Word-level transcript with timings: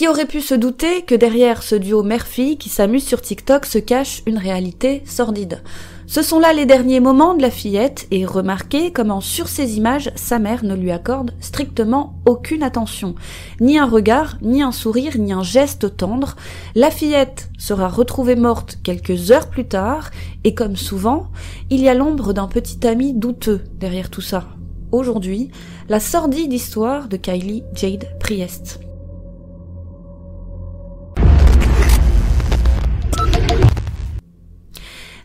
Qui 0.00 0.08
aurait 0.08 0.24
pu 0.24 0.40
se 0.40 0.54
douter 0.54 1.02
que 1.02 1.14
derrière 1.14 1.62
ce 1.62 1.74
duo 1.74 2.02
mère-fille 2.02 2.56
qui 2.56 2.70
s'amuse 2.70 3.04
sur 3.04 3.20
TikTok 3.20 3.66
se 3.66 3.76
cache 3.76 4.22
une 4.24 4.38
réalité 4.38 5.02
sordide 5.04 5.62
Ce 6.06 6.22
sont 6.22 6.40
là 6.40 6.54
les 6.54 6.64
derniers 6.64 7.00
moments 7.00 7.34
de 7.34 7.42
la 7.42 7.50
fillette 7.50 8.06
et 8.10 8.24
remarquez 8.24 8.92
comment 8.92 9.20
sur 9.20 9.46
ces 9.46 9.76
images 9.76 10.10
sa 10.14 10.38
mère 10.38 10.64
ne 10.64 10.74
lui 10.74 10.90
accorde 10.90 11.32
strictement 11.40 12.14
aucune 12.24 12.62
attention. 12.62 13.14
Ni 13.60 13.78
un 13.78 13.84
regard, 13.84 14.38
ni 14.40 14.62
un 14.62 14.72
sourire, 14.72 15.18
ni 15.18 15.34
un 15.34 15.42
geste 15.42 15.98
tendre. 15.98 16.34
La 16.74 16.90
fillette 16.90 17.50
sera 17.58 17.90
retrouvée 17.90 18.36
morte 18.36 18.78
quelques 18.82 19.30
heures 19.32 19.50
plus 19.50 19.68
tard 19.68 20.12
et 20.44 20.54
comme 20.54 20.76
souvent, 20.76 21.26
il 21.68 21.82
y 21.82 21.90
a 21.90 21.94
l'ombre 21.94 22.32
d'un 22.32 22.48
petit 22.48 22.86
ami 22.86 23.12
douteux 23.12 23.60
derrière 23.78 24.08
tout 24.08 24.22
ça. 24.22 24.48
Aujourd'hui, 24.92 25.50
la 25.90 26.00
sordide 26.00 26.54
histoire 26.54 27.06
de 27.08 27.18
Kylie 27.18 27.64
Jade 27.74 28.08
Priest. 28.18 28.80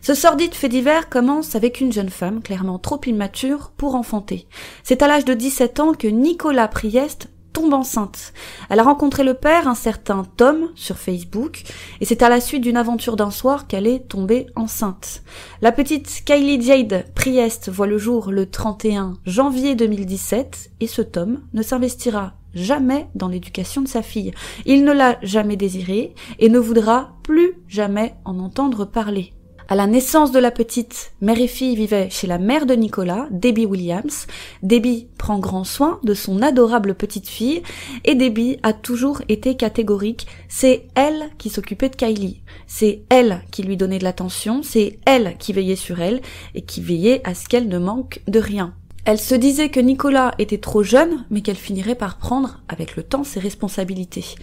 Ce 0.06 0.14
sordide 0.14 0.54
fait 0.54 0.68
divers 0.68 1.08
commence 1.08 1.56
avec 1.56 1.80
une 1.80 1.90
jeune 1.90 2.10
femme 2.10 2.40
clairement 2.40 2.78
trop 2.78 3.00
immature 3.06 3.72
pour 3.76 3.96
enfanter. 3.96 4.46
C'est 4.84 5.02
à 5.02 5.08
l'âge 5.08 5.24
de 5.24 5.34
17 5.34 5.80
ans 5.80 5.94
que 5.94 6.06
Nicolas 6.06 6.68
Priest 6.68 7.28
tombe 7.52 7.74
enceinte. 7.74 8.32
Elle 8.70 8.78
a 8.78 8.84
rencontré 8.84 9.24
le 9.24 9.34
père, 9.34 9.66
un 9.66 9.74
certain 9.74 10.22
Tom, 10.36 10.68
sur 10.76 10.96
Facebook, 10.96 11.64
et 12.00 12.04
c'est 12.04 12.22
à 12.22 12.28
la 12.28 12.40
suite 12.40 12.62
d'une 12.62 12.76
aventure 12.76 13.16
d'un 13.16 13.32
soir 13.32 13.66
qu'elle 13.66 13.88
est 13.88 14.06
tombée 14.06 14.46
enceinte. 14.54 15.24
La 15.60 15.72
petite 15.72 16.22
Kylie 16.24 16.62
Jade 16.62 17.06
Priest 17.16 17.68
voit 17.68 17.88
le 17.88 17.98
jour 17.98 18.30
le 18.30 18.48
31 18.48 19.14
janvier 19.26 19.74
2017, 19.74 20.70
et 20.78 20.86
ce 20.86 21.02
Tom 21.02 21.40
ne 21.52 21.62
s'investira 21.62 22.34
jamais 22.54 23.08
dans 23.16 23.26
l'éducation 23.26 23.82
de 23.82 23.88
sa 23.88 24.02
fille. 24.02 24.30
Il 24.66 24.84
ne 24.84 24.92
l'a 24.92 25.18
jamais 25.24 25.56
désirée 25.56 26.14
et 26.38 26.48
ne 26.48 26.60
voudra 26.60 27.16
plus 27.24 27.54
jamais 27.66 28.14
en 28.24 28.38
entendre 28.38 28.84
parler. 28.84 29.32
À 29.68 29.74
la 29.74 29.88
naissance 29.88 30.30
de 30.30 30.38
la 30.38 30.52
petite, 30.52 31.10
mère 31.20 31.40
et 31.40 31.48
fille 31.48 31.74
vivaient 31.74 32.08
chez 32.08 32.28
la 32.28 32.38
mère 32.38 32.66
de 32.66 32.74
Nicolas, 32.74 33.26
Debbie 33.32 33.66
Williams. 33.66 34.28
Debbie 34.62 35.08
prend 35.18 35.40
grand 35.40 35.64
soin 35.64 35.98
de 36.04 36.14
son 36.14 36.40
adorable 36.40 36.94
petite 36.94 37.28
fille 37.28 37.64
et 38.04 38.14
Debbie 38.14 38.58
a 38.62 38.72
toujours 38.72 39.22
été 39.28 39.56
catégorique. 39.56 40.28
C'est 40.48 40.86
elle 40.94 41.30
qui 41.36 41.50
s'occupait 41.50 41.88
de 41.88 41.96
Kylie. 41.96 42.42
C'est 42.68 43.02
elle 43.08 43.42
qui 43.50 43.64
lui 43.64 43.76
donnait 43.76 43.98
de 43.98 44.04
l'attention. 44.04 44.62
C'est 44.62 45.00
elle 45.04 45.36
qui 45.36 45.52
veillait 45.52 45.74
sur 45.74 46.00
elle 46.00 46.20
et 46.54 46.62
qui 46.62 46.80
veillait 46.80 47.20
à 47.24 47.34
ce 47.34 47.48
qu'elle 47.48 47.66
ne 47.66 47.78
manque 47.78 48.20
de 48.28 48.38
rien. 48.38 48.72
Elle 49.08 49.20
se 49.20 49.36
disait 49.36 49.68
que 49.68 49.78
Nicolas 49.78 50.34
était 50.40 50.58
trop 50.58 50.82
jeune, 50.82 51.24
mais 51.30 51.40
qu'elle 51.40 51.54
finirait 51.54 51.94
par 51.94 52.18
prendre, 52.18 52.58
avec 52.68 52.96
le 52.96 53.04
temps, 53.04 53.22
ses 53.22 53.38
responsabilités. 53.38 54.34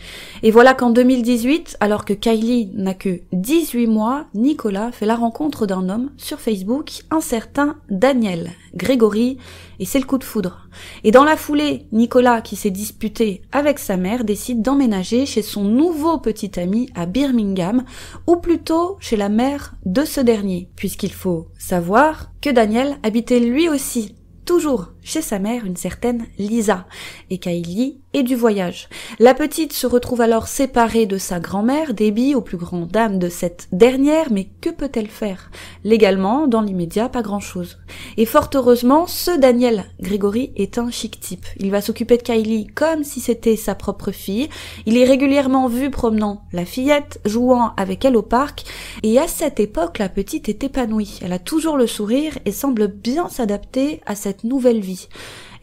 Et 0.42 0.52
voilà 0.52 0.74
qu'en 0.74 0.90
2018, 0.90 1.76
alors 1.82 2.06
que 2.06 2.14
Kylie 2.14 2.72
n'a 2.74 2.94
que 2.94 3.20
18 3.34 3.88
mois, 3.88 4.28
Nicolas 4.34 4.94
fait 4.94 5.06
la 5.06 5.18
rencontre 5.18 5.66
d'un 5.66 5.90
homme 5.90 6.12
sur 6.16 6.40
Facebook, 6.40 7.02
un 7.12 7.20
certain 7.20 7.76
Daniel 7.90 8.52
Grégory, 8.74 9.38
et 9.80 9.86
c'est 9.86 10.00
le 10.00 10.06
coup 10.06 10.18
de 10.18 10.24
foudre. 10.24 10.70
Et 11.04 11.12
dans 11.12 11.26
la 11.26 11.36
foulée, 11.36 11.88
Nicolas, 11.92 12.40
qui 12.40 12.56
s'est 12.56 12.72
disputé 12.72 13.42
avec 13.52 13.80
sa 13.80 13.98
mère, 13.98 14.24
décide 14.24 14.62
d'emménager 14.62 15.26
chez 15.26 15.42
son 15.42 15.66
nouveau 15.66 16.20
petit 16.20 16.58
ami 16.58 16.90
à 16.96 17.06
Birmingham, 17.06 17.84
ou 18.28 18.38
plutôt 18.38 18.96
chez 19.02 19.18
la 19.18 19.28
mère 19.28 19.74
de 19.86 20.06
ce 20.06 20.22
dernier, 20.22 20.70
puisqu'il 20.78 21.12
faut 21.12 21.50
savoir 21.60 22.32
que 22.40 22.50
Daniel 22.50 22.96
habitait 23.04 23.42
lui 23.42 23.68
aussi 23.68 24.16
toujours 24.46 24.93
chez 25.04 25.22
sa 25.22 25.40
mère 25.40 25.66
une 25.66 25.76
certaine 25.76 26.26
Lisa, 26.38 26.86
et 27.30 27.38
Kylie 27.38 28.00
et 28.14 28.24
du 28.24 28.36
voyage. 28.36 28.90
La 29.20 29.34
petite 29.34 29.74
se 29.74 29.88
retrouve 29.88 30.22
alors 30.22 30.48
séparée 30.48 31.06
de 31.06 31.18
sa 31.18 31.40
grand-mère, 31.40 31.94
Debbie, 31.94 32.36
aux 32.36 32.42
plus 32.42 32.58
grandes 32.58 32.88
dames 32.88 33.18
de 33.18 33.30
cette 33.30 33.68
dernière, 33.72 34.32
mais 34.32 34.48
que 34.62 34.70
peut-elle 34.70 35.08
faire? 35.08 35.50
Légalement, 35.84 36.48
dans 36.48 36.62
l'immédiat, 36.62 37.10
pas 37.10 37.24
grand-chose. 37.24 37.80
Et 38.18 38.26
fort 38.26 38.50
heureusement, 38.54 39.08
ce 39.08 39.38
Daniel 39.38 39.86
Grégory 40.00 40.52
est 40.56 40.78
un 40.78 40.92
chic 40.92 41.20
type. 41.20 41.46
Il 41.58 41.72
va 41.72 41.82
s'occuper 41.82 42.18
de 42.18 42.24
Kylie 42.24 42.68
comme 42.68 43.04
si 43.04 43.20
c'était 43.20 43.56
sa 43.56 43.74
propre 43.74 44.12
fille. 44.12 44.50
Il 44.86 44.98
est 44.98 45.06
régulièrement 45.06 45.68
vu 45.68 45.90
promenant 45.90 46.44
la 46.54 46.66
fillette, 46.66 47.20
jouant 47.26 47.74
avec 47.78 48.06
elle 48.06 48.16
au 48.16 48.22
parc, 48.22 48.64
et 49.02 49.18
à 49.18 49.28
cette 49.28 49.60
époque, 49.60 49.98
la 49.98 50.10
petite 50.10 50.50
est 50.50 50.64
épanouie. 50.64 51.20
Elle 51.24 51.34
a 51.34 51.40
toujours 51.40 51.78
le 51.78 51.88
sourire 51.88 52.38
et 52.46 52.52
semble 52.52 52.88
bien 52.88 53.28
s'adapter 53.30 54.02
à 54.06 54.16
cette 54.16 54.44
nouvelle 54.44 54.82
vie. 54.82 54.93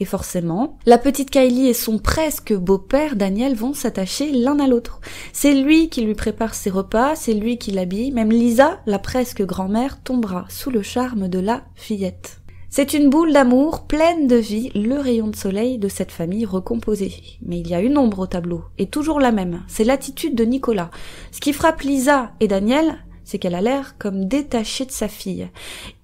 Et 0.01 0.05
forcément, 0.05 0.79
la 0.87 0.97
petite 0.97 1.31
Kylie 1.31 1.69
et 1.69 1.75
son 1.75 1.99
presque 1.99 2.55
beau-père 2.55 3.17
Daniel 3.17 3.55
vont 3.55 3.75
s'attacher 3.75 4.33
l'un 4.33 4.59
à 4.59 4.67
l'autre. 4.67 5.01
C'est 5.33 5.55
lui 5.55 5.91
qui 5.91 6.01
lui 6.01 6.15
prépare 6.15 6.55
ses 6.55 6.71
repas, 6.71 7.17
c'est 7.17 7.35
lui 7.35 7.59
qui 7.59 7.71
l'habille, 7.71 8.11
même 8.11 8.31
Lisa, 8.31 8.81
la 8.87 8.99
presque 8.99 9.43
grand-mère, 9.43 10.03
tombera 10.03 10.47
sous 10.49 10.71
le 10.71 10.83
charme 10.83 11.29
de 11.29 11.39
la 11.39 11.65
fillette. 11.75 12.41
C'est 12.73 12.95
une 12.95 13.11
boule 13.11 13.33
d'amour 13.33 13.89
pleine 13.89 14.29
de 14.29 14.37
vie, 14.37 14.71
le 14.77 14.95
rayon 14.95 15.27
de 15.27 15.35
soleil 15.35 15.77
de 15.77 15.89
cette 15.89 16.13
famille 16.13 16.47
recomposée. 16.47 17.13
Mais 17.43 17.59
il 17.59 17.69
y 17.69 17.75
a 17.75 17.81
une 17.81 17.99
ombre 17.99 18.21
au 18.21 18.27
tableau, 18.29 18.63
et 18.79 18.87
toujours 18.87 19.19
la 19.19 19.33
même, 19.33 19.65
c'est 19.67 19.83
l'attitude 19.83 20.37
de 20.37 20.45
Nicolas. 20.45 20.91
Ce 21.33 21.41
qui 21.41 21.53
frappe 21.53 21.81
Lisa 21.81 22.31
et 22.39 22.47
Daniel, 22.47 23.05
c'est 23.31 23.39
qu'elle 23.39 23.55
a 23.55 23.61
l'air 23.61 23.95
comme 23.97 24.25
détachée 24.25 24.85
de 24.85 24.91
sa 24.91 25.07
fille. 25.07 25.49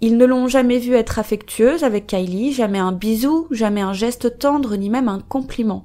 Ils 0.01 0.17
ne 0.17 0.25
l'ont 0.25 0.47
jamais 0.47 0.79
vue 0.79 0.95
être 0.95 1.19
affectueuse 1.19 1.83
avec 1.83 2.07
Kylie, 2.07 2.53
jamais 2.53 2.79
un 2.79 2.93
bisou, 2.93 3.49
jamais 3.51 3.81
un 3.81 3.93
geste 3.93 4.39
tendre, 4.39 4.77
ni 4.77 4.91
même 4.91 5.09
un 5.09 5.19
compliment. 5.19 5.85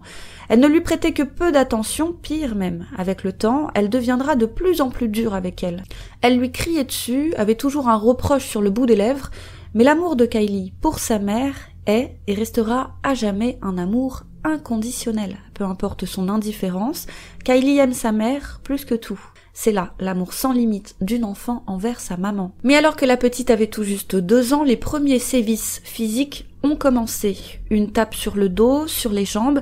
Elle 0.50 0.60
ne 0.60 0.68
lui 0.68 0.82
prêtait 0.82 1.14
que 1.14 1.24
peu 1.24 1.52
d'attention, 1.52 2.14
pire 2.14 2.54
même. 2.54 2.86
Avec 2.96 3.24
le 3.24 3.34
temps, 3.34 3.70
elle 3.74 3.90
deviendra 3.90 4.36
de 4.36 4.46
plus 4.46 4.82
en 4.82 4.92
plus 4.92 5.08
dure 5.08 5.34
avec 5.34 5.64
elle. 5.64 5.82
Elle 6.22 6.38
lui 6.38 6.52
criait 6.52 6.84
dessus, 6.84 7.34
avait 7.38 7.56
toujours 7.56 7.90
un 7.90 7.98
reproche 7.98 8.46
sur 8.46 8.62
le 8.62 8.70
bout 8.70 8.86
des 8.86 8.96
lèvres, 8.96 9.32
mais 9.74 9.84
l'amour 9.84 10.16
de 10.16 10.28
Kylie 10.28 10.74
pour 10.80 11.00
sa 11.00 11.18
mère 11.18 11.56
est 11.88 12.18
et 12.28 12.36
restera 12.36 12.92
à 13.02 13.16
jamais 13.16 13.58
un 13.64 13.80
amour 13.80 14.26
inconditionnel. 14.44 15.38
Peu 15.56 15.64
importe 15.64 16.06
son 16.06 16.30
indifférence, 16.30 17.08
Kylie 17.44 17.80
aime 17.80 17.94
sa 17.94 18.12
mère 18.12 18.60
plus 18.64 18.86
que 18.86 18.94
tout. 18.94 19.31
C'est 19.54 19.72
là 19.72 19.94
l'amour 20.00 20.34
sans 20.34 20.54
limite 20.54 20.96
d'une 21.02 21.26
enfant 21.26 21.64
envers 21.68 22.00
sa 22.00 22.18
maman. 22.18 22.52
Mais 22.64 22.76
alors 22.76 22.96
que 22.96 23.06
la 23.06 23.18
petite 23.18 23.50
avait 23.50 23.68
tout 23.68 23.84
juste 23.84 24.16
deux 24.16 24.54
ans, 24.54 24.64
les 24.64 24.78
premiers 24.78 25.20
sévices 25.20 25.82
physiques 25.84 26.46
ont 26.64 26.76
commencé. 26.76 27.38
Une 27.70 27.92
tape 27.92 28.16
sur 28.16 28.36
le 28.36 28.50
dos, 28.50 28.88
sur 28.88 29.12
les 29.12 29.26
jambes, 29.26 29.62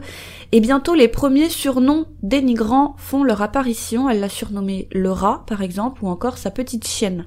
et 0.51 0.59
bientôt 0.59 0.95
les 0.95 1.07
premiers 1.07 1.49
surnoms 1.49 2.05
dénigrants 2.23 2.95
font 2.97 3.23
leur 3.23 3.41
apparition. 3.41 4.09
Elle 4.09 4.19
l'a 4.19 4.29
surnommé 4.29 4.87
le 4.91 5.11
rat, 5.11 5.43
par 5.47 5.61
exemple, 5.61 6.03
ou 6.03 6.09
encore 6.09 6.37
sa 6.37 6.51
petite 6.51 6.87
chienne. 6.87 7.25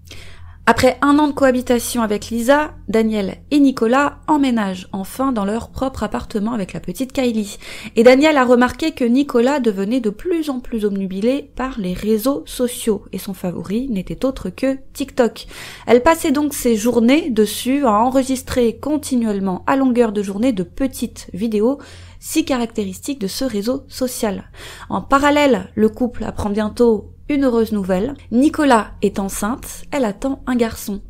Après 0.64 0.96
un 1.02 1.18
an 1.18 1.26
de 1.26 1.32
cohabitation 1.32 2.02
avec 2.02 2.26
Lisa, 2.26 2.74
Daniel 2.86 3.38
et 3.50 3.58
Nicolas 3.58 4.20
emménagent 4.28 4.86
enfin 4.92 5.32
dans 5.32 5.44
leur 5.44 5.70
propre 5.70 6.04
appartement 6.04 6.52
avec 6.52 6.72
la 6.72 6.78
petite 6.78 7.12
Kylie. 7.12 7.58
Et 7.96 8.04
Daniel 8.04 8.36
a 8.36 8.44
remarqué 8.44 8.92
que 8.92 9.04
Nicolas 9.04 9.58
devenait 9.58 9.98
de 9.98 10.10
plus 10.10 10.50
en 10.50 10.60
plus 10.60 10.84
omnubilé 10.84 11.50
par 11.56 11.80
les 11.80 11.94
réseaux 11.94 12.44
sociaux 12.46 13.04
et 13.10 13.18
son 13.18 13.34
favori 13.34 13.88
n'était 13.88 14.24
autre 14.24 14.50
que 14.50 14.78
TikTok. 14.92 15.46
Elle 15.88 16.04
passait 16.04 16.30
donc 16.30 16.54
ses 16.54 16.76
journées 16.76 17.30
dessus 17.30 17.84
à 17.84 17.94
enregistrer 17.94 18.76
continuellement 18.76 19.64
à 19.66 19.74
longueur 19.74 20.12
de 20.12 20.22
journée 20.22 20.52
de 20.52 20.62
petites 20.62 21.26
vidéos 21.32 21.78
si 22.20 22.44
caractéristiques 22.44 23.20
de 23.20 23.26
ce 23.26 23.44
réseau 23.44 23.82
social. 23.88 24.44
En 24.88 25.02
parallèle, 25.02 25.72
le 25.74 25.88
couple 25.88 26.22
apprend 26.22 26.50
bientôt 26.50 27.12
une 27.32 27.44
heureuse 27.44 27.72
nouvelle. 27.72 28.14
Nicolas 28.30 28.92
est 29.00 29.18
enceinte, 29.18 29.84
elle 29.90 30.04
attend 30.04 30.42
un 30.46 30.54
garçon. 30.54 31.00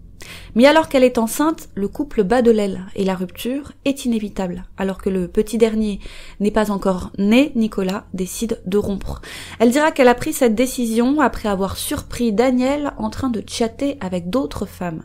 Mais 0.54 0.66
alors 0.66 0.88
qu'elle 0.88 1.02
est 1.02 1.18
enceinte, 1.18 1.68
le 1.74 1.88
couple 1.88 2.22
bat 2.22 2.42
de 2.42 2.52
l'aile 2.52 2.86
et 2.94 3.04
la 3.04 3.16
rupture 3.16 3.72
est 3.84 4.04
inévitable. 4.04 4.64
Alors 4.76 4.98
que 4.98 5.10
le 5.10 5.26
petit 5.26 5.58
dernier 5.58 5.98
n'est 6.38 6.52
pas 6.52 6.70
encore 6.70 7.10
né, 7.18 7.50
Nicolas 7.56 8.04
décide 8.14 8.60
de 8.66 8.78
rompre. 8.78 9.20
Elle 9.58 9.72
dira 9.72 9.90
qu'elle 9.90 10.08
a 10.08 10.14
pris 10.14 10.32
cette 10.32 10.54
décision 10.54 11.20
après 11.20 11.48
avoir 11.48 11.76
surpris 11.76 12.32
Daniel 12.32 12.92
en 12.98 13.10
train 13.10 13.30
de 13.30 13.42
chatter 13.46 13.96
avec 14.00 14.30
d'autres 14.30 14.66
femmes. 14.66 15.02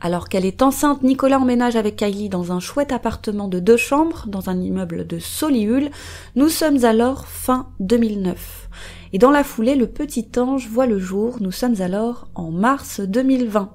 Alors 0.00 0.28
qu'elle 0.28 0.46
est 0.46 0.62
enceinte, 0.62 1.02
Nicolas 1.02 1.38
emménage 1.38 1.76
avec 1.76 1.96
Kylie 1.96 2.30
dans 2.30 2.52
un 2.52 2.60
chouette 2.60 2.90
appartement 2.90 3.48
de 3.48 3.60
deux 3.60 3.76
chambres 3.76 4.24
dans 4.26 4.48
un 4.48 4.58
immeuble 4.58 5.06
de 5.06 5.18
Solihull. 5.18 5.90
Nous 6.36 6.48
sommes 6.48 6.84
alors 6.84 7.26
fin 7.28 7.68
2009 7.80 8.68
et 9.12 9.18
dans 9.18 9.30
la 9.30 9.44
foulée, 9.44 9.74
le 9.74 9.86
petit 9.86 10.28
ange 10.36 10.68
voit 10.68 10.86
le 10.86 10.98
jour, 10.98 11.38
nous 11.40 11.52
sommes 11.52 11.80
alors 11.80 12.28
en 12.34 12.50
mars 12.50 13.00
2020. 13.00 13.74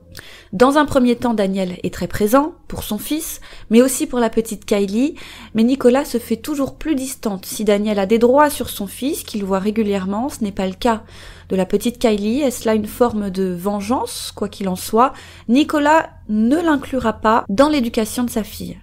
Dans 0.53 0.77
un 0.77 0.85
premier 0.85 1.17
temps, 1.17 1.33
Daniel 1.33 1.77
est 1.83 1.93
très 1.93 2.07
présent 2.07 2.53
pour 2.69 2.83
son 2.83 2.97
fils, 2.97 3.41
mais 3.69 3.81
aussi 3.81 4.07
pour 4.07 4.19
la 4.19 4.29
petite 4.29 4.65
Kylie, 4.65 5.15
mais 5.53 5.63
Nicolas 5.63 6.05
se 6.05 6.17
fait 6.17 6.37
toujours 6.37 6.75
plus 6.75 6.95
distante. 6.95 7.45
Si 7.45 7.65
Daniel 7.65 7.99
a 7.99 8.05
des 8.05 8.19
droits 8.19 8.49
sur 8.49 8.69
son 8.69 8.87
fils, 8.87 9.23
qu'il 9.23 9.43
voit 9.43 9.59
régulièrement, 9.59 10.29
ce 10.29 10.43
n'est 10.43 10.53
pas 10.53 10.67
le 10.67 10.73
cas 10.73 11.03
de 11.49 11.55
la 11.57 11.65
petite 11.65 11.99
Kylie. 11.99 12.41
Est-ce 12.41 12.65
là 12.65 12.73
une 12.73 12.87
forme 12.87 13.29
de 13.29 13.53
vengeance? 13.53 14.31
Quoi 14.33 14.47
qu'il 14.47 14.69
en 14.69 14.77
soit, 14.77 15.11
Nicolas 15.49 16.11
ne 16.29 16.55
l'inclura 16.55 17.13
pas 17.13 17.43
dans 17.49 17.67
l'éducation 17.67 18.23
de 18.23 18.29
sa 18.29 18.43
fille. 18.43 18.77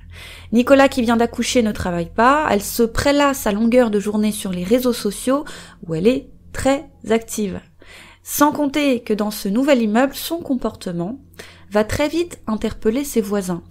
Nicolas 0.53 0.89
qui 0.89 1.01
vient 1.01 1.17
d'accoucher 1.17 1.63
ne 1.63 1.73
travaille 1.73 2.11
pas, 2.11 2.47
elle 2.51 2.63
se 2.63 2.83
prélasse 2.83 3.47
à 3.47 3.53
longueur 3.53 3.91
de 3.91 3.99
journée 3.99 4.33
sur 4.33 4.53
les 4.53 4.65
réseaux 4.65 4.93
sociaux 4.93 5.45
où 5.87 5.95
elle 5.95 6.07
est 6.07 6.29
très 6.53 6.91
active. 7.11 7.61
Sans 8.23 8.53
compter 8.53 9.01
que 9.01 9.15
dans 9.15 9.33
ce 9.33 9.49
nouvel 9.49 9.83
immeuble, 9.83 10.15
son 10.15 10.39
comportement 10.39 11.19
va 11.71 11.83
très 11.85 12.09
vite 12.09 12.41
interpeller 12.47 13.03
ses 13.03 13.21
voisins. 13.21 13.63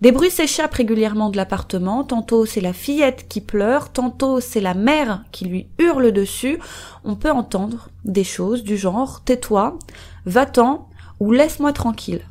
Des 0.00 0.12
bruits 0.12 0.30
s'échappent 0.30 0.74
régulièrement 0.74 1.28
de 1.28 1.36
l'appartement, 1.36 2.04
tantôt 2.04 2.46
c'est 2.46 2.60
la 2.60 2.72
fillette 2.72 3.26
qui 3.28 3.40
pleure, 3.40 3.92
tantôt 3.92 4.40
c'est 4.40 4.60
la 4.60 4.74
mère 4.74 5.24
qui 5.32 5.44
lui 5.44 5.68
hurle 5.78 6.12
dessus. 6.12 6.58
On 7.04 7.16
peut 7.16 7.32
entendre 7.32 7.90
des 8.04 8.24
choses 8.24 8.62
du 8.62 8.76
genre 8.76 9.22
tais-toi, 9.24 9.78
va-t'en 10.24 10.88
ou 11.20 11.32
laisse-moi 11.32 11.72
tranquille. 11.72 12.22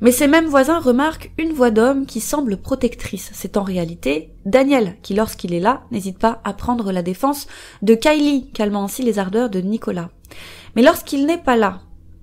Mais 0.00 0.12
ces 0.12 0.26
mêmes 0.26 0.46
voisins 0.46 0.78
remarquent 0.78 1.32
une 1.38 1.52
voix 1.52 1.70
d'homme 1.70 2.06
qui 2.06 2.20
semble 2.20 2.56
protectrice. 2.58 3.30
C'est 3.32 3.56
en 3.56 3.62
réalité 3.62 4.32
Daniel 4.44 4.96
qui, 5.02 5.14
lorsqu'il 5.14 5.54
est 5.54 5.60
là, 5.60 5.84
n'hésite 5.90 6.18
pas 6.18 6.40
à 6.44 6.52
prendre 6.52 6.92
la 6.92 7.02
défense 7.02 7.46
de 7.82 7.94
Kylie, 7.94 8.50
calmant 8.52 8.84
ainsi 8.84 9.02
les 9.02 9.18
ardeurs 9.18 9.50
de 9.50 9.60
Nicolas. 9.60 10.10
Mais 10.74 10.82
lorsqu'il 10.82 11.26
n'est 11.26 11.38
pas 11.38 11.56
là, 11.56 11.80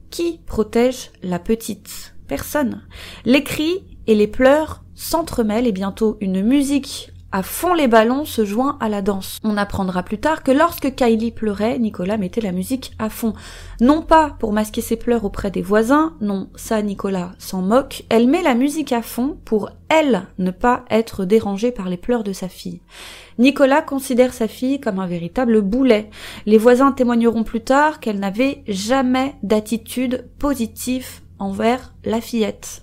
qui 0.09 0.39
protège 0.45 1.11
la 1.23 1.39
petite 1.39 2.13
Personne? 2.27 2.81
Les 3.25 3.43
cris 3.43 3.83
et 4.07 4.15
les 4.15 4.27
pleurs 4.27 4.83
s'entremêlent 4.95 5.67
et 5.67 5.71
bientôt 5.71 6.17
une 6.21 6.41
musique 6.41 7.12
à 7.33 7.41
fond 7.41 7.73
les 7.73 7.87
ballons 7.87 8.25
se 8.25 8.45
joint 8.45 8.77
à 8.79 8.89
la 8.89 9.01
danse. 9.01 9.39
On 9.43 9.57
apprendra 9.57 10.03
plus 10.03 10.19
tard 10.19 10.43
que 10.43 10.51
lorsque 10.51 10.93
Kylie 10.93 11.31
pleurait, 11.31 11.79
Nicolas 11.79 12.17
mettait 12.17 12.41
la 12.41 12.51
musique 12.51 12.93
à 12.99 13.09
fond. 13.09 13.33
Non 13.81 14.03
pas 14.03 14.35
pour 14.37 14.53
masquer 14.53 14.81
ses 14.81 14.97
pleurs 14.97 15.25
auprès 15.25 15.49
des 15.49 15.63
voisins, 15.63 16.13
non, 16.21 16.49
ça 16.55 16.83
Nicolas 16.83 17.31
s'en 17.39 17.63
moque, 17.63 18.05
elle 18.09 18.27
met 18.27 18.43
la 18.43 18.53
musique 18.53 18.91
à 18.91 19.01
fond 19.01 19.35
pour 19.45 19.71
elle 19.89 20.27
ne 20.37 20.51
pas 20.51 20.85
être 20.91 21.25
dérangée 21.25 21.71
par 21.71 21.89
les 21.89 21.97
pleurs 21.97 22.23
de 22.23 22.33
sa 22.33 22.47
fille. 22.47 22.81
Nicolas 23.39 23.81
considère 23.81 24.33
sa 24.33 24.47
fille 24.47 24.79
comme 24.79 24.99
un 24.99 25.07
véritable 25.07 25.61
boulet. 25.61 26.11
Les 26.45 26.59
voisins 26.59 26.91
témoigneront 26.91 27.43
plus 27.43 27.61
tard 27.61 27.99
qu'elle 27.99 28.19
n'avait 28.19 28.63
jamais 28.67 29.33
d'attitude 29.41 30.29
positive 30.37 31.21
envers 31.39 31.95
la 32.05 32.21
fillette. 32.21 32.82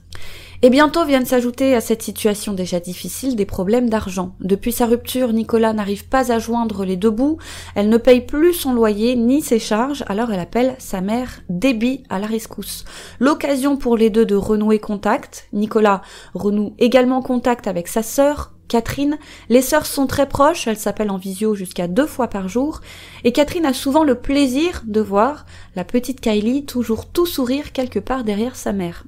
Et 0.62 0.68
bientôt 0.68 1.06
viennent 1.06 1.24
s'ajouter 1.24 1.74
à 1.74 1.80
cette 1.80 2.02
situation 2.02 2.52
déjà 2.52 2.80
difficile 2.80 3.34
des 3.34 3.46
problèmes 3.46 3.88
d'argent. 3.88 4.34
Depuis 4.40 4.72
sa 4.72 4.84
rupture, 4.84 5.32
Nicolas 5.32 5.72
n'arrive 5.72 6.06
pas 6.06 6.32
à 6.32 6.38
joindre 6.38 6.84
les 6.84 6.96
deux 6.96 7.10
bouts, 7.10 7.38
elle 7.74 7.88
ne 7.88 7.96
paye 7.96 8.20
plus 8.20 8.52
son 8.52 8.74
loyer 8.74 9.16
ni 9.16 9.40
ses 9.40 9.58
charges, 9.58 10.04
alors 10.06 10.32
elle 10.32 10.40
appelle 10.40 10.74
sa 10.78 11.00
mère 11.00 11.40
débit 11.48 12.02
à 12.10 12.18
la 12.18 12.26
rescousse. 12.26 12.84
L'occasion 13.20 13.78
pour 13.78 13.96
les 13.96 14.10
deux 14.10 14.26
de 14.26 14.34
renouer 14.34 14.80
contact. 14.80 15.48
Nicolas 15.54 16.02
renoue 16.34 16.74
également 16.78 17.22
contact 17.22 17.66
avec 17.66 17.88
sa 17.88 18.02
sœur, 18.02 18.52
Catherine, 18.68 19.18
les 19.48 19.62
sœurs 19.62 19.86
sont 19.86 20.06
très 20.06 20.28
proches, 20.28 20.66
elles 20.68 20.76
s'appellent 20.76 21.10
en 21.10 21.16
visio 21.16 21.54
jusqu'à 21.54 21.88
deux 21.88 22.06
fois 22.06 22.28
par 22.28 22.48
jour, 22.48 22.82
et 23.24 23.32
Catherine 23.32 23.66
a 23.66 23.72
souvent 23.72 24.04
le 24.04 24.14
plaisir 24.14 24.82
de 24.86 25.00
voir 25.00 25.44
la 25.74 25.84
petite 25.84 26.20
Kylie 26.20 26.66
toujours 26.66 27.06
tout 27.06 27.26
sourire 27.26 27.72
quelque 27.72 27.98
part 27.98 28.24
derrière 28.24 28.54
sa 28.54 28.72
mère. 28.72 29.04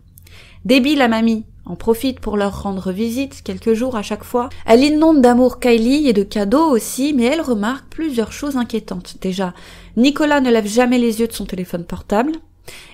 Débile 0.64 0.98
la 0.98 1.08
mamie 1.08 1.44
en 1.64 1.76
profite 1.76 2.20
pour 2.20 2.36
leur 2.36 2.62
rendre 2.62 2.92
visite 2.92 3.42
quelques 3.42 3.74
jours 3.74 3.96
à 3.96 4.02
chaque 4.02 4.24
fois. 4.24 4.48
Elle 4.66 4.82
inonde 4.84 5.20
d'amour 5.20 5.60
Kylie 5.60 6.08
et 6.08 6.12
de 6.12 6.22
cadeaux 6.22 6.70
aussi, 6.70 7.12
mais 7.14 7.24
elle 7.24 7.40
remarque 7.40 7.86
plusieurs 7.88 8.32
choses 8.32 8.56
inquiétantes. 8.56 9.16
Déjà, 9.20 9.54
Nicolas 9.96 10.40
ne 10.40 10.50
lève 10.50 10.66
jamais 10.66 10.98
les 10.98 11.20
yeux 11.20 11.28
de 11.28 11.32
son 11.32 11.46
téléphone 11.46 11.84
portable. 11.84 12.32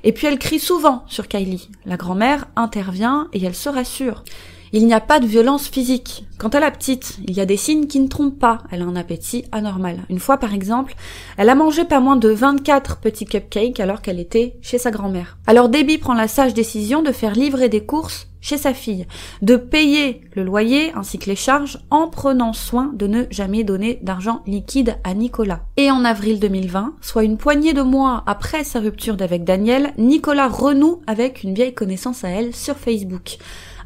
Et 0.05 0.13
puis 0.13 0.27
elle 0.27 0.39
crie 0.39 0.59
souvent 0.59 1.05
sur 1.09 1.29
Kylie. 1.29 1.69
La 1.85 1.97
grand-mère 1.97 2.47
intervient 2.57 3.29
et 3.33 3.45
elle 3.45 3.55
se 3.55 3.69
rassure. 3.69 4.25
Il 4.73 4.87
n'y 4.87 4.95
a 4.95 5.01
pas 5.01 5.21
de 5.21 5.27
violence 5.27 5.69
physique. 5.69 6.25
Quant 6.39 6.49
à 6.49 6.61
la 6.61 6.71
petite, 6.71 7.19
il 7.27 7.37
y 7.37 7.41
a 7.41 7.47
des 7.47 7.57
signes 7.57 7.87
qui 7.87 8.01
ne 8.01 8.09
trompent 8.09 8.39
pas. 8.39 8.59
Elle 8.71 8.83
a 8.83 8.85
un 8.85 8.97
appétit 8.97 9.45
anormal. 9.51 10.01
Une 10.11 10.19
fois, 10.19 10.37
par 10.37 10.55
exemple, 10.55 10.95
elle 11.37 11.49
a 11.49 11.55
mangé 11.55 11.85
pas 11.85 12.01
moins 12.01 12.17
de 12.17 12.29
24 12.29 12.99
petits 12.99 13.25
cupcakes 13.25 13.81
alors 13.81 14.03
qu'elle 14.03 14.21
était 14.21 14.57
chez 14.61 14.79
sa 14.79 14.91
grand-mère. 14.91 15.39
Alors 15.47 15.69
Debbie 15.69 15.99
prend 15.99 16.15
la 16.15 16.29
sage 16.29 16.55
décision 16.55 17.03
de 17.03 17.13
faire 17.13 17.33
livrer 17.33 17.69
des 17.69 17.85
courses 17.85 18.29
chez 18.41 18.57
sa 18.57 18.73
fille, 18.73 19.07
de 19.43 19.57
payer 19.57 20.21
le 20.35 20.45
loyer 20.45 20.93
ainsi 20.95 21.19
que 21.19 21.27
les 21.27 21.37
charges 21.37 21.81
en 21.91 22.09
prenant 22.09 22.53
soin 22.53 22.93
de 22.95 23.07
ne 23.07 23.25
jamais 23.31 23.65
donner 23.65 23.99
d'argent 24.03 24.43
liquide 24.47 24.97
à 25.03 25.15
Nicolas. 25.15 25.63
Et 25.77 25.91
en 25.91 26.05
avril 26.05 26.39
2020, 26.39 26.95
soit 27.01 27.25
une 27.25 27.37
poignée 27.37 27.73
de 27.73 27.83
mois 27.83 28.23
après 28.27 28.63
sa 28.63 28.79
rupture 28.79 29.17
d'avec 29.17 29.45
Daniel, 29.45 29.93
Nicolas 29.99 30.49
renoue 30.49 31.03
avec 31.07 31.43
une 31.43 31.55
vieille 31.55 31.75
connaissance 31.75 32.23
à 32.23 32.29
elle 32.29 32.55
sur 32.55 32.77
Facebook 32.77 33.39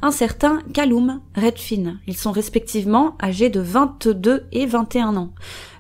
un 0.02 0.10
certain 0.10 0.60
Kaloum 0.74 1.20
Redfin. 1.36 1.98
Ils 2.08 2.16
sont 2.16 2.32
respectivement 2.32 3.16
âgés 3.22 3.48
de 3.48 3.60
22 3.60 4.46
et 4.52 4.66
21 4.66 5.16
ans. 5.16 5.30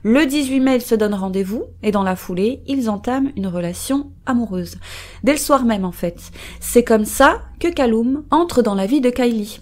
Le 0.04 0.24
18 0.24 0.60
mai, 0.60 0.76
ils 0.76 0.82
se 0.82 0.94
donnent 0.94 1.14
rendez-vous 1.14 1.64
et 1.82 1.90
dans 1.90 2.04
la 2.04 2.16
foulée, 2.16 2.62
ils 2.66 2.88
entament 2.88 3.32
une 3.36 3.48
relation 3.48 4.12
amoureuse. 4.24 4.78
Dès 5.24 5.32
le 5.32 5.38
soir 5.38 5.64
même, 5.64 5.84
en 5.84 5.92
fait. 5.92 6.30
C'est 6.60 6.84
comme 6.84 7.04
ça 7.04 7.42
que 7.60 7.68
Kaloum 7.68 8.24
entre 8.30 8.62
dans 8.62 8.74
la 8.74 8.86
vie 8.86 9.00
de 9.00 9.10
Kylie. 9.10 9.60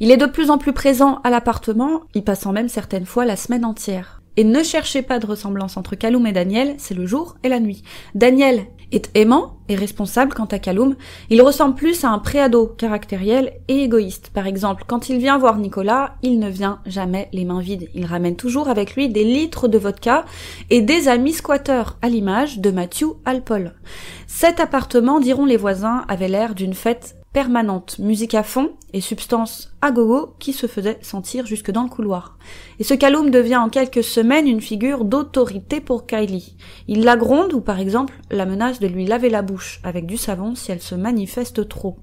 Il 0.00 0.12
est 0.12 0.16
de 0.16 0.26
plus 0.26 0.50
en 0.50 0.58
plus 0.58 0.72
présent 0.72 1.20
à 1.24 1.30
l'appartement, 1.30 2.02
y 2.14 2.22
passant 2.22 2.52
même 2.52 2.68
certaines 2.68 3.06
fois 3.06 3.24
la 3.24 3.36
semaine 3.36 3.64
entière. 3.64 4.22
Et 4.36 4.44
ne 4.44 4.62
cherchez 4.62 5.02
pas 5.02 5.18
de 5.18 5.26
ressemblance 5.26 5.76
entre 5.76 5.96
Kaloum 5.96 6.24
et 6.24 6.32
Daniel, 6.32 6.76
c'est 6.78 6.94
le 6.94 7.06
jour 7.06 7.36
et 7.42 7.48
la 7.48 7.58
nuit. 7.58 7.82
Daniel 8.14 8.66
est 8.92 9.10
aimant 9.14 9.58
et 9.68 9.74
responsable 9.74 10.32
quant 10.32 10.46
à 10.46 10.58
Kaloum. 10.58 10.96
Il 11.30 11.42
ressemble 11.42 11.74
plus 11.74 12.04
à 12.04 12.08
un 12.08 12.18
préado 12.18 12.66
caractériel 12.66 13.52
et 13.68 13.82
égoïste. 13.82 14.30
Par 14.32 14.46
exemple, 14.46 14.84
quand 14.86 15.08
il 15.08 15.18
vient 15.18 15.38
voir 15.38 15.58
Nicolas, 15.58 16.16
il 16.22 16.38
ne 16.38 16.48
vient 16.48 16.80
jamais 16.86 17.28
les 17.32 17.44
mains 17.44 17.60
vides. 17.60 17.88
Il 17.94 18.06
ramène 18.06 18.36
toujours 18.36 18.68
avec 18.68 18.94
lui 18.94 19.08
des 19.08 19.24
litres 19.24 19.68
de 19.68 19.78
vodka 19.78 20.24
et 20.70 20.80
des 20.80 21.08
amis 21.08 21.32
squatteurs, 21.32 21.98
à 22.02 22.08
l'image 22.08 22.58
de 22.60 22.70
Matthew 22.70 23.16
Alpol. 23.24 23.74
Cet 24.26 24.60
appartement, 24.60 25.20
diront 25.20 25.44
les 25.44 25.56
voisins, 25.56 26.04
avait 26.08 26.28
l'air 26.28 26.54
d'une 26.54 26.74
fête 26.74 27.17
permanente, 27.32 27.98
musique 27.98 28.34
à 28.34 28.42
fond 28.42 28.70
et 28.92 29.00
substance 29.00 29.70
à 29.82 29.90
gogo 29.90 30.34
qui 30.38 30.52
se 30.52 30.66
faisait 30.66 30.98
sentir 31.02 31.46
jusque 31.46 31.70
dans 31.70 31.82
le 31.82 31.88
couloir. 31.88 32.38
Et 32.78 32.84
ce 32.84 32.94
Kaloum 32.94 33.30
devient 33.30 33.56
en 33.56 33.68
quelques 33.68 34.02
semaines 34.02 34.48
une 34.48 34.60
figure 34.60 35.04
d'autorité 35.04 35.80
pour 35.80 36.06
Kylie. 36.06 36.56
Il 36.88 37.04
la 37.04 37.16
gronde 37.16 37.52
ou 37.52 37.60
par 37.60 37.80
exemple 37.80 38.14
la 38.30 38.46
menace 38.46 38.80
de 38.80 38.86
lui 38.86 39.06
laver 39.06 39.28
la 39.28 39.42
bouche 39.42 39.80
avec 39.84 40.06
du 40.06 40.16
savon 40.16 40.54
si 40.54 40.72
elle 40.72 40.80
se 40.80 40.94
manifeste 40.94 41.68
trop. 41.68 41.98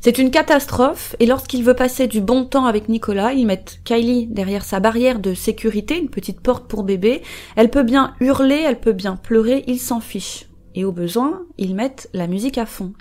C'est 0.00 0.18
une 0.18 0.30
catastrophe 0.30 1.16
et 1.20 1.26
lorsqu'il 1.26 1.64
veut 1.64 1.74
passer 1.74 2.06
du 2.06 2.20
bon 2.20 2.44
temps 2.44 2.66
avec 2.66 2.88
Nicolas, 2.88 3.32
ils 3.32 3.46
mettent 3.46 3.80
Kylie 3.84 4.26
derrière 4.26 4.64
sa 4.64 4.80
barrière 4.80 5.20
de 5.20 5.34
sécurité, 5.34 5.98
une 5.98 6.10
petite 6.10 6.40
porte 6.40 6.66
pour 6.66 6.82
bébé. 6.82 7.22
Elle 7.56 7.70
peut 7.70 7.84
bien 7.84 8.14
hurler, 8.20 8.62
elle 8.66 8.80
peut 8.80 8.92
bien 8.92 9.16
pleurer, 9.16 9.64
il 9.66 9.78
s'en 9.78 10.00
fiche 10.00 10.46
et 10.74 10.84
au 10.84 10.92
besoin, 10.92 11.42
ils 11.58 11.74
mettent 11.74 12.08
la 12.12 12.26
musique 12.26 12.58
à 12.58 12.66
fond. 12.66 12.92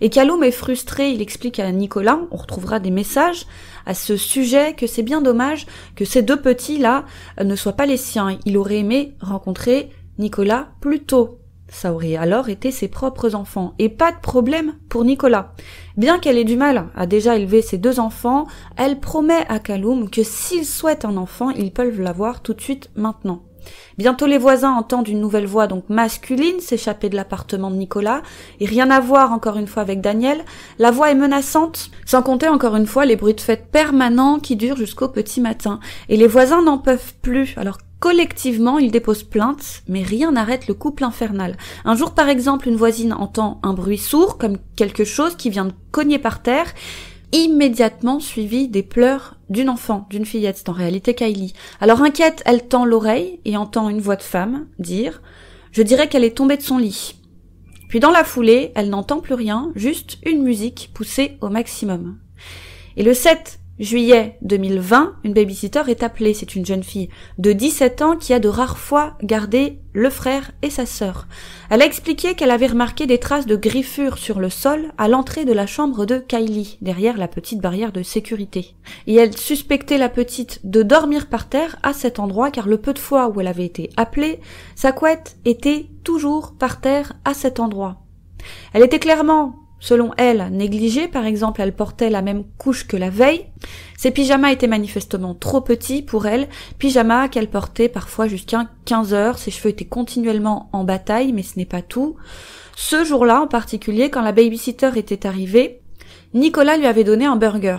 Et 0.00 0.10
Kaloum 0.10 0.44
est 0.44 0.50
frustré, 0.50 1.10
il 1.10 1.22
explique 1.22 1.58
à 1.58 1.70
Nicolas, 1.72 2.20
on 2.30 2.36
retrouvera 2.36 2.78
des 2.80 2.90
messages 2.90 3.46
à 3.84 3.94
ce 3.94 4.16
sujet, 4.16 4.74
que 4.74 4.86
c'est 4.86 5.02
bien 5.02 5.20
dommage 5.20 5.66
que 5.94 6.04
ces 6.04 6.22
deux 6.22 6.40
petits-là 6.40 7.04
ne 7.42 7.56
soient 7.56 7.72
pas 7.72 7.86
les 7.86 7.96
siens. 7.96 8.38
Il 8.44 8.56
aurait 8.58 8.78
aimé 8.78 9.14
rencontrer 9.20 9.90
Nicolas 10.18 10.68
plus 10.80 11.00
tôt. 11.00 11.40
Ça 11.68 11.92
aurait 11.92 12.14
alors 12.14 12.48
été 12.48 12.70
ses 12.70 12.88
propres 12.88 13.34
enfants. 13.34 13.74
Et 13.78 13.88
pas 13.88 14.12
de 14.12 14.20
problème 14.20 14.74
pour 14.88 15.04
Nicolas. 15.04 15.52
Bien 15.96 16.18
qu'elle 16.18 16.38
ait 16.38 16.44
du 16.44 16.56
mal 16.56 16.86
à 16.94 17.06
déjà 17.06 17.36
élever 17.36 17.60
ses 17.60 17.78
deux 17.78 17.98
enfants, 17.98 18.46
elle 18.76 19.00
promet 19.00 19.44
à 19.48 19.58
Kaloum 19.58 20.08
que 20.08 20.22
s'il 20.22 20.64
souhaite 20.64 21.04
un 21.04 21.16
enfant, 21.16 21.50
ils 21.50 21.72
peuvent 21.72 22.00
l'avoir 22.00 22.40
tout 22.40 22.54
de 22.54 22.60
suite 22.60 22.90
maintenant. 22.94 23.42
Bientôt 23.98 24.26
les 24.26 24.38
voisins 24.38 24.72
entendent 24.72 25.08
une 25.08 25.20
nouvelle 25.20 25.46
voix 25.46 25.66
donc 25.66 25.88
masculine 25.88 26.60
s'échapper 26.60 27.08
de 27.08 27.16
l'appartement 27.16 27.70
de 27.70 27.76
Nicolas, 27.76 28.22
et 28.60 28.66
rien 28.66 28.90
à 28.90 29.00
voir 29.00 29.32
encore 29.32 29.56
une 29.56 29.66
fois 29.66 29.82
avec 29.82 30.00
Daniel. 30.00 30.44
La 30.78 30.90
voix 30.90 31.10
est 31.10 31.14
menaçante, 31.14 31.90
sans 32.04 32.22
compter 32.22 32.48
encore 32.48 32.76
une 32.76 32.86
fois 32.86 33.04
les 33.04 33.16
bruits 33.16 33.34
de 33.34 33.40
fête 33.40 33.70
permanents 33.70 34.38
qui 34.38 34.56
durent 34.56 34.76
jusqu'au 34.76 35.08
petit 35.08 35.40
matin. 35.40 35.80
Et 36.08 36.16
les 36.16 36.26
voisins 36.26 36.62
n'en 36.62 36.78
peuvent 36.78 37.14
plus, 37.22 37.54
alors 37.56 37.78
Collectivement, 37.98 38.78
ils 38.78 38.90
déposent 38.90 39.22
plainte, 39.22 39.82
mais 39.88 40.02
rien 40.02 40.32
n'arrête 40.32 40.68
le 40.68 40.74
couple 40.74 41.02
infernal. 41.02 41.56
Un 41.86 41.96
jour, 41.96 42.12
par 42.12 42.28
exemple, 42.28 42.68
une 42.68 42.76
voisine 42.76 43.14
entend 43.14 43.58
un 43.62 43.72
bruit 43.72 43.96
sourd, 43.96 44.36
comme 44.36 44.58
quelque 44.76 45.04
chose 45.04 45.34
qui 45.34 45.48
vient 45.48 45.64
de 45.64 45.72
cogner 45.92 46.18
par 46.18 46.42
terre, 46.42 46.66
immédiatement 47.32 48.20
suivi 48.20 48.68
des 48.68 48.82
pleurs 48.82 49.36
d'une 49.48 49.68
enfant, 49.68 50.06
d'une 50.10 50.26
fillette, 50.26 50.58
c'est 50.58 50.68
en 50.68 50.72
réalité 50.72 51.14
Kylie. 51.14 51.54
Alors 51.80 52.02
inquiète, 52.02 52.42
elle 52.46 52.66
tend 52.66 52.84
l'oreille 52.84 53.40
et 53.44 53.56
entend 53.56 53.88
une 53.88 54.00
voix 54.00 54.16
de 54.16 54.22
femme 54.22 54.66
dire 54.78 55.22
Je 55.72 55.82
dirais 55.82 56.08
qu'elle 56.08 56.24
est 56.24 56.36
tombée 56.36 56.56
de 56.56 56.62
son 56.62 56.78
lit. 56.78 57.16
Puis 57.88 58.00
dans 58.00 58.10
la 58.10 58.24
foulée, 58.24 58.72
elle 58.74 58.90
n'entend 58.90 59.20
plus 59.20 59.34
rien, 59.34 59.70
juste 59.76 60.18
une 60.24 60.42
musique 60.42 60.90
poussée 60.94 61.38
au 61.40 61.48
maximum. 61.48 62.18
Et 62.96 63.02
le 63.02 63.14
7 63.14 63.60
juillet 63.78 64.38
2020, 64.42 65.16
une 65.24 65.34
babysitter 65.34 65.82
est 65.88 66.02
appelée. 66.02 66.34
C'est 66.34 66.54
une 66.54 66.66
jeune 66.66 66.82
fille 66.82 67.08
de 67.38 67.52
17 67.52 68.02
ans 68.02 68.16
qui 68.16 68.32
a 68.32 68.38
de 68.38 68.48
rares 68.48 68.78
fois 68.78 69.16
gardé 69.22 69.78
le 69.92 70.10
frère 70.10 70.52
et 70.62 70.70
sa 70.70 70.86
sœur. 70.86 71.26
Elle 71.70 71.82
a 71.82 71.86
expliqué 71.86 72.34
qu'elle 72.34 72.50
avait 72.50 72.66
remarqué 72.66 73.06
des 73.06 73.18
traces 73.18 73.46
de 73.46 73.56
griffures 73.56 74.18
sur 74.18 74.38
le 74.38 74.50
sol 74.50 74.92
à 74.98 75.08
l'entrée 75.08 75.44
de 75.44 75.52
la 75.52 75.66
chambre 75.66 76.06
de 76.06 76.18
Kylie, 76.18 76.78
derrière 76.80 77.16
la 77.16 77.28
petite 77.28 77.60
barrière 77.60 77.92
de 77.92 78.02
sécurité. 78.02 78.74
Et 79.06 79.14
elle 79.14 79.36
suspectait 79.36 79.98
la 79.98 80.08
petite 80.08 80.60
de 80.64 80.82
dormir 80.82 81.28
par 81.28 81.48
terre 81.48 81.76
à 81.82 81.92
cet 81.92 82.18
endroit 82.18 82.50
car 82.50 82.68
le 82.68 82.78
peu 82.78 82.92
de 82.92 82.98
fois 82.98 83.28
où 83.28 83.40
elle 83.40 83.46
avait 83.46 83.64
été 83.64 83.90
appelée, 83.96 84.40
sa 84.74 84.92
couette 84.92 85.36
était 85.44 85.86
toujours 86.04 86.54
par 86.58 86.80
terre 86.80 87.14
à 87.24 87.34
cet 87.34 87.60
endroit. 87.60 88.02
Elle 88.72 88.84
était 88.84 88.98
clairement 88.98 89.65
Selon 89.78 90.12
elle, 90.16 90.48
négligée, 90.52 91.06
par 91.06 91.26
exemple, 91.26 91.60
elle 91.60 91.74
portait 91.74 92.10
la 92.10 92.22
même 92.22 92.44
couche 92.58 92.86
que 92.86 92.96
la 92.96 93.10
veille. 93.10 93.46
Ses 93.98 94.10
pyjamas 94.10 94.52
étaient 94.52 94.66
manifestement 94.66 95.34
trop 95.34 95.60
petits 95.60 96.02
pour 96.02 96.26
elle, 96.26 96.48
pyjamas 96.78 97.28
qu'elle 97.28 97.50
portait 97.50 97.88
parfois 97.88 98.26
jusqu'à 98.26 98.68
15 98.86 99.14
heures, 99.14 99.38
ses 99.38 99.50
cheveux 99.50 99.70
étaient 99.70 99.84
continuellement 99.84 100.70
en 100.72 100.84
bataille, 100.84 101.32
mais 101.32 101.42
ce 101.42 101.58
n'est 101.58 101.66
pas 101.66 101.82
tout. 101.82 102.16
Ce 102.74 103.04
jour-là, 103.04 103.40
en 103.40 103.46
particulier, 103.46 104.10
quand 104.10 104.22
la 104.22 104.32
babysitter 104.32 104.90
était 104.96 105.26
arrivée, 105.26 105.80
Nicolas 106.34 106.76
lui 106.76 106.86
avait 106.86 107.04
donné 107.04 107.26
un 107.26 107.36
burger. 107.36 107.78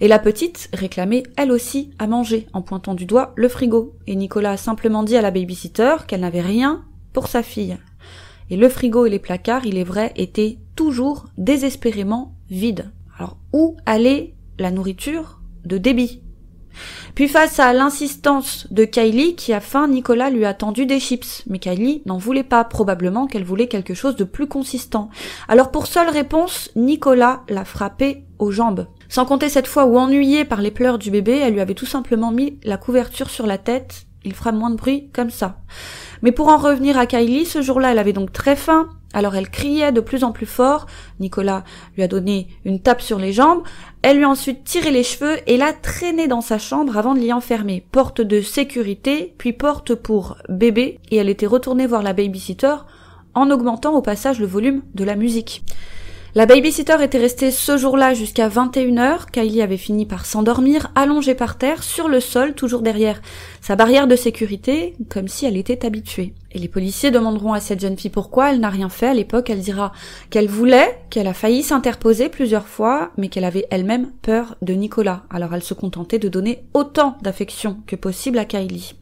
Et 0.00 0.08
la 0.08 0.18
petite 0.18 0.68
réclamait 0.72 1.24
elle 1.36 1.50
aussi 1.50 1.90
à 1.98 2.06
manger, 2.06 2.46
en 2.52 2.62
pointant 2.62 2.94
du 2.94 3.06
doigt 3.06 3.32
le 3.36 3.48
frigo. 3.48 3.96
Et 4.06 4.14
Nicolas 4.14 4.52
a 4.52 4.56
simplement 4.56 5.02
dit 5.02 5.16
à 5.16 5.22
la 5.22 5.30
babysitter 5.30 5.96
qu'elle 6.06 6.20
n'avait 6.20 6.40
rien 6.40 6.84
pour 7.12 7.28
sa 7.28 7.42
fille. 7.42 7.76
Et 8.50 8.56
le 8.56 8.68
frigo 8.68 9.06
et 9.06 9.10
les 9.10 9.18
placards, 9.18 9.66
il 9.66 9.78
est 9.78 9.84
vrai, 9.84 10.12
étaient 10.16 10.58
toujours 10.76 11.26
désespérément 11.38 12.34
vides. 12.50 12.90
Alors 13.18 13.36
où 13.52 13.76
allait 13.86 14.34
la 14.58 14.70
nourriture 14.70 15.40
de 15.64 15.78
débit? 15.78 16.20
Puis 17.14 17.28
face 17.28 17.60
à 17.60 17.72
l'insistance 17.72 18.66
de 18.70 18.84
Kylie 18.84 19.36
qui 19.36 19.52
a 19.52 19.60
faim, 19.60 19.86
Nicolas 19.86 20.30
lui 20.30 20.44
a 20.44 20.54
tendu 20.54 20.86
des 20.86 20.98
chips. 20.98 21.44
Mais 21.48 21.58
Kylie 21.58 22.02
n'en 22.06 22.18
voulait 22.18 22.42
pas, 22.42 22.64
probablement 22.64 23.26
qu'elle 23.26 23.44
voulait 23.44 23.68
quelque 23.68 23.94
chose 23.94 24.16
de 24.16 24.24
plus 24.24 24.48
consistant. 24.48 25.10
Alors 25.48 25.70
pour 25.70 25.86
seule 25.86 26.08
réponse, 26.08 26.70
Nicolas 26.74 27.42
l'a 27.48 27.64
frappé 27.64 28.24
aux 28.38 28.50
jambes. 28.50 28.88
Sans 29.08 29.26
compter 29.26 29.48
cette 29.48 29.68
fois 29.68 29.84
où 29.84 29.96
ennuyée 29.96 30.44
par 30.44 30.60
les 30.60 30.72
pleurs 30.72 30.98
du 30.98 31.10
bébé, 31.10 31.38
elle 31.38 31.54
lui 31.54 31.60
avait 31.60 31.74
tout 31.74 31.86
simplement 31.86 32.32
mis 32.32 32.58
la 32.64 32.76
couverture 32.76 33.30
sur 33.30 33.46
la 33.46 33.58
tête. 33.58 34.06
Il 34.24 34.34
fera 34.34 34.52
moins 34.52 34.70
de 34.70 34.76
bruit 34.76 35.10
comme 35.12 35.30
ça. 35.30 35.58
Mais 36.22 36.32
pour 36.32 36.48
en 36.48 36.56
revenir 36.56 36.98
à 36.98 37.06
Kylie, 37.06 37.44
ce 37.44 37.62
jour-là, 37.62 37.92
elle 37.92 37.98
avait 37.98 38.12
donc 38.12 38.32
très 38.32 38.56
faim, 38.56 38.88
alors 39.12 39.36
elle 39.36 39.48
criait 39.48 39.92
de 39.92 40.00
plus 40.00 40.24
en 40.24 40.32
plus 40.32 40.46
fort. 40.46 40.86
Nicolas 41.20 41.64
lui 41.96 42.02
a 42.02 42.08
donné 42.08 42.48
une 42.64 42.80
tape 42.80 43.02
sur 43.02 43.18
les 43.18 43.32
jambes. 43.32 43.62
Elle 44.02 44.18
lui 44.18 44.24
a 44.24 44.28
ensuite 44.28 44.64
tiré 44.64 44.90
les 44.90 45.04
cheveux 45.04 45.36
et 45.46 45.56
l'a 45.56 45.72
traîné 45.72 46.26
dans 46.26 46.40
sa 46.40 46.58
chambre 46.58 46.96
avant 46.96 47.14
de 47.14 47.20
l'y 47.20 47.32
enfermer. 47.32 47.86
Porte 47.92 48.20
de 48.20 48.40
sécurité, 48.40 49.34
puis 49.38 49.52
porte 49.52 49.94
pour 49.94 50.36
bébé, 50.48 50.98
et 51.10 51.16
elle 51.16 51.28
était 51.28 51.46
retournée 51.46 51.86
voir 51.86 52.02
la 52.02 52.12
babysitter 52.12 52.74
en 53.34 53.50
augmentant 53.50 53.94
au 53.94 54.02
passage 54.02 54.40
le 54.40 54.46
volume 54.46 54.82
de 54.94 55.04
la 55.04 55.16
musique. 55.16 55.62
La 56.36 56.46
babysitter 56.46 56.96
était 57.00 57.18
restée 57.18 57.52
ce 57.52 57.76
jour-là 57.76 58.12
jusqu'à 58.12 58.48
21h. 58.48 59.30
Kylie 59.30 59.62
avait 59.62 59.76
fini 59.76 60.04
par 60.04 60.26
s'endormir, 60.26 60.90
allongée 60.96 61.36
par 61.36 61.58
terre, 61.58 61.84
sur 61.84 62.08
le 62.08 62.18
sol, 62.18 62.54
toujours 62.54 62.82
derrière 62.82 63.22
sa 63.60 63.76
barrière 63.76 64.08
de 64.08 64.16
sécurité, 64.16 64.96
comme 65.08 65.28
si 65.28 65.46
elle 65.46 65.56
était 65.56 65.86
habituée. 65.86 66.34
Et 66.50 66.58
les 66.58 66.66
policiers 66.66 67.12
demanderont 67.12 67.52
à 67.52 67.60
cette 67.60 67.78
jeune 67.78 67.96
fille 67.96 68.10
pourquoi 68.10 68.50
elle 68.50 68.58
n'a 68.58 68.68
rien 68.68 68.88
fait. 68.88 69.06
À 69.06 69.14
l'époque, 69.14 69.48
elle 69.48 69.60
dira 69.60 69.92
qu'elle 70.30 70.48
voulait, 70.48 70.98
qu'elle 71.08 71.28
a 71.28 71.34
failli 71.34 71.62
s'interposer 71.62 72.28
plusieurs 72.28 72.66
fois, 72.66 73.12
mais 73.16 73.28
qu'elle 73.28 73.44
avait 73.44 73.68
elle-même 73.70 74.10
peur 74.20 74.56
de 74.60 74.74
Nicolas. 74.74 75.22
Alors 75.30 75.54
elle 75.54 75.62
se 75.62 75.74
contentait 75.74 76.18
de 76.18 76.28
donner 76.28 76.64
autant 76.74 77.16
d'affection 77.22 77.76
que 77.86 77.94
possible 77.94 78.38
à 78.38 78.44
Kylie. 78.44 78.96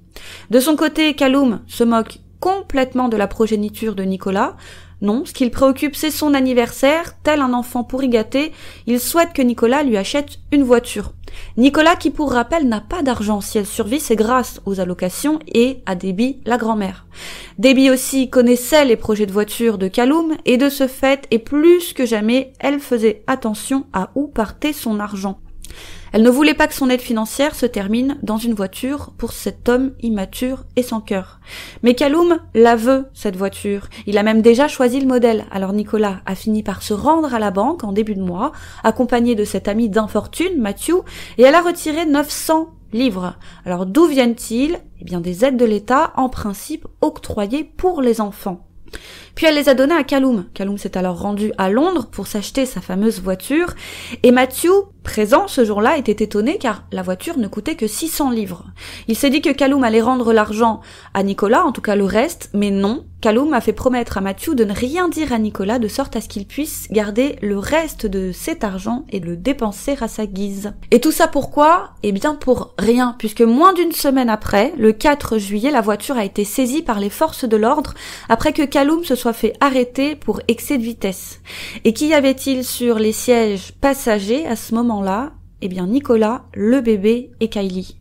De 0.50 0.60
son 0.60 0.76
côté, 0.76 1.14
Kaloum 1.14 1.62
se 1.66 1.82
moque 1.82 2.18
complètement 2.40 3.08
de 3.08 3.16
la 3.16 3.28
progéniture 3.28 3.94
de 3.94 4.02
Nicolas, 4.02 4.56
non, 5.02 5.24
ce 5.24 5.32
qui 5.32 5.50
préoccupe, 5.50 5.96
c'est 5.96 6.12
son 6.12 6.32
anniversaire. 6.32 7.14
Tel 7.24 7.40
un 7.40 7.52
enfant 7.52 7.82
pourri 7.82 8.08
gâté, 8.08 8.52
il 8.86 9.00
souhaite 9.00 9.32
que 9.32 9.42
Nicolas 9.42 9.82
lui 9.82 9.96
achète 9.96 10.38
une 10.52 10.62
voiture. 10.62 11.12
Nicolas, 11.56 11.96
qui 11.96 12.10
pour 12.10 12.32
rappel 12.32 12.68
n'a 12.68 12.80
pas 12.80 13.02
d'argent, 13.02 13.40
si 13.40 13.58
elle 13.58 13.66
survit, 13.66 13.98
c'est 13.98 14.14
grâce 14.14 14.60
aux 14.64 14.78
allocations 14.78 15.40
et 15.52 15.80
à 15.86 15.96
Debbie, 15.96 16.38
la 16.44 16.56
grand-mère. 16.56 17.06
Debbie 17.58 17.90
aussi 17.90 18.30
connaissait 18.30 18.84
les 18.84 18.96
projets 18.96 19.26
de 19.26 19.32
voiture 19.32 19.76
de 19.76 19.88
Kaloum, 19.88 20.36
et 20.44 20.56
de 20.56 20.68
ce 20.68 20.86
fait, 20.86 21.26
et 21.32 21.40
plus 21.40 21.94
que 21.94 22.06
jamais, 22.06 22.52
elle 22.60 22.78
faisait 22.78 23.24
attention 23.26 23.86
à 23.92 24.10
où 24.14 24.28
partait 24.28 24.72
son 24.72 25.00
argent. 25.00 25.40
Elle 26.12 26.22
ne 26.22 26.30
voulait 26.30 26.52
pas 26.52 26.66
que 26.66 26.74
son 26.74 26.90
aide 26.90 27.00
financière 27.00 27.54
se 27.54 27.64
termine 27.64 28.18
dans 28.22 28.36
une 28.36 28.52
voiture 28.52 29.12
pour 29.16 29.32
cet 29.32 29.68
homme 29.70 29.92
immature 30.02 30.64
et 30.76 30.82
sans 30.82 31.00
cœur. 31.00 31.40
Mais 31.82 31.94
Kaloum 31.94 32.38
la 32.54 32.76
veut, 32.76 33.06
cette 33.14 33.36
voiture. 33.36 33.88
Il 34.06 34.18
a 34.18 34.22
même 34.22 34.42
déjà 34.42 34.68
choisi 34.68 35.00
le 35.00 35.06
modèle. 35.06 35.46
Alors 35.50 35.72
Nicolas 35.72 36.20
a 36.26 36.34
fini 36.34 36.62
par 36.62 36.82
se 36.82 36.92
rendre 36.92 37.34
à 37.34 37.38
la 37.38 37.50
banque 37.50 37.82
en 37.82 37.92
début 37.92 38.14
de 38.14 38.22
mois, 38.22 38.52
accompagné 38.84 39.34
de 39.34 39.44
cet 39.44 39.68
ami 39.68 39.88
d'infortune, 39.88 40.60
Matthew, 40.60 40.96
et 41.38 41.42
elle 41.42 41.54
a 41.54 41.62
retiré 41.62 42.04
900 42.04 42.68
livres. 42.92 43.36
Alors 43.64 43.86
d'où 43.86 44.06
viennent-ils? 44.06 44.78
Eh 45.00 45.04
bien 45.04 45.20
des 45.20 45.46
aides 45.46 45.56
de 45.56 45.64
l'État, 45.64 46.12
en 46.16 46.28
principe 46.28 46.86
octroyées 47.00 47.64
pour 47.64 48.02
les 48.02 48.20
enfants. 48.20 48.66
Puis 49.34 49.46
elle 49.46 49.54
les 49.54 49.70
a 49.70 49.74
donnés 49.74 49.94
à 49.94 50.04
Kaloum. 50.04 50.44
Kaloum 50.52 50.76
s'est 50.76 50.98
alors 50.98 51.18
rendu 51.18 51.52
à 51.56 51.70
Londres 51.70 52.08
pour 52.12 52.26
s'acheter 52.26 52.66
sa 52.66 52.82
fameuse 52.82 53.22
voiture, 53.22 53.72
et 54.22 54.30
Matthew, 54.30 54.68
présent 55.02 55.48
ce 55.48 55.64
jour-là, 55.64 55.96
était 55.96 56.24
étonné 56.24 56.58
car 56.58 56.84
la 56.92 57.02
voiture 57.02 57.38
ne 57.38 57.48
coûtait 57.48 57.76
que 57.76 57.86
600 57.86 58.30
livres. 58.30 58.64
Il 59.08 59.16
s'est 59.16 59.30
dit 59.30 59.42
que 59.42 59.50
Kaloum 59.50 59.84
allait 59.84 60.00
rendre 60.00 60.32
l'argent 60.32 60.80
à 61.14 61.22
Nicolas, 61.22 61.64
en 61.64 61.72
tout 61.72 61.80
cas 61.80 61.96
le 61.96 62.04
reste, 62.04 62.50
mais 62.54 62.70
non, 62.70 63.04
Kaloum 63.22 63.54
a 63.54 63.60
fait 63.60 63.72
promettre 63.72 64.18
à 64.18 64.20
Mathieu 64.20 64.56
de 64.56 64.64
ne 64.64 64.72
rien 64.72 65.08
dire 65.08 65.32
à 65.32 65.38
Nicolas 65.38 65.78
de 65.78 65.86
sorte 65.86 66.16
à 66.16 66.20
ce 66.20 66.28
qu'il 66.28 66.44
puisse 66.44 66.88
garder 66.90 67.36
le 67.40 67.56
reste 67.56 68.04
de 68.04 68.32
cet 68.32 68.64
argent 68.64 69.04
et 69.10 69.20
le 69.20 69.36
dépenser 69.36 69.96
à 70.00 70.08
sa 70.08 70.26
guise. 70.26 70.72
Et 70.90 71.00
tout 71.00 71.12
ça 71.12 71.28
pourquoi? 71.28 71.90
Eh 72.02 72.10
bien 72.10 72.34
pour 72.34 72.74
rien, 72.78 73.14
puisque 73.18 73.42
moins 73.42 73.74
d'une 73.74 73.92
semaine 73.92 74.28
après, 74.28 74.72
le 74.76 74.92
4 74.92 75.38
juillet, 75.38 75.70
la 75.70 75.80
voiture 75.80 76.16
a 76.16 76.24
été 76.24 76.44
saisie 76.44 76.82
par 76.82 76.98
les 76.98 77.10
forces 77.10 77.44
de 77.44 77.56
l'ordre 77.56 77.94
après 78.28 78.52
que 78.52 78.64
Kaloum 78.64 79.04
se 79.04 79.14
soit 79.14 79.32
fait 79.32 79.52
arrêter 79.60 80.16
pour 80.16 80.40
excès 80.48 80.76
de 80.76 80.82
vitesse. 80.82 81.40
Et 81.84 81.92
qu'y 81.92 82.14
avait-il 82.14 82.64
sur 82.64 82.98
les 82.98 83.12
sièges 83.12 83.72
passagers 83.80 84.48
à 84.48 84.56
ce 84.56 84.74
moment-là 84.92 85.32
Eh 85.60 85.68
bien 85.68 85.86
Nicolas, 85.86 86.44
le 86.54 86.80
bébé 86.80 87.32
et 87.40 87.48
Kylie. 87.48 87.98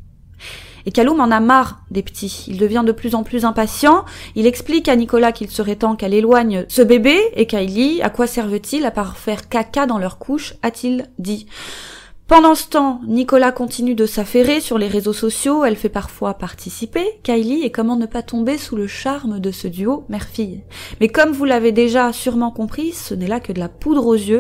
Et 0.85 0.91
Kaloum 0.91 1.19
en 1.19 1.31
a 1.31 1.39
marre 1.39 1.81
des 1.91 2.01
petits. 2.01 2.45
Il 2.47 2.57
devient 2.57 2.83
de 2.85 2.91
plus 2.91 3.13
en 3.15 3.23
plus 3.23 3.45
impatient. 3.45 4.05
Il 4.35 4.47
explique 4.47 4.87
à 4.87 4.95
Nicolas 4.95 5.31
qu'il 5.31 5.49
serait 5.49 5.75
temps 5.75 5.95
qu'elle 5.95 6.13
éloigne 6.13 6.65
ce 6.69 6.81
bébé 6.81 7.19
et 7.35 7.45
Kylie, 7.45 8.01
à 8.01 8.09
quoi 8.09 8.27
servent-ils 8.27 8.85
à 8.85 8.91
part 8.91 9.17
faire 9.17 9.47
caca 9.47 9.85
dans 9.85 9.99
leur 9.99 10.17
couche, 10.17 10.55
a-t-il 10.63 11.07
dit. 11.19 11.45
Pendant 12.27 12.55
ce 12.55 12.69
temps, 12.69 13.01
Nicolas 13.07 13.51
continue 13.51 13.93
de 13.93 14.05
s'affairer 14.05 14.61
sur 14.61 14.77
les 14.77 14.87
réseaux 14.87 15.11
sociaux, 15.11 15.65
elle 15.65 15.75
fait 15.75 15.89
parfois 15.89 16.35
participer 16.35 17.05
Kylie 17.23 17.63
et 17.63 17.71
comment 17.71 17.97
ne 17.97 18.05
pas 18.05 18.23
tomber 18.23 18.57
sous 18.57 18.77
le 18.77 18.87
charme 18.87 19.41
de 19.41 19.51
ce 19.51 19.67
duo 19.67 20.05
mère-fille. 20.07 20.61
Mais 21.01 21.09
comme 21.09 21.31
vous 21.31 21.43
l'avez 21.43 21.73
déjà 21.73 22.13
sûrement 22.13 22.51
compris, 22.51 22.93
ce 22.93 23.13
n'est 23.13 23.27
là 23.27 23.41
que 23.41 23.51
de 23.51 23.59
la 23.59 23.67
poudre 23.67 24.05
aux 24.07 24.15
yeux. 24.15 24.39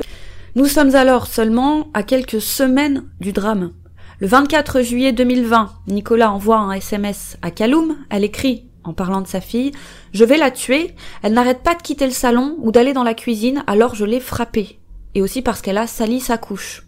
Nous 0.53 0.65
sommes 0.65 0.95
alors 0.95 1.27
seulement 1.27 1.87
à 1.93 2.03
quelques 2.03 2.41
semaines 2.41 3.05
du 3.21 3.31
drame. 3.31 3.71
Le 4.19 4.27
24 4.27 4.81
juillet 4.81 5.13
2020, 5.13 5.71
Nicolas 5.87 6.29
envoie 6.29 6.57
un 6.57 6.73
SMS 6.73 7.37
à 7.41 7.51
Kaloum. 7.51 7.95
Elle 8.09 8.25
écrit, 8.25 8.65
en 8.83 8.91
parlant 8.91 9.21
de 9.21 9.27
sa 9.27 9.39
fille, 9.39 9.71
Je 10.13 10.25
vais 10.25 10.35
la 10.35 10.51
tuer. 10.51 10.93
Elle 11.23 11.31
n'arrête 11.31 11.63
pas 11.63 11.73
de 11.73 11.81
quitter 11.81 12.05
le 12.05 12.11
salon 12.11 12.57
ou 12.59 12.73
d'aller 12.73 12.91
dans 12.91 13.05
la 13.05 13.13
cuisine, 13.13 13.63
alors 13.65 13.95
je 13.95 14.03
l'ai 14.03 14.19
frappée. 14.19 14.79
Et 15.15 15.21
aussi 15.21 15.41
parce 15.41 15.61
qu'elle 15.61 15.77
a 15.77 15.87
sali 15.87 16.19
sa 16.19 16.37
couche. 16.37 16.85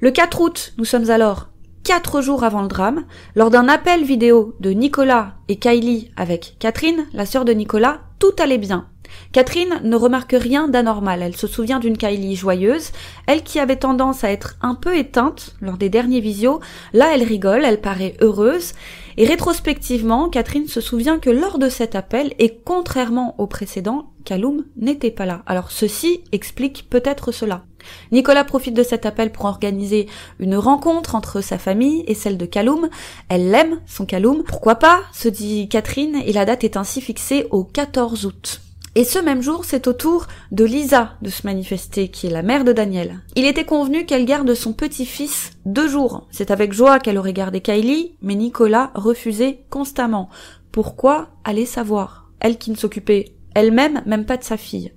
Le 0.00 0.12
4 0.12 0.40
août, 0.40 0.72
nous 0.78 0.84
sommes 0.84 1.10
alors 1.10 1.48
quatre 1.82 2.20
jours 2.20 2.44
avant 2.44 2.62
le 2.62 2.68
drame, 2.68 3.06
lors 3.34 3.50
d'un 3.50 3.66
appel 3.66 4.04
vidéo 4.04 4.54
de 4.60 4.70
Nicolas 4.70 5.34
et 5.48 5.56
Kylie 5.56 6.12
avec 6.16 6.54
Catherine, 6.60 7.06
la 7.12 7.26
sœur 7.26 7.44
de 7.44 7.52
Nicolas, 7.52 8.02
tout 8.20 8.36
allait 8.38 8.58
bien. 8.58 8.86
Catherine 9.32 9.80
ne 9.84 9.96
remarque 9.96 10.34
rien 10.38 10.68
d'anormal, 10.68 11.22
elle 11.22 11.36
se 11.36 11.46
souvient 11.46 11.78
d'une 11.78 11.96
Kylie 11.96 12.36
joyeuse, 12.36 12.92
elle 13.26 13.42
qui 13.42 13.58
avait 13.58 13.76
tendance 13.76 14.24
à 14.24 14.30
être 14.30 14.56
un 14.62 14.74
peu 14.74 14.96
éteinte 14.96 15.56
lors 15.60 15.76
des 15.76 15.88
derniers 15.88 16.20
visios, 16.20 16.60
là 16.92 17.10
elle 17.14 17.22
rigole, 17.22 17.64
elle 17.64 17.80
paraît 17.80 18.16
heureuse, 18.20 18.72
et 19.16 19.26
rétrospectivement, 19.26 20.28
Catherine 20.28 20.68
se 20.68 20.80
souvient 20.80 21.18
que 21.18 21.30
lors 21.30 21.58
de 21.58 21.68
cet 21.68 21.94
appel, 21.94 22.32
et 22.38 22.58
contrairement 22.64 23.34
au 23.38 23.46
précédent, 23.46 24.10
Kaloum 24.24 24.64
n'était 24.76 25.10
pas 25.10 25.26
là. 25.26 25.42
Alors 25.46 25.70
ceci 25.70 26.22
explique 26.32 26.88
peut-être 26.88 27.32
cela. 27.32 27.64
Nicolas 28.12 28.44
profite 28.44 28.74
de 28.74 28.82
cet 28.82 29.06
appel 29.06 29.32
pour 29.32 29.46
organiser 29.46 30.06
une 30.38 30.56
rencontre 30.56 31.14
entre 31.14 31.40
sa 31.40 31.58
famille 31.58 32.04
et 32.06 32.14
celle 32.14 32.38
de 32.38 32.46
Kaloum. 32.46 32.88
Elle 33.28 33.50
l'aime, 33.50 33.80
son 33.86 34.06
Kaloum. 34.06 34.42
Pourquoi 34.42 34.76
pas 34.76 35.00
se 35.12 35.28
dit 35.28 35.68
Catherine, 35.68 36.16
et 36.24 36.32
la 36.32 36.44
date 36.44 36.64
est 36.64 36.76
ainsi 36.76 37.00
fixée 37.00 37.46
au 37.50 37.64
14 37.64 38.26
août. 38.26 38.60
Et 38.96 39.04
ce 39.04 39.20
même 39.20 39.40
jour, 39.40 39.64
c'est 39.64 39.86
au 39.86 39.92
tour 39.92 40.26
de 40.50 40.64
Lisa 40.64 41.12
de 41.22 41.30
se 41.30 41.46
manifester, 41.46 42.08
qui 42.08 42.26
est 42.26 42.30
la 42.30 42.42
mère 42.42 42.64
de 42.64 42.72
Daniel. 42.72 43.20
Il 43.36 43.46
était 43.46 43.64
convenu 43.64 44.04
qu'elle 44.04 44.24
garde 44.24 44.52
son 44.54 44.72
petit-fils 44.72 45.52
deux 45.64 45.88
jours. 45.88 46.26
C'est 46.32 46.50
avec 46.50 46.72
joie 46.72 46.98
qu'elle 46.98 47.18
aurait 47.18 47.32
gardé 47.32 47.60
Kylie, 47.60 48.16
mais 48.20 48.34
Nicolas 48.34 48.90
refusait 48.94 49.64
constamment. 49.70 50.28
Pourquoi 50.72 51.28
Allez 51.44 51.66
savoir? 51.66 52.30
Elle 52.40 52.58
qui 52.58 52.72
ne 52.72 52.76
s'occupait 52.76 53.36
elle-même 53.54 54.02
même 54.06 54.24
pas 54.24 54.36
de 54.36 54.44
sa 54.44 54.56
fille. 54.56 54.92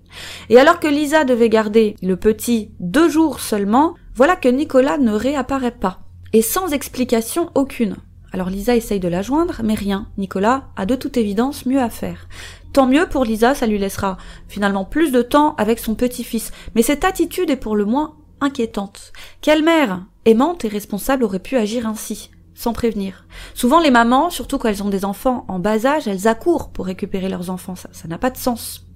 Et 0.50 0.58
alors 0.58 0.80
que 0.80 0.88
Lisa 0.88 1.24
devait 1.24 1.50
garder 1.50 1.96
le 2.02 2.18
petit 2.18 2.72
deux 2.80 3.10
jours 3.10 3.40
seulement, 3.40 3.94
voilà 4.16 4.36
que 4.36 4.50
Nicolas 4.50 4.98
ne 4.98 5.12
réapparaît 5.12 5.72
pas. 5.72 6.00
Et 6.34 6.42
sans 6.42 6.74
explication 6.74 7.52
aucune. 7.54 7.98
Alors 8.32 8.50
Lisa 8.50 8.76
essaye 8.76 9.00
de 9.00 9.08
la 9.08 9.22
joindre, 9.22 9.62
mais 9.64 9.76
rien. 9.76 10.08
Nicolas 10.18 10.70
a 10.76 10.88
de 10.88 10.96
toute 10.96 11.18
évidence 11.18 11.68
mieux 11.68 11.80
à 11.80 11.90
faire. 11.92 12.28
Tant 12.74 12.88
mieux 12.88 13.08
pour 13.08 13.24
Lisa, 13.24 13.54
ça 13.54 13.68
lui 13.68 13.78
laissera 13.78 14.18
finalement 14.48 14.84
plus 14.84 15.12
de 15.12 15.22
temps 15.22 15.54
avec 15.60 15.78
son 15.78 15.94
petit-fils. 15.94 16.52
Mais 16.74 16.82
cette 16.82 17.06
attitude 17.06 17.52
est 17.52 17.56
pour 17.56 17.76
le 17.76 17.86
moins 17.86 18.16
inquiétante. 18.42 19.14
Quelle 19.42 19.64
mère 19.64 20.04
aimante 20.26 20.66
et 20.66 20.70
responsable 20.70 21.24
aurait 21.24 21.38
pu 21.38 21.56
agir 21.56 21.88
ainsi 21.88 22.32
sans 22.56 22.74
prévenir? 22.74 23.28
Souvent 23.54 23.80
les 23.80 23.92
mamans, 23.92 24.32
surtout 24.32 24.58
quand 24.58 24.70
elles 24.70 24.82
ont 24.82 24.90
des 24.90 25.06
enfants 25.06 25.46
en 25.50 25.60
bas 25.60 25.86
âge, 25.86 26.08
elles 26.08 26.28
accourent 26.28 26.72
pour 26.72 26.88
récupérer 26.88 27.30
leurs 27.30 27.52
enfants. 27.52 27.76
Ça, 27.76 28.08
n'a 28.08 28.18
pas 28.18 28.32
de 28.32 28.38
sens. 28.38 28.88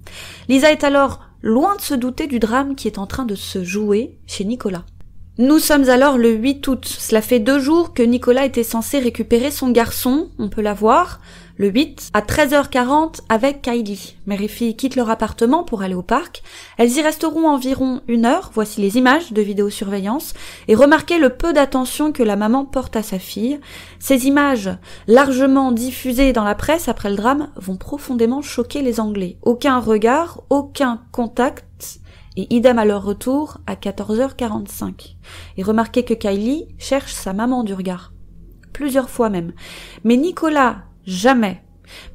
Lisa 0.48 0.72
est 0.72 0.82
alors 0.82 1.20
loin 1.42 1.76
de 1.76 1.80
se 1.80 1.94
douter 1.94 2.26
du 2.26 2.40
drame 2.40 2.74
qui 2.74 2.88
est 2.88 2.98
en 2.98 3.06
train 3.06 3.26
de 3.26 3.36
se 3.36 3.62
jouer 3.62 4.18
chez 4.26 4.44
Nicolas. 4.44 4.84
Nous 5.40 5.60
sommes 5.60 5.88
alors 5.88 6.18
le 6.18 6.30
8 6.30 6.66
août. 6.66 6.84
Cela 6.84 7.22
fait 7.22 7.38
deux 7.38 7.60
jours 7.60 7.94
que 7.94 8.02
Nicolas 8.02 8.44
était 8.44 8.64
censé 8.64 8.98
récupérer 8.98 9.52
son 9.52 9.70
garçon, 9.70 10.30
on 10.40 10.48
peut 10.48 10.62
la 10.62 10.74
voir, 10.74 11.20
le 11.58 11.68
8, 11.68 12.10
à 12.14 12.20
13h40 12.20 13.20
avec 13.28 13.62
Kylie. 13.62 14.16
Mère 14.26 14.40
et 14.40 14.48
fille 14.48 14.76
quittent 14.76 14.94
leur 14.94 15.10
appartement 15.10 15.64
pour 15.64 15.82
aller 15.82 15.96
au 15.96 16.02
parc. 16.02 16.44
Elles 16.76 16.92
y 16.92 17.02
resteront 17.02 17.48
environ 17.48 18.00
une 18.06 18.26
heure, 18.26 18.52
voici 18.54 18.80
les 18.80 18.96
images 18.96 19.32
de 19.32 19.42
vidéosurveillance, 19.42 20.34
et 20.68 20.76
remarquez 20.76 21.18
le 21.18 21.30
peu 21.30 21.52
d'attention 21.52 22.12
que 22.12 22.22
la 22.22 22.36
maman 22.36 22.64
porte 22.64 22.94
à 22.94 23.02
sa 23.02 23.18
fille. 23.18 23.58
Ces 23.98 24.26
images, 24.26 24.70
largement 25.08 25.72
diffusées 25.72 26.32
dans 26.32 26.44
la 26.44 26.54
presse 26.54 26.88
après 26.88 27.10
le 27.10 27.16
drame, 27.16 27.48
vont 27.56 27.76
profondément 27.76 28.40
choquer 28.40 28.80
les 28.80 29.00
Anglais. 29.00 29.36
Aucun 29.42 29.80
regard, 29.80 30.42
aucun 30.50 31.02
contact, 31.10 31.98
et 32.36 32.54
idem 32.54 32.78
à 32.78 32.84
leur 32.84 33.02
retour 33.02 33.58
à 33.66 33.74
14h45. 33.74 35.16
Et 35.56 35.64
remarquez 35.64 36.04
que 36.04 36.14
Kylie 36.14 36.68
cherche 36.78 37.12
sa 37.12 37.32
maman 37.32 37.64
du 37.64 37.74
regard. 37.74 38.12
Plusieurs 38.72 39.10
fois 39.10 39.28
même. 39.28 39.54
Mais 40.04 40.16
Nicolas, 40.16 40.84
jamais, 41.08 41.62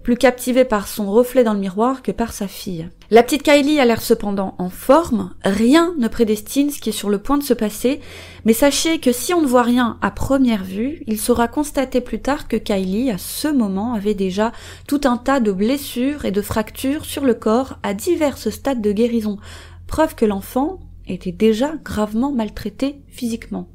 plus 0.03 0.17
captivé 0.17 0.65
par 0.65 0.87
son 0.87 1.11
reflet 1.11 1.43
dans 1.43 1.55
le 1.55 1.59
miroir 1.59 2.03
que 2.03 2.11
par 2.11 2.31
sa 2.31 2.47
fille. 2.47 2.87
La 3.09 3.23
petite 3.23 3.41
Kylie 3.41 3.79
a 3.79 3.85
l'air 3.85 4.01
cependant 4.01 4.53
en 4.59 4.69
forme, 4.69 5.33
rien 5.43 5.95
ne 5.97 6.07
prédestine 6.07 6.69
ce 6.69 6.79
qui 6.79 6.89
est 6.89 6.93
sur 6.93 7.09
le 7.09 7.17
point 7.17 7.39
de 7.39 7.43
se 7.43 7.55
passer, 7.55 8.01
mais 8.45 8.53
sachez 8.53 8.99
que 8.99 9.11
si 9.11 9.33
on 9.33 9.41
ne 9.41 9.47
voit 9.47 9.63
rien 9.63 9.97
à 10.03 10.11
première 10.11 10.63
vue, 10.63 11.01
il 11.07 11.19
sera 11.19 11.47
constaté 11.47 12.01
plus 12.01 12.21
tard 12.21 12.47
que 12.47 12.55
Kylie, 12.55 13.09
à 13.09 13.17
ce 13.17 13.47
moment, 13.47 13.93
avait 13.93 14.13
déjà 14.13 14.51
tout 14.87 15.01
un 15.05 15.17
tas 15.17 15.39
de 15.39 15.51
blessures 15.51 16.25
et 16.25 16.31
de 16.31 16.41
fractures 16.43 17.05
sur 17.05 17.25
le 17.25 17.33
corps 17.33 17.79
à 17.81 17.95
divers 17.95 18.37
stades 18.37 18.81
de 18.81 18.91
guérison, 18.91 19.37
preuve 19.87 20.13
que 20.13 20.25
l'enfant 20.25 20.79
était 21.07 21.31
déjà 21.31 21.73
gravement 21.83 22.31
maltraité 22.31 23.01
physiquement. 23.07 23.69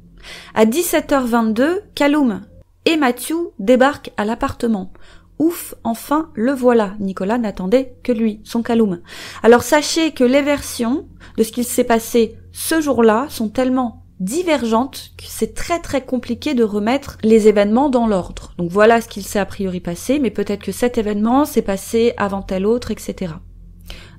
À 0.55 0.65
17h22, 0.65 1.79
Callum 1.93 2.41
et 2.85 2.97
Matthew 2.97 3.51
débarquent 3.59 4.11
à 4.17 4.25
l'appartement. 4.25 4.91
Ouf, 5.39 5.73
enfin, 5.85 6.31
le 6.35 6.51
voilà. 6.51 6.95
Nicolas 6.99 7.37
n'attendait 7.37 7.95
que 8.03 8.11
lui, 8.11 8.41
son 8.43 8.61
Callum. 8.61 8.99
Alors 9.41 9.63
sachez 9.63 10.11
que 10.11 10.25
les 10.25 10.41
versions 10.41 11.07
de 11.37 11.43
ce 11.43 11.51
qu'il 11.51 11.63
s'est 11.63 11.85
passé 11.85 12.35
ce 12.51 12.81
jour-là 12.81 13.27
sont 13.29 13.47
tellement 13.47 14.03
divergentes 14.19 15.11
que 15.17 15.23
c'est 15.25 15.53
très 15.53 15.79
très 15.79 16.01
compliqué 16.05 16.53
de 16.53 16.63
remettre 16.63 17.17
les 17.23 17.47
événements 17.47 17.89
dans 17.89 18.05
l'ordre. 18.05 18.53
Donc 18.57 18.69
voilà 18.69 18.99
ce 18.99 19.07
qu'il 19.07 19.23
s'est 19.23 19.39
a 19.39 19.45
priori 19.45 19.79
passé, 19.79 20.19
mais 20.19 20.29
peut-être 20.29 20.63
que 20.63 20.73
cet 20.73 20.97
événement 20.97 21.45
s'est 21.45 21.61
passé 21.61 22.13
avant 22.17 22.41
tel 22.41 22.65
autre, 22.65 22.91
etc. 22.91 23.33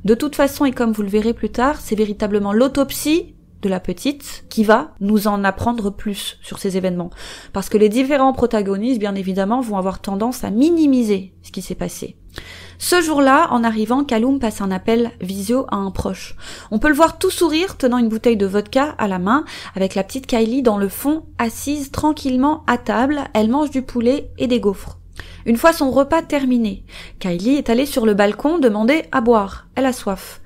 De 0.04 0.14
toute 0.14 0.36
façon, 0.36 0.64
et 0.64 0.72
comme 0.72 0.92
vous 0.92 1.02
le 1.02 1.08
verrez 1.08 1.34
plus 1.34 1.50
tard, 1.50 1.78
c'est 1.80 1.94
véritablement 1.94 2.54
l'autopsie 2.54 3.34
de 3.62 3.68
la 3.68 3.80
petite 3.80 4.44
qui 4.48 4.64
va 4.64 4.92
nous 5.00 5.28
en 5.28 5.44
apprendre 5.44 5.90
plus 5.90 6.38
sur 6.42 6.58
ces 6.58 6.76
événements. 6.76 7.10
Parce 7.52 7.68
que 7.68 7.78
les 7.78 7.88
différents 7.88 8.32
protagonistes, 8.32 9.00
bien 9.00 9.14
évidemment, 9.14 9.60
vont 9.60 9.76
avoir 9.76 10.00
tendance 10.00 10.44
à 10.44 10.50
minimiser 10.50 11.34
ce 11.42 11.52
qui 11.52 11.62
s'est 11.62 11.74
passé. 11.74 12.16
Ce 12.78 13.02
jour-là, 13.02 13.48
en 13.50 13.62
arrivant, 13.62 14.04
Kaloum 14.04 14.38
passe 14.38 14.60
un 14.60 14.70
appel 14.70 15.10
visio 15.20 15.66
à 15.68 15.76
un 15.76 15.90
proche. 15.90 16.36
On 16.70 16.78
peut 16.78 16.88
le 16.88 16.94
voir 16.94 17.18
tout 17.18 17.30
sourire, 17.30 17.76
tenant 17.76 17.98
une 17.98 18.08
bouteille 18.08 18.36
de 18.36 18.46
vodka 18.46 18.94
à 18.96 19.08
la 19.08 19.18
main, 19.18 19.44
avec 19.74 19.94
la 19.94 20.04
petite 20.04 20.26
Kylie 20.26 20.62
dans 20.62 20.78
le 20.78 20.88
fond, 20.88 21.26
assise 21.38 21.90
tranquillement 21.90 22.64
à 22.66 22.78
table, 22.78 23.20
elle 23.34 23.50
mange 23.50 23.70
du 23.70 23.82
poulet 23.82 24.30
et 24.38 24.46
des 24.46 24.60
gaufres. 24.60 24.98
Une 25.44 25.56
fois 25.56 25.72
son 25.72 25.90
repas 25.90 26.22
terminé, 26.22 26.84
Kylie 27.18 27.56
est 27.56 27.70
allée 27.70 27.86
sur 27.86 28.06
le 28.06 28.14
balcon 28.14 28.58
demander 28.58 29.04
à 29.12 29.20
boire. 29.20 29.66
Elle 29.74 29.86
a 29.86 29.92
soif. 29.92 30.40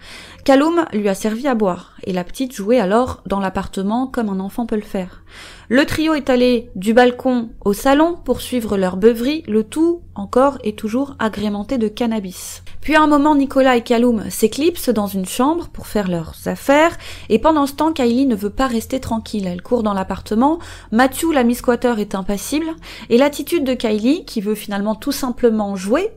Kaloum 0.45 0.85
lui 0.93 1.09
a 1.09 1.15
servi 1.15 1.49
à 1.49 1.55
boire, 1.55 1.95
et 2.05 2.13
la 2.13 2.23
petite 2.23 2.53
jouait 2.53 2.79
alors 2.79 3.23
dans 3.25 3.41
l'appartement 3.41 4.07
comme 4.07 4.29
un 4.29 4.41
enfant 4.41 4.67
peut 4.67 4.77
le 4.77 4.83
faire. 4.83 5.23
Le 5.71 5.87
trio 5.87 6.13
est 6.13 6.29
allé 6.29 6.71
du 6.77 6.93
balcon 6.93 7.49
au 7.65 7.73
salon 7.73 8.19
pour 8.23 8.43
suivre 8.43 8.77
leur 8.77 8.99
beuverie, 8.99 9.43
le 9.49 9.65
tout 9.65 10.03
encore 10.15 10.59
et 10.63 10.75
toujours 10.75 11.17
agrémenté 11.19 11.79
de 11.79 11.89
cannabis. 11.89 12.63
Puis 12.83 12.95
à 12.95 13.01
un 13.01 13.07
moment, 13.07 13.35
Nicolas 13.35 13.79
et 13.79 13.83
Kaloum 13.83 14.29
s'éclipsent 14.29 14.91
dans 14.91 15.07
une 15.07 15.25
chambre 15.25 15.69
pour 15.69 15.87
faire 15.87 16.09
leurs 16.09 16.35
affaires, 16.45 16.99
et 17.31 17.39
pendant 17.39 17.67
ce 17.67 17.73
temps, 17.73 17.95
Kylie 17.95 18.27
ne 18.27 18.37
veut 18.37 18.51
pas 18.51 18.67
rester 18.67 19.01
tranquille. 19.01 19.47
Elle 19.47 19.63
court 19.63 19.83
dans 19.83 19.95
l'appartement, 19.95 20.59
Matthew, 20.93 21.33
la 21.33 21.45
Miss 21.45 21.59
Squatter, 21.61 21.95
est 21.97 22.15
impassible, 22.15 22.67
et 23.09 23.17
l'attitude 23.17 23.65
de 23.65 23.73
Kylie, 23.73 24.27
qui 24.27 24.43
veut 24.43 24.55
finalement 24.55 24.95
tout 24.95 25.11
simplement 25.11 25.75
jouer, 25.75 26.11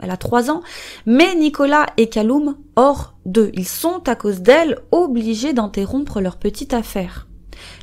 elle 0.00 0.10
a 0.10 0.16
trois 0.16 0.50
ans, 0.50 0.62
mais 1.06 1.34
Nicolas 1.34 1.86
et 1.96 2.08
Kaloum 2.08 2.56
hors 2.76 3.14
d'eux. 3.24 3.50
Ils 3.54 3.68
sont, 3.68 4.02
à 4.06 4.14
cause 4.14 4.40
d'elle, 4.40 4.78
obligés 4.90 5.52
d'interrompre 5.52 6.20
leur 6.20 6.36
petite 6.36 6.74
affaire. 6.74 7.26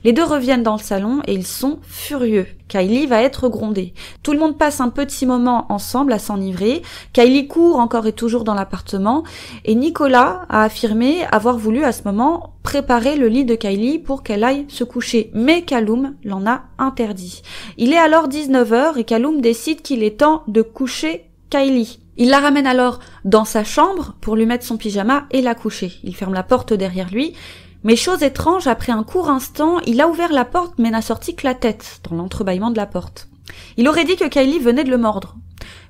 Les 0.04 0.14
deux 0.14 0.24
reviennent 0.24 0.64
dans 0.64 0.76
le 0.76 0.82
salon 0.82 1.22
et 1.28 1.34
ils 1.34 1.48
sont 1.48 1.80
furieux. 1.82 2.48
Kylie 2.68 3.06
va 3.06 3.22
être 3.22 3.50
grondée. 3.50 3.94
Tout 4.24 4.34
le 4.34 4.40
monde 4.40 4.58
passe 4.58 4.82
un 4.82 4.90
petit 4.90 5.26
moment 5.26 5.66
ensemble 5.70 6.14
à 6.14 6.20
s'enivrer. 6.20 6.82
Kylie 7.14 7.48
court 7.48 7.78
encore 7.78 8.08
et 8.08 8.14
toujours 8.14 8.44
dans 8.44 8.54
l'appartement 8.54 9.24
et 9.66 9.76
Nicolas 9.76 10.46
a 10.50 10.64
affirmé 10.64 11.26
avoir 11.32 11.58
voulu 11.58 11.84
à 11.84 11.92
ce 11.92 12.04
moment 12.04 12.56
préparer 12.64 13.16
le 13.16 13.28
lit 13.28 13.46
de 13.46 13.56
Kylie 13.56 14.00
pour 14.00 14.24
qu'elle 14.24 14.44
aille 14.44 14.66
se 14.70 14.84
coucher. 14.84 15.32
Mais 15.34 15.64
Kaloum 15.64 16.16
l'en 16.24 16.46
a 16.46 16.64
interdit. 16.78 17.42
Il 17.78 17.94
est 17.94 17.98
alors 17.98 18.28
19h 18.28 18.98
et 18.98 19.04
Kaloum 19.04 19.42
décide 19.42 19.82
qu'il 19.82 20.04
est 20.04 20.20
temps 20.20 20.44
de 20.48 20.62
coucher 20.62 21.30
Kylie. 21.54 22.00
Il 22.18 22.30
la 22.30 22.40
ramène 22.40 22.66
alors 22.66 22.98
dans 23.26 23.46
sa 23.46 23.64
chambre 23.64 24.16
pour 24.22 24.36
lui 24.36 24.48
mettre 24.48 24.66
son 24.66 24.76
pyjama 24.76 25.28
et 25.30 25.44
la 25.44 25.54
coucher. 25.54 25.94
Il 26.04 26.16
ferme 26.16 26.34
la 26.34 26.42
porte 26.42 26.74
derrière 26.74 27.12
lui. 27.12 27.36
Mais 27.84 27.96
chose 27.96 28.24
étrange, 28.24 28.66
après 28.66 28.92
un 28.92 29.04
court 29.04 29.30
instant, 29.30 29.80
il 29.86 30.02
a 30.02 30.08
ouvert 30.08 30.34
la 30.34 30.46
porte 30.46 30.80
mais 30.80 30.90
n'a 30.90 31.04
sorti 31.04 31.36
que 31.36 31.46
la 31.46 31.54
tête 31.54 32.02
dans 32.10 32.16
l'entrebâillement 32.16 32.72
de 32.72 32.78
la 32.78 32.88
porte. 32.88 33.28
Il 33.78 33.88
aurait 33.88 34.04
dit 34.04 34.16
que 34.16 34.28
Kylie 34.28 34.58
venait 34.58 34.84
de 34.84 34.90
le 34.90 34.98
mordre. 34.98 35.36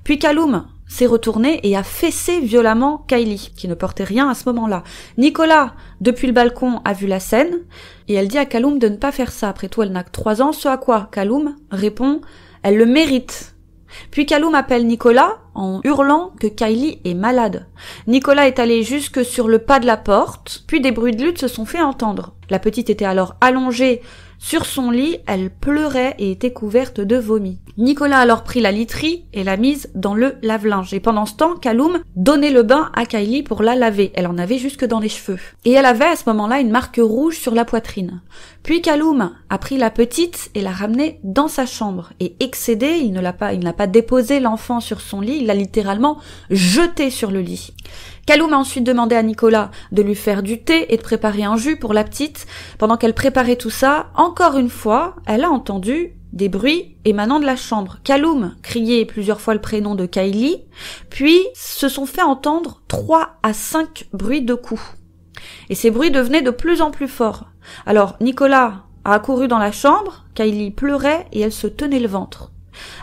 Puis 0.02 0.18
Kaloum 0.18 0.66
s'est 0.86 1.06
retourné 1.06 1.60
et 1.66 1.78
a 1.78 1.82
fessé 1.82 2.40
violemment 2.40 2.98
Kylie, 3.08 3.52
qui 3.56 3.66
ne 3.66 3.74
portait 3.74 4.04
rien 4.04 4.28
à 4.28 4.34
ce 4.34 4.46
moment-là. 4.50 4.82
Nicolas, 5.16 5.72
depuis 6.02 6.26
le 6.26 6.34
balcon, 6.34 6.82
a 6.84 6.92
vu 6.92 7.06
la 7.06 7.20
scène, 7.20 7.60
et 8.08 8.14
elle 8.14 8.28
dit 8.28 8.36
à 8.36 8.44
Kaloum 8.44 8.78
de 8.78 8.88
ne 8.88 8.96
pas 8.96 9.12
faire 9.12 9.32
ça. 9.32 9.48
Après 9.48 9.68
tout, 9.68 9.82
elle 9.82 9.92
n'a 9.92 10.04
que 10.04 10.10
trois 10.10 10.42
ans, 10.42 10.52
ce 10.52 10.68
à 10.68 10.76
quoi 10.76 11.08
Kaloum 11.10 11.56
répond, 11.70 12.20
elle 12.62 12.76
le 12.76 12.84
mérite. 12.84 13.53
Puis 14.10 14.26
Kaloum 14.26 14.54
appelle 14.54 14.86
Nicolas 14.86 15.38
en 15.54 15.80
hurlant 15.84 16.32
que 16.40 16.46
Kylie 16.46 17.00
est 17.04 17.14
malade. 17.14 17.66
Nicolas 18.06 18.46
est 18.46 18.58
allé 18.58 18.82
jusque 18.82 19.24
sur 19.24 19.48
le 19.48 19.58
pas 19.58 19.80
de 19.80 19.86
la 19.86 19.96
porte, 19.96 20.64
puis 20.66 20.80
des 20.80 20.92
bruits 20.92 21.14
de 21.14 21.22
lutte 21.22 21.38
se 21.38 21.48
sont 21.48 21.64
fait 21.64 21.82
entendre. 21.82 22.34
La 22.50 22.58
petite 22.58 22.90
était 22.90 23.04
alors 23.04 23.36
allongée 23.40 24.02
sur 24.44 24.66
son 24.66 24.90
lit, 24.90 25.16
elle 25.26 25.48
pleurait 25.48 26.16
et 26.18 26.30
était 26.30 26.52
couverte 26.52 27.00
de 27.00 27.16
vomi. 27.16 27.60
Nicolas 27.78 28.18
alors 28.18 28.44
pris 28.44 28.60
la 28.60 28.72
literie 28.72 29.24
et 29.32 29.42
l'a 29.42 29.56
mise 29.56 29.90
dans 29.94 30.12
le 30.12 30.36
lave-linge. 30.42 30.92
Et 30.92 31.00
pendant 31.00 31.24
ce 31.24 31.32
temps, 31.32 31.54
Kaloum 31.56 32.00
donnait 32.14 32.50
le 32.50 32.62
bain 32.62 32.92
à 32.94 33.06
Kylie 33.06 33.42
pour 33.42 33.62
la 33.62 33.74
laver. 33.74 34.12
Elle 34.14 34.26
en 34.26 34.36
avait 34.36 34.58
jusque 34.58 34.84
dans 34.84 35.00
les 35.00 35.08
cheveux. 35.08 35.38
Et 35.64 35.72
elle 35.72 35.86
avait 35.86 36.04
à 36.04 36.14
ce 36.14 36.28
moment-là 36.28 36.60
une 36.60 36.70
marque 36.70 37.00
rouge 37.02 37.38
sur 37.38 37.54
la 37.54 37.64
poitrine. 37.64 38.20
Puis 38.62 38.82
Kaloum 38.82 39.32
a 39.48 39.58
pris 39.58 39.78
la 39.78 39.90
petite 39.90 40.50
et 40.54 40.60
l'a 40.60 40.72
ramenée 40.72 41.20
dans 41.24 41.48
sa 41.48 41.64
chambre. 41.64 42.12
Et 42.20 42.36
excédé, 42.40 42.98
il 43.02 43.12
ne 43.12 43.22
l'a 43.22 43.32
pas, 43.32 43.54
il 43.54 43.60
n'a 43.60 43.72
pas 43.72 43.86
déposé 43.86 44.40
l'enfant 44.40 44.80
sur 44.80 45.00
son 45.00 45.22
lit, 45.22 45.38
il 45.40 45.46
l'a 45.46 45.54
littéralement 45.54 46.18
jeté 46.50 47.08
sur 47.08 47.30
le 47.30 47.40
lit. 47.40 47.72
Kaloum 48.26 48.52
a 48.52 48.58
ensuite 48.58 48.84
demandé 48.84 49.16
à 49.16 49.22
Nicolas 49.22 49.70
de 49.92 50.02
lui 50.02 50.14
faire 50.14 50.42
du 50.42 50.62
thé 50.62 50.92
et 50.92 50.96
de 50.96 51.02
préparer 51.02 51.44
un 51.44 51.56
jus 51.56 51.76
pour 51.76 51.92
la 51.92 52.04
petite. 52.04 52.46
Pendant 52.78 52.96
qu'elle 52.96 53.14
préparait 53.14 53.56
tout 53.56 53.70
ça, 53.70 54.06
encore 54.14 54.56
une 54.56 54.70
fois, 54.70 55.16
elle 55.26 55.44
a 55.44 55.50
entendu 55.50 56.14
des 56.32 56.48
bruits 56.48 56.96
émanant 57.04 57.38
de 57.38 57.46
la 57.46 57.56
chambre. 57.56 57.98
Kaloum 58.02 58.56
criait 58.62 59.04
plusieurs 59.04 59.40
fois 59.40 59.54
le 59.54 59.60
prénom 59.60 59.94
de 59.94 60.06
Kylie, 60.06 60.64
puis 61.10 61.38
se 61.54 61.88
sont 61.88 62.06
fait 62.06 62.22
entendre 62.22 62.82
trois 62.88 63.36
à 63.42 63.52
cinq 63.52 64.06
bruits 64.12 64.42
de 64.42 64.54
coups. 64.54 64.82
Et 65.68 65.74
ces 65.74 65.90
bruits 65.90 66.10
devenaient 66.10 66.42
de 66.42 66.50
plus 66.50 66.80
en 66.80 66.90
plus 66.90 67.08
forts. 67.08 67.44
Alors 67.86 68.16
Nicolas 68.20 68.84
a 69.04 69.14
accouru 69.14 69.48
dans 69.48 69.58
la 69.58 69.72
chambre, 69.72 70.24
Kylie 70.34 70.70
pleurait 70.70 71.26
et 71.32 71.40
elle 71.40 71.52
se 71.52 71.66
tenait 71.66 72.00
le 72.00 72.08
ventre. 72.08 72.53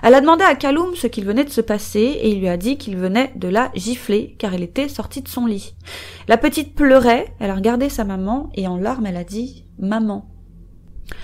Elle 0.03 0.13
a 0.13 0.21
demandé 0.21 0.43
à 0.43 0.55
Kaloum 0.55 0.95
ce 0.95 1.07
qu'il 1.07 1.25
venait 1.25 1.43
de 1.43 1.49
se 1.49 1.61
passer 1.61 1.99
et 1.99 2.29
il 2.29 2.39
lui 2.39 2.49
a 2.49 2.57
dit 2.57 2.77
qu'il 2.77 2.97
venait 2.97 3.31
de 3.35 3.47
la 3.47 3.71
gifler 3.75 4.35
car 4.37 4.53
elle 4.53 4.63
était 4.63 4.89
sortie 4.89 5.21
de 5.21 5.27
son 5.27 5.45
lit. 5.45 5.75
La 6.27 6.37
petite 6.37 6.75
pleurait, 6.75 7.33
elle 7.39 7.51
a 7.51 7.55
regardé 7.55 7.89
sa 7.89 8.03
maman 8.03 8.49
et 8.55 8.67
en 8.67 8.77
larmes 8.77 9.05
elle 9.05 9.17
a 9.17 9.23
dit 9.23 9.65
Maman. 9.79 10.27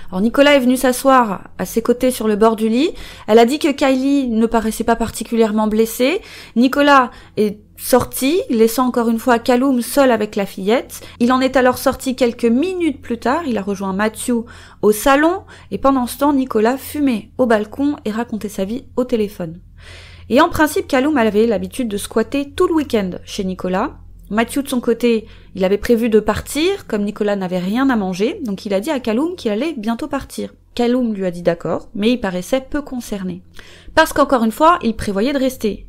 Alors 0.09 0.21
Nicolas 0.21 0.55
est 0.55 0.59
venu 0.59 0.77
s'asseoir 0.77 1.49
à 1.57 1.65
ses 1.65 1.81
côtés 1.81 2.11
sur 2.11 2.27
le 2.27 2.35
bord 2.35 2.55
du 2.55 2.69
lit. 2.69 2.91
Elle 3.27 3.39
a 3.39 3.45
dit 3.45 3.59
que 3.59 3.71
Kylie 3.71 4.27
ne 4.27 4.45
paraissait 4.45 4.83
pas 4.83 4.95
particulièrement 4.95 5.67
blessée. 5.67 6.21
Nicolas 6.55 7.11
est 7.35 7.59
sorti, 7.77 8.41
laissant 8.49 8.87
encore 8.87 9.09
une 9.09 9.19
fois 9.19 9.39
Kaloum 9.39 9.81
seul 9.81 10.11
avec 10.11 10.35
la 10.35 10.45
fillette. 10.45 11.01
Il 11.19 11.31
en 11.31 11.39
est 11.39 11.55
alors 11.55 11.77
sorti 11.77 12.15
quelques 12.15 12.45
minutes 12.45 13.01
plus 13.01 13.19
tard, 13.19 13.43
il 13.45 13.57
a 13.57 13.61
rejoint 13.61 13.93
Mathieu 13.93 14.43
au 14.81 14.91
salon, 14.91 15.43
et 15.71 15.77
pendant 15.77 16.07
ce 16.07 16.17
temps, 16.17 16.33
Nicolas 16.33 16.77
fumait 16.77 17.29
au 17.37 17.45
balcon 17.45 17.95
et 18.03 18.11
racontait 18.11 18.49
sa 18.49 18.65
vie 18.65 18.85
au 18.95 19.03
téléphone. 19.03 19.59
Et 20.29 20.41
en 20.41 20.49
principe, 20.49 20.87
Kaloum 20.87 21.17
avait 21.17 21.47
l'habitude 21.47 21.87
de 21.87 21.97
squatter 21.97 22.51
tout 22.51 22.67
le 22.67 22.73
week-end 22.73 23.11
chez 23.23 23.45
Nicolas. 23.45 23.97
Mathieu 24.29 24.61
de 24.61 24.67
son 24.67 24.81
côté, 24.81 25.25
il 25.55 25.63
avait 25.63 25.77
prévu 25.77 26.09
de 26.09 26.19
partir, 26.19 26.85
comme 26.85 27.03
Nicolas 27.03 27.37
n'avait 27.37 27.59
rien 27.59 27.89
à 27.89 27.95
manger, 27.95 28.41
donc 28.43 28.65
il 28.65 28.73
a 28.73 28.81
dit 28.81 28.89
à 28.89 28.99
Kaloum 28.99 29.35
qu'il 29.35 29.51
allait 29.51 29.73
bientôt 29.77 30.07
partir. 30.07 30.53
Kaloum 30.75 31.13
lui 31.13 31.25
a 31.25 31.31
dit 31.31 31.43
d'accord, 31.43 31.89
mais 31.95 32.11
il 32.11 32.19
paraissait 32.19 32.61
peu 32.61 32.81
concerné. 32.81 33.41
Parce 33.95 34.11
qu'encore 34.11 34.43
une 34.43 34.51
fois, 34.51 34.79
il 34.83 34.95
prévoyait 34.95 35.33
de 35.33 35.39
rester. 35.39 35.87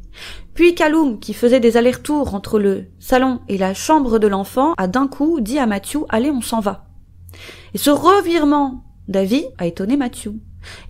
Puis 0.59 0.75
Kaloum, 0.75 1.21
qui 1.21 1.35
faisait 1.35 1.61
des 1.61 1.77
allers-retours 1.77 2.35
entre 2.35 2.59
le 2.59 2.87
salon 2.99 3.39
et 3.47 3.59
la 3.59 3.75
chambre 3.75 4.19
de 4.19 4.27
l'enfant, 4.27 4.75
a 4.77 4.89
d'un 4.89 5.07
coup 5.07 5.41
dit 5.41 5.61
à 5.61 5.67
Mathieu 5.67 6.01
Allez, 6.09 6.33
on 6.33 6.41
s'en 6.41 6.59
va. 6.59 6.89
Et 7.75 7.79
ce 7.79 7.91
revirement 7.91 8.83
d'avis 9.07 9.45
a 9.59 9.67
étonné 9.67 9.97
Mathieu. 9.97 10.35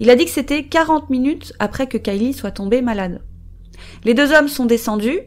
Il 0.01 0.09
a 0.09 0.17
dit 0.17 0.25
que 0.25 0.31
c'était 0.31 0.65
40 0.65 1.11
minutes 1.11 1.53
après 1.59 1.87
que 1.87 1.99
Kylie 1.99 2.33
soit 2.33 2.51
tombée 2.51 2.81
malade. 2.81 3.21
Les 4.05 4.15
deux 4.15 4.33
hommes 4.33 4.49
sont 4.49 4.65
descendus, 4.65 5.21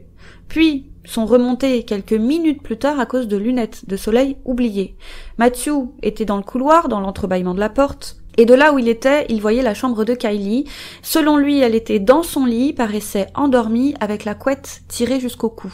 puis 0.47 0.89
sont 1.05 1.27
remontés 1.27 1.83
quelques 1.83 2.11
minutes 2.13 2.63
plus 2.63 2.79
tard 2.79 2.99
à 2.99 3.05
cause 3.05 3.27
de 3.27 3.37
lunettes 3.37 3.87
de 3.87 3.95
soleil 3.95 4.37
oubliées. 4.43 4.97
Mathieu 5.37 5.89
était 6.01 6.25
dans 6.25 6.37
le 6.37 6.41
couloir, 6.41 6.89
dans 6.89 6.99
l'entrebâillement 6.99 7.53
de 7.53 7.59
la 7.59 7.69
porte, 7.69 8.20
et 8.37 8.45
de 8.45 8.53
là 8.53 8.73
où 8.73 8.79
il 8.79 8.87
était, 8.87 9.25
il 9.29 9.41
voyait 9.41 9.61
la 9.61 9.73
chambre 9.73 10.05
de 10.05 10.13
Kylie. 10.13 10.65
Selon 11.01 11.37
lui, 11.37 11.59
elle 11.59 11.75
était 11.75 11.99
dans 11.99 12.23
son 12.23 12.45
lit, 12.45 12.73
paraissait 12.73 13.27
endormie, 13.35 13.93
avec 13.99 14.25
la 14.25 14.35
couette 14.35 14.81
tirée 14.87 15.19
jusqu'au 15.19 15.49
cou. 15.49 15.73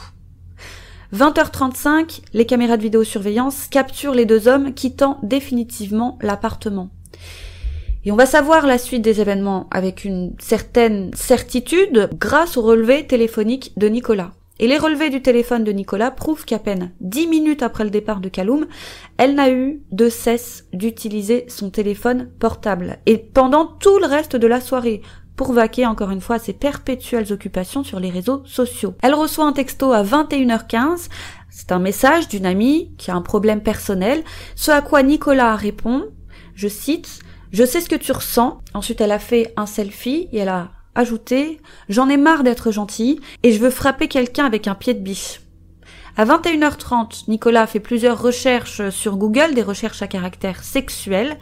20h35, 1.13 2.22
les 2.34 2.46
caméras 2.46 2.78
de 2.78 2.82
vidéosurveillance 2.82 3.67
capturent 3.67 4.13
les 4.13 4.26
deux 4.26 4.48
hommes 4.48 4.74
quittant 4.74 5.20
définitivement 5.24 6.17
l'appartement. 6.22 6.89
Et 8.04 8.12
on 8.12 8.15
va 8.15 8.26
savoir 8.26 8.67
la 8.67 8.78
suite 8.78 9.02
des 9.02 9.22
événements 9.22 9.67
avec 9.72 10.04
une 10.04 10.34
certaine 10.39 11.13
certitude 11.13 12.10
grâce 12.13 12.58
au 12.58 12.62
relevé 12.62 13.06
téléphonique 13.06 13.74
de 13.78 13.88
Nicolas. 13.88 14.32
Et 14.60 14.67
les 14.67 14.78
relevés 14.78 15.10
du 15.10 15.22
téléphone 15.22 15.63
de 15.63 15.72
Nicolas 15.72 16.12
prouvent 16.12 16.46
qu'à 16.46 16.60
peine 16.60 16.91
dix 17.00 17.28
minutes 17.28 17.63
après 17.63 17.84
le 17.84 17.89
départ 17.89 18.20
de 18.20 18.30
Kaloum, 18.30 18.65
elle 19.17 19.36
n'a 19.36 19.52
eu 19.52 19.82
de 19.91 20.10
cesse 20.10 20.65
d'utiliser 20.74 21.46
son 21.48 21.70
téléphone 21.70 22.30
portable. 22.39 22.98
Et 23.06 23.17
pendant 23.17 23.65
tout 23.65 24.00
le 24.00 24.08
reste 24.08 24.36
de 24.36 24.48
la 24.48 24.62
soirée, 24.62 25.02
pour 25.38 25.54
vaquer 25.54 25.86
encore 25.86 26.10
une 26.10 26.20
fois 26.20 26.39
ses 26.39 26.54
perpétuelles 26.54 27.32
occupations 27.32 27.84
sur 27.84 28.00
les 28.00 28.10
réseaux 28.10 28.41
sociaux. 28.46 28.96
Elle 29.04 29.13
reçoit 29.13 29.46
un 29.46 29.54
texto 29.54 29.93
à 29.93 30.04
21h15. 30.04 31.10
C'est 31.50 31.72
un 31.72 31.80
message 31.80 32.28
d'une 32.28 32.48
amie 32.48 32.91
qui 32.98 33.12
a 33.12 33.15
un 33.15 33.22
problème 33.22 33.62
personnel, 33.62 34.24
ce 34.56 34.72
à 34.72 34.82
quoi 34.82 35.04
Nicolas 35.04 35.56
répond, 35.56 36.08
je 36.56 36.67
cite, 36.67 37.20
je 37.52 37.63
sais 37.63 37.82
ce 37.82 37.89
que 37.89 37.96
tu 37.96 38.12
ressens. 38.12 38.60
Ensuite, 38.74 39.00
elle 39.00 39.12
a 39.12 39.20
fait 39.20 39.54
un 39.56 39.67
selfie 39.67 40.28
et 40.32 40.39
elle 40.39 40.50
a 40.50 40.72
ajouter 40.98 41.62
J'en 41.88 42.10
ai 42.10 42.18
marre 42.18 42.44
d'être 42.44 42.72
gentil 42.72 43.22
et 43.44 43.52
je 43.54 43.60
veux 43.60 43.70
frapper 43.70 44.08
quelqu'un 44.08 44.46
avec 44.46 44.68
un 44.68 44.76
pied 44.76 44.94
de 44.94 45.00
biche. 45.00 45.42
À 46.18 46.26
21h30, 46.26 47.26
Nicolas 47.28 47.68
fait 47.68 47.80
plusieurs 47.80 48.20
recherches 48.20 48.90
sur 48.90 49.18
Google, 49.18 49.54
des 49.54 49.62
recherches 49.62 50.02
à 50.02 50.08
caractère 50.08 50.64
sexuel. 50.64 51.38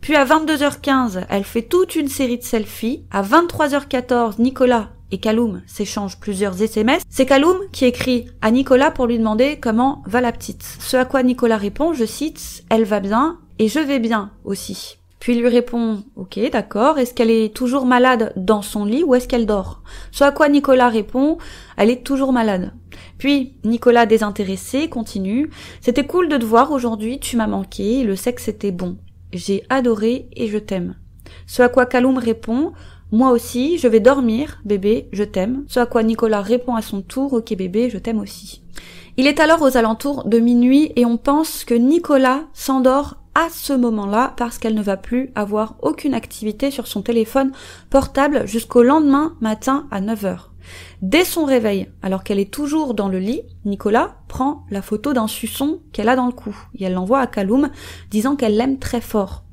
Puis 0.00 0.16
à 0.16 0.24
22h15, 0.24 1.26
elle 1.28 1.44
fait 1.44 1.62
toute 1.62 1.94
une 1.94 2.08
série 2.08 2.38
de 2.38 2.42
selfies. 2.42 3.04
À 3.10 3.22
23h14, 3.22 4.40
Nicolas 4.40 4.88
et 5.10 5.18
Kaloum 5.18 5.62
s'échangent 5.66 6.18
plusieurs 6.18 6.60
SMS. 6.60 7.02
C'est 7.10 7.26
Kaloum 7.26 7.58
qui 7.70 7.84
écrit 7.84 8.26
à 8.40 8.50
Nicolas 8.50 8.90
pour 8.90 9.06
lui 9.06 9.18
demander 9.18 9.58
comment 9.60 10.02
va 10.06 10.20
la 10.20 10.32
petite. 10.32 10.64
Ce 10.80 10.96
à 10.96 11.04
quoi 11.04 11.22
Nicolas 11.22 11.58
répond, 11.58 11.92
je 11.92 12.04
cite, 12.04 12.64
Elle 12.70 12.84
va 12.84 13.00
bien 13.00 13.38
et 13.58 13.68
je 13.68 13.78
vais 13.78 13.98
bien 13.98 14.30
aussi. 14.44 14.98
Puis 15.24 15.32
il 15.32 15.40
lui 15.40 15.48
répond 15.48 16.02
Ok, 16.16 16.38
d'accord, 16.52 16.98
est-ce 16.98 17.14
qu'elle 17.14 17.30
est 17.30 17.56
toujours 17.56 17.86
malade 17.86 18.34
dans 18.36 18.60
son 18.60 18.84
lit 18.84 19.02
ou 19.02 19.14
est-ce 19.14 19.26
qu'elle 19.26 19.46
dort? 19.46 19.82
Ce 20.12 20.22
à 20.22 20.32
quoi 20.32 20.50
Nicolas 20.50 20.90
répond 20.90 21.38
Elle 21.78 21.88
est 21.88 22.04
toujours 22.04 22.30
malade. 22.30 22.74
Puis 23.16 23.56
Nicolas 23.64 24.04
désintéressé 24.04 24.90
continue 24.90 25.48
C'était 25.80 26.04
cool 26.06 26.28
de 26.28 26.36
te 26.36 26.44
voir 26.44 26.72
aujourd'hui, 26.72 27.20
tu 27.20 27.38
m'as 27.38 27.46
manqué, 27.46 28.04
le 28.04 28.16
sexe 28.16 28.48
était 28.48 28.70
bon. 28.70 28.98
J'ai 29.32 29.64
adoré 29.70 30.28
et 30.36 30.48
je 30.48 30.58
t'aime. 30.58 30.94
Ce 31.46 31.62
à 31.62 31.70
quoi 31.70 31.86
Kaloum 31.86 32.18
répond 32.18 32.74
moi 33.10 33.30
aussi, 33.30 33.78
je 33.78 33.88
vais 33.88 34.00
dormir, 34.00 34.60
bébé, 34.66 35.08
je 35.12 35.24
t'aime. 35.24 35.64
Ce 35.68 35.80
à 35.80 35.86
quoi 35.86 36.02
Nicolas 36.02 36.42
répond 36.42 36.74
à 36.74 36.82
son 36.82 37.00
tour, 37.00 37.32
ok 37.32 37.56
bébé, 37.56 37.88
je 37.88 37.96
t'aime 37.96 38.20
aussi. 38.20 38.62
Il 39.16 39.26
est 39.26 39.40
alors 39.40 39.62
aux 39.62 39.78
alentours 39.78 40.28
de 40.28 40.38
minuit 40.38 40.92
et 40.96 41.06
on 41.06 41.16
pense 41.16 41.64
que 41.64 41.74
Nicolas 41.74 42.42
s'endort 42.52 43.23
à 43.34 43.48
ce 43.50 43.72
moment-là 43.72 44.34
parce 44.36 44.58
qu'elle 44.58 44.74
ne 44.74 44.82
va 44.82 44.96
plus 44.96 45.30
avoir 45.34 45.76
aucune 45.82 46.14
activité 46.14 46.70
sur 46.70 46.86
son 46.86 47.02
téléphone 47.02 47.52
portable 47.90 48.46
jusqu'au 48.46 48.82
lendemain 48.82 49.36
matin 49.40 49.86
à 49.90 50.00
9h. 50.00 50.38
Dès 51.02 51.24
son 51.24 51.44
réveil, 51.44 51.88
alors 52.02 52.24
qu'elle 52.24 52.38
est 52.38 52.52
toujours 52.52 52.94
dans 52.94 53.08
le 53.08 53.18
lit, 53.18 53.42
Nicolas 53.64 54.16
prend 54.28 54.64
la 54.70 54.82
photo 54.82 55.12
d'un 55.12 55.26
suçon 55.26 55.80
qu'elle 55.92 56.08
a 56.08 56.16
dans 56.16 56.26
le 56.26 56.32
cou 56.32 56.56
et 56.78 56.84
elle 56.84 56.94
l'envoie 56.94 57.20
à 57.20 57.26
Kaloum 57.26 57.70
disant 58.10 58.36
qu'elle 58.36 58.56
l'aime 58.56 58.78
très 58.78 59.00
fort. 59.00 59.44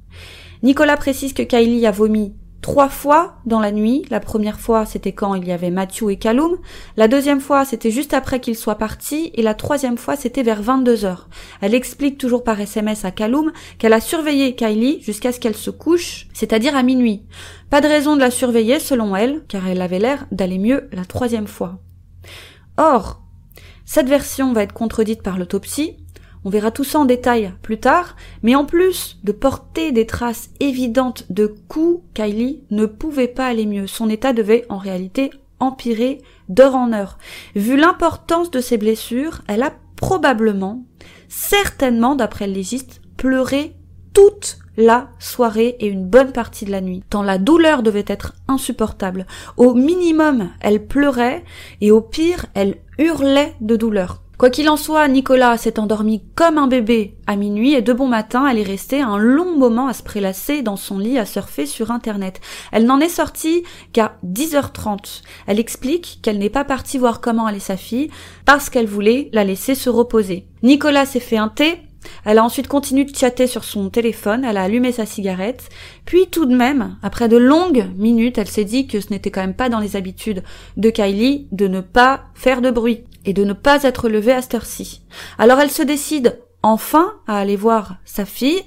Nicolas 0.63 0.97
précise 0.97 1.33
que 1.33 1.43
Kylie 1.43 1.85
a 1.87 1.91
vomi 1.91 2.35
trois 2.61 2.89
fois 2.89 3.37
dans 3.45 3.59
la 3.59 3.71
nuit. 3.71 4.05
La 4.09 4.19
première 4.19 4.59
fois, 4.59 4.85
c'était 4.85 5.11
quand 5.11 5.35
il 5.35 5.47
y 5.47 5.51
avait 5.51 5.71
Mathieu 5.71 6.11
et 6.11 6.17
Kaloum. 6.17 6.57
La 6.95 7.07
deuxième 7.07 7.41
fois, 7.41 7.65
c'était 7.65 7.91
juste 7.91 8.13
après 8.13 8.39
qu'ils 8.39 8.55
soient 8.55 8.75
partis. 8.75 9.31
Et 9.33 9.41
la 9.41 9.53
troisième 9.53 9.97
fois, 9.97 10.15
c'était 10.15 10.43
vers 10.43 10.61
22 10.61 11.05
heures. 11.05 11.27
Elle 11.61 11.73
explique 11.73 12.17
toujours 12.17 12.43
par 12.43 12.59
SMS 12.59 13.03
à 13.05 13.11
Kaloum 13.11 13.51
qu'elle 13.77 13.93
a 13.93 14.01
surveillé 14.01 14.55
Kylie 14.55 15.01
jusqu'à 15.01 15.31
ce 15.31 15.39
qu'elle 15.39 15.55
se 15.55 15.71
couche, 15.71 16.27
c'est-à-dire 16.33 16.75
à 16.75 16.83
minuit. 16.83 17.23
Pas 17.69 17.81
de 17.81 17.87
raison 17.87 18.15
de 18.15 18.21
la 18.21 18.31
surveiller, 18.31 18.79
selon 18.79 19.15
elle, 19.15 19.43
car 19.47 19.67
elle 19.67 19.81
avait 19.81 19.99
l'air 19.99 20.25
d'aller 20.31 20.59
mieux 20.59 20.89
la 20.91 21.05
troisième 21.05 21.47
fois. 21.47 21.79
Or, 22.77 23.21
cette 23.85 24.07
version 24.07 24.53
va 24.53 24.63
être 24.63 24.73
contredite 24.73 25.21
par 25.21 25.37
l'autopsie, 25.37 25.97
on 26.43 26.49
verra 26.49 26.71
tout 26.71 26.83
ça 26.83 26.99
en 26.99 27.05
détail 27.05 27.53
plus 27.61 27.79
tard, 27.79 28.15
mais 28.43 28.55
en 28.55 28.65
plus 28.65 29.19
de 29.23 29.31
porter 29.31 29.91
des 29.91 30.05
traces 30.05 30.49
évidentes 30.59 31.25
de 31.29 31.47
coups, 31.67 32.03
Kylie 32.13 32.63
ne 32.71 32.85
pouvait 32.85 33.27
pas 33.27 33.47
aller 33.47 33.65
mieux. 33.65 33.87
Son 33.87 34.09
état 34.09 34.33
devait 34.33 34.65
en 34.69 34.77
réalité 34.77 35.31
empirer 35.59 36.21
d'heure 36.49 36.75
en 36.75 36.91
heure. 36.93 37.17
Vu 37.55 37.77
l'importance 37.77 38.49
de 38.51 38.59
ses 38.59 38.77
blessures, 38.77 39.41
elle 39.47 39.63
a 39.63 39.73
probablement, 39.95 40.83
certainement 41.29 42.15
d'après 42.15 42.47
le 42.47 42.53
légiste, 42.53 43.01
pleuré 43.17 43.75
toute 44.13 44.57
la 44.77 45.09
soirée 45.19 45.75
et 45.79 45.87
une 45.87 46.05
bonne 46.05 46.31
partie 46.31 46.65
de 46.65 46.71
la 46.71 46.81
nuit, 46.81 47.03
tant 47.09 47.21
la 47.21 47.37
douleur 47.37 47.83
devait 47.83 48.05
être 48.07 48.33
insupportable. 48.47 49.27
Au 49.57 49.73
minimum, 49.73 50.49
elle 50.59 50.87
pleurait 50.87 51.43
et 51.81 51.91
au 51.91 52.01
pire, 52.01 52.47
elle 52.55 52.77
hurlait 52.97 53.55
de 53.61 53.75
douleur. 53.75 54.21
Quoi 54.41 54.49
qu'il 54.49 54.69
en 54.69 54.75
soit, 54.75 55.07
Nicolas 55.07 55.55
s'est 55.55 55.77
endormi 55.77 56.23
comme 56.33 56.57
un 56.57 56.65
bébé 56.65 57.13
à 57.27 57.35
minuit 57.35 57.75
et 57.75 57.83
de 57.83 57.93
bon 57.93 58.07
matin, 58.07 58.47
elle 58.47 58.57
est 58.57 58.63
restée 58.63 58.99
un 58.99 59.19
long 59.19 59.55
moment 59.55 59.87
à 59.87 59.93
se 59.93 60.01
prélasser 60.01 60.63
dans 60.63 60.77
son 60.77 60.97
lit 60.97 61.19
à 61.19 61.27
surfer 61.27 61.67
sur 61.67 61.91
Internet. 61.91 62.41
Elle 62.71 62.85
n'en 62.85 62.99
est 62.99 63.07
sortie 63.07 63.61
qu'à 63.93 64.17
10h30. 64.25 65.21
Elle 65.45 65.59
explique 65.59 66.21
qu'elle 66.23 66.39
n'est 66.39 66.49
pas 66.49 66.63
partie 66.63 66.97
voir 66.97 67.21
comment 67.21 67.45
allait 67.45 67.59
sa 67.59 67.77
fille 67.77 68.09
parce 68.43 68.71
qu'elle 68.71 68.87
voulait 68.87 69.29
la 69.31 69.43
laisser 69.43 69.75
se 69.75 69.91
reposer. 69.91 70.47
Nicolas 70.63 71.05
s'est 71.05 71.19
fait 71.19 71.37
un 71.37 71.49
thé, 71.49 71.77
elle 72.25 72.39
a 72.39 72.43
ensuite 72.43 72.67
continué 72.67 73.03
de 73.03 73.15
chatter 73.15 73.45
sur 73.45 73.63
son 73.63 73.91
téléphone, 73.91 74.43
elle 74.43 74.57
a 74.57 74.63
allumé 74.63 74.91
sa 74.91 75.05
cigarette, 75.05 75.69
puis 76.05 76.25
tout 76.31 76.47
de 76.47 76.55
même, 76.55 76.97
après 77.03 77.29
de 77.29 77.37
longues 77.37 77.91
minutes, 77.95 78.39
elle 78.39 78.47
s'est 78.47 78.65
dit 78.65 78.87
que 78.87 79.01
ce 79.01 79.11
n'était 79.11 79.29
quand 79.29 79.41
même 79.41 79.53
pas 79.53 79.69
dans 79.69 79.79
les 79.79 79.95
habitudes 79.95 80.41
de 80.77 80.89
Kylie 80.89 81.47
de 81.51 81.67
ne 81.67 81.81
pas 81.81 82.21
faire 82.33 82.61
de 82.61 82.71
bruit 82.71 83.03
et 83.25 83.33
de 83.33 83.43
ne 83.43 83.53
pas 83.53 83.83
être 83.83 84.09
levée 84.09 84.33
à 84.33 84.41
cette 84.41 84.55
heure-ci. 84.55 85.03
Alors 85.37 85.59
elle 85.59 85.71
se 85.71 85.83
décide 85.83 86.39
enfin 86.63 87.13
à 87.27 87.37
aller 87.37 87.55
voir 87.55 87.97
sa 88.05 88.25
fille, 88.25 88.63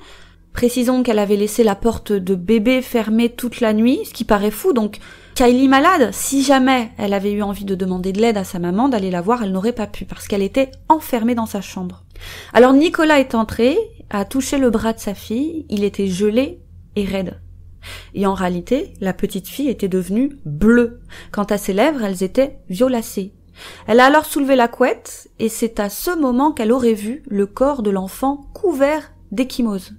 Précisons 0.55 1.03
qu'elle 1.03 1.19
avait 1.19 1.35
laissé 1.35 1.65
la 1.65 1.75
porte 1.75 2.13
de 2.13 2.37
bébé 2.37 2.81
fermée 2.81 3.29
toute 3.29 3.61
la 3.61 3.73
nuit, 3.73 3.99
ce 4.05 4.15
qui 4.15 4.23
paraît 4.23 4.53
fou, 4.53 4.73
donc 4.73 5.01
Kylie 5.35 5.67
malade, 5.67 6.11
si 6.13 6.45
jamais 6.45 6.93
elle 6.97 7.13
avait 7.13 7.33
eu 7.33 7.43
envie 7.43 7.65
de 7.65 7.75
demander 7.75 8.13
de 8.13 8.21
l'aide 8.21 8.37
à 8.37 8.45
sa 8.45 8.61
maman, 8.61 8.89
d'aller 8.89 9.11
la 9.11 9.21
voir, 9.21 9.43
elle 9.43 9.51
n'aurait 9.51 9.73
pas 9.73 9.89
pu, 9.89 10.05
parce 10.05 10.29
qu'elle 10.29 10.45
était 10.45 10.71
enfermée 10.89 11.35
dans 11.35 11.45
sa 11.47 11.61
chambre. 11.61 12.05
Alors 12.53 12.73
Nicolas 12.73 13.19
est 13.19 13.35
entré, 13.35 13.77
a 14.11 14.25
touché 14.25 14.57
le 14.57 14.71
bras 14.71 14.93
de 14.93 15.01
sa 15.01 15.15
fille, 15.15 15.67
il 15.71 15.83
était 15.83 16.07
gelé 16.07 16.61
et 16.95 17.05
raide. 17.05 17.41
Et 18.15 18.25
en 18.25 18.35
réalité, 18.35 18.95
la 19.01 19.13
petite 19.13 19.49
fille 19.49 19.69
était 19.69 19.89
devenue 19.89 20.39
bleue. 20.47 21.01
Quant 21.33 21.43
à 21.43 21.59
ses 21.59 21.73
lèvres, 21.73 22.05
elles 22.05 22.23
étaient 22.23 22.61
violacées. 22.71 23.33
Elle 23.87 24.01
a 24.01 24.07
alors 24.07 24.27
soulevé 24.27 24.57
la 24.57 24.69
couette, 24.69 25.29
et 25.39 25.49
c'est 25.49 25.81
à 25.81 25.89
ce 25.89 26.17
moment 26.17 26.53
qu'elle 26.53 26.73
aurait 26.73 26.95
vu 26.95 27.23
le 27.27 27.47
corps 27.47 27.83
de 27.83 27.91
l'enfant 27.91 28.47
couvert 28.55 29.13
d'échymose. 29.33 29.93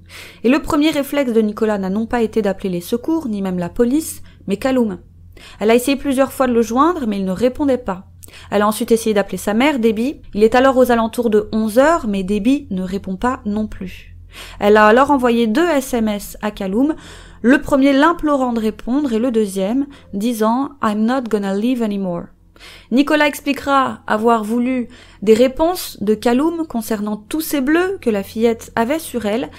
Et 0.43 0.49
le 0.49 0.61
premier 0.61 0.89
réflexe 0.89 1.33
de 1.33 1.41
Nicolas 1.41 1.77
n'a 1.77 1.89
non 1.89 2.05
pas 2.05 2.21
été 2.21 2.41
d'appeler 2.41 2.69
les 2.69 2.81
secours, 2.81 3.27
ni 3.27 3.41
même 3.41 3.59
la 3.59 3.69
police, 3.69 4.21
mais 4.47 4.57
Kaloum. 4.57 4.99
Elle 5.59 5.71
a 5.71 5.75
essayé 5.75 5.97
plusieurs 5.97 6.31
fois 6.31 6.47
de 6.47 6.53
le 6.53 6.61
joindre, 6.61 7.05
mais 7.07 7.17
il 7.19 7.25
ne 7.25 7.31
répondait 7.31 7.77
pas. 7.77 8.05
Elle 8.51 8.61
a 8.61 8.67
ensuite 8.67 8.91
essayé 8.91 9.13
d'appeler 9.13 9.37
sa 9.37 9.53
mère, 9.53 9.79
Debbie. 9.79 10.21
Il 10.33 10.43
est 10.43 10.55
alors 10.55 10.77
aux 10.77 10.91
alentours 10.91 11.29
de 11.29 11.49
11 11.51 11.79
heures, 11.79 12.07
mais 12.07 12.23
Debbie 12.23 12.67
ne 12.71 12.83
répond 12.83 13.17
pas 13.17 13.41
non 13.45 13.67
plus. 13.67 14.15
Elle 14.59 14.77
a 14.77 14.87
alors 14.87 15.11
envoyé 15.11 15.47
deux 15.47 15.67
SMS 15.67 16.37
à 16.41 16.51
Kaloum, 16.51 16.95
le 17.41 17.61
premier 17.61 17.93
l'implorant 17.93 18.53
de 18.53 18.59
répondre 18.59 19.13
et 19.13 19.19
le 19.19 19.31
deuxième 19.31 19.85
disant 20.13 20.71
I'm 20.83 21.05
not 21.05 21.23
gonna 21.29 21.55
leave 21.55 21.81
anymore. 21.81 22.23
Nicolas 22.91 23.27
expliquera 23.27 24.01
avoir 24.07 24.43
voulu 24.43 24.87
des 25.21 25.33
réponses 25.33 25.97
de 26.01 26.13
Kaloum 26.13 26.65
concernant 26.67 27.17
tous 27.17 27.41
ces 27.41 27.61
bleus 27.61 27.97
que 28.01 28.09
la 28.09 28.23
fillette 28.23 28.71
avait 28.75 28.99
sur 28.99 29.25
elle, 29.25 29.49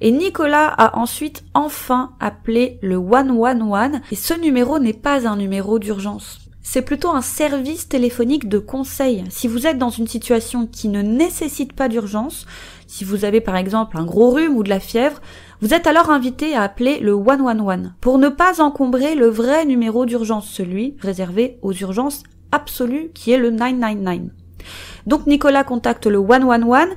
et 0.00 0.10
Nicolas 0.10 0.68
a 0.68 0.98
ensuite 0.98 1.44
enfin 1.54 2.12
appelé 2.20 2.78
le 2.82 2.96
111, 2.96 4.00
et 4.10 4.16
ce 4.16 4.34
numéro 4.34 4.78
n'est 4.78 4.92
pas 4.92 5.26
un 5.26 5.36
numéro 5.36 5.78
d'urgence. 5.78 6.40
C'est 6.66 6.82
plutôt 6.82 7.10
un 7.10 7.20
service 7.20 7.88
téléphonique 7.88 8.48
de 8.48 8.58
conseil. 8.58 9.22
Si 9.28 9.48
vous 9.48 9.66
êtes 9.66 9.76
dans 9.76 9.90
une 9.90 10.08
situation 10.08 10.66
qui 10.66 10.88
ne 10.88 11.02
nécessite 11.02 11.74
pas 11.74 11.88
d'urgence, 11.88 12.46
si 12.86 13.04
vous 13.04 13.26
avez 13.26 13.42
par 13.42 13.56
exemple 13.56 13.98
un 13.98 14.04
gros 14.04 14.30
rhume 14.30 14.56
ou 14.56 14.62
de 14.62 14.70
la 14.70 14.80
fièvre, 14.80 15.20
vous 15.60 15.74
êtes 15.74 15.86
alors 15.86 16.10
invité 16.10 16.54
à 16.54 16.62
appeler 16.62 17.00
le 17.00 17.12
111 17.12 17.92
pour 18.00 18.18
ne 18.18 18.30
pas 18.30 18.62
encombrer 18.62 19.14
le 19.14 19.28
vrai 19.28 19.66
numéro 19.66 20.06
d'urgence, 20.06 20.48
celui 20.48 20.96
réservé 21.00 21.58
aux 21.60 21.72
urgences 21.72 22.22
absolues 22.54 23.10
qui 23.14 23.32
est 23.32 23.38
le 23.38 23.50
999. 23.50 24.30
Donc 25.06 25.26
Nicolas 25.26 25.64
contacte 25.64 26.06
le 26.06 26.18
111 26.18 26.88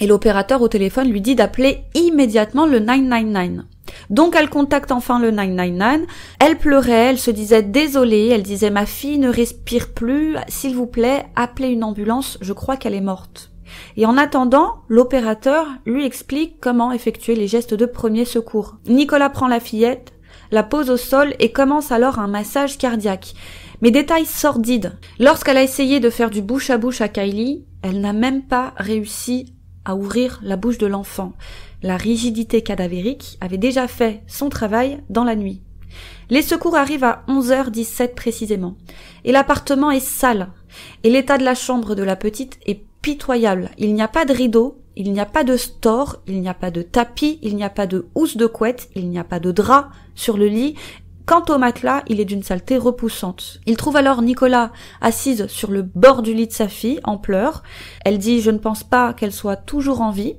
et 0.00 0.06
l'opérateur 0.06 0.60
au 0.60 0.68
téléphone 0.68 1.10
lui 1.10 1.20
dit 1.20 1.34
d'appeler 1.34 1.84
immédiatement 1.94 2.66
le 2.66 2.80
999. 2.80 3.64
Donc 4.10 4.36
elle 4.36 4.50
contacte 4.50 4.92
enfin 4.92 5.18
le 5.18 5.30
999. 5.30 6.02
Elle 6.38 6.58
pleurait, 6.58 7.10
elle 7.10 7.18
se 7.18 7.30
disait 7.30 7.62
désolée, 7.62 8.28
elle 8.28 8.42
disait 8.42 8.70
ma 8.70 8.86
fille 8.86 9.18
ne 9.18 9.30
respire 9.30 9.92
plus, 9.92 10.36
s'il 10.48 10.74
vous 10.74 10.86
plaît, 10.86 11.26
appelez 11.34 11.68
une 11.68 11.84
ambulance, 11.84 12.38
je 12.40 12.52
crois 12.52 12.76
qu'elle 12.76 12.94
est 12.94 13.00
morte. 13.00 13.50
Et 13.96 14.06
en 14.06 14.16
attendant, 14.16 14.82
l'opérateur 14.88 15.66
lui 15.86 16.04
explique 16.04 16.60
comment 16.60 16.92
effectuer 16.92 17.34
les 17.34 17.48
gestes 17.48 17.74
de 17.74 17.86
premier 17.86 18.24
secours. 18.24 18.76
Nicolas 18.86 19.30
prend 19.30 19.48
la 19.48 19.60
fillette, 19.60 20.12
la 20.50 20.62
pose 20.62 20.90
au 20.90 20.96
sol 20.96 21.34
et 21.40 21.50
commence 21.50 21.90
alors 21.90 22.18
un 22.18 22.28
massage 22.28 22.78
cardiaque. 22.78 23.34
Mais 23.82 23.90
détail 23.90 24.24
sordide, 24.24 24.98
lorsqu'elle 25.18 25.56
a 25.56 25.62
essayé 25.62 26.00
de 26.00 26.10
faire 26.10 26.30
du 26.30 26.42
bouche 26.42 26.70
à 26.70 26.78
bouche 26.78 27.00
à 27.00 27.08
Kylie, 27.08 27.64
elle 27.82 28.00
n'a 28.00 28.12
même 28.12 28.42
pas 28.42 28.74
réussi 28.76 29.54
à 29.84 29.94
ouvrir 29.94 30.40
la 30.42 30.56
bouche 30.56 30.78
de 30.78 30.86
l'enfant. 30.86 31.32
La 31.82 31.96
rigidité 31.96 32.62
cadavérique 32.62 33.38
avait 33.40 33.58
déjà 33.58 33.86
fait 33.86 34.22
son 34.26 34.48
travail 34.48 35.02
dans 35.10 35.24
la 35.24 35.36
nuit. 35.36 35.62
Les 36.30 36.42
secours 36.42 36.74
arrivent 36.74 37.04
à 37.04 37.22
11h17 37.28 38.14
précisément. 38.14 38.76
Et 39.24 39.32
l'appartement 39.32 39.90
est 39.90 40.00
sale. 40.00 40.48
Et 41.04 41.10
l'état 41.10 41.38
de 41.38 41.44
la 41.44 41.54
chambre 41.54 41.94
de 41.94 42.02
la 42.02 42.16
petite 42.16 42.58
est 42.66 42.82
pitoyable. 43.02 43.70
Il 43.78 43.94
n'y 43.94 44.02
a 44.02 44.08
pas 44.08 44.24
de 44.24 44.32
rideau, 44.32 44.78
il 44.96 45.12
n'y 45.12 45.20
a 45.20 45.26
pas 45.26 45.44
de 45.44 45.56
store, 45.56 46.22
il 46.26 46.40
n'y 46.40 46.48
a 46.48 46.54
pas 46.54 46.70
de 46.70 46.82
tapis, 46.82 47.38
il 47.42 47.54
n'y 47.54 47.64
a 47.64 47.70
pas 47.70 47.86
de 47.86 48.06
housse 48.14 48.36
de 48.36 48.46
couette, 48.46 48.88
il 48.96 49.08
n'y 49.08 49.18
a 49.18 49.24
pas 49.24 49.38
de 49.38 49.52
drap 49.52 49.90
sur 50.14 50.36
le 50.36 50.46
lit. 50.46 50.74
Quant 51.26 51.42
au 51.48 51.58
matelas, 51.58 52.04
il 52.06 52.20
est 52.20 52.24
d'une 52.24 52.44
saleté 52.44 52.78
repoussante. 52.78 53.58
Il 53.66 53.76
trouve 53.76 53.96
alors 53.96 54.22
Nicolas 54.22 54.70
assise 55.00 55.48
sur 55.48 55.72
le 55.72 55.82
bord 55.82 56.22
du 56.22 56.32
lit 56.32 56.46
de 56.46 56.52
sa 56.52 56.68
fille, 56.68 57.00
en 57.02 57.18
pleurs. 57.18 57.64
Elle 58.04 58.18
dit 58.18 58.40
je 58.40 58.52
ne 58.52 58.58
pense 58.58 58.84
pas 58.84 59.12
qu'elle 59.12 59.32
soit 59.32 59.56
toujours 59.56 60.02
en 60.02 60.12
vie. 60.12 60.36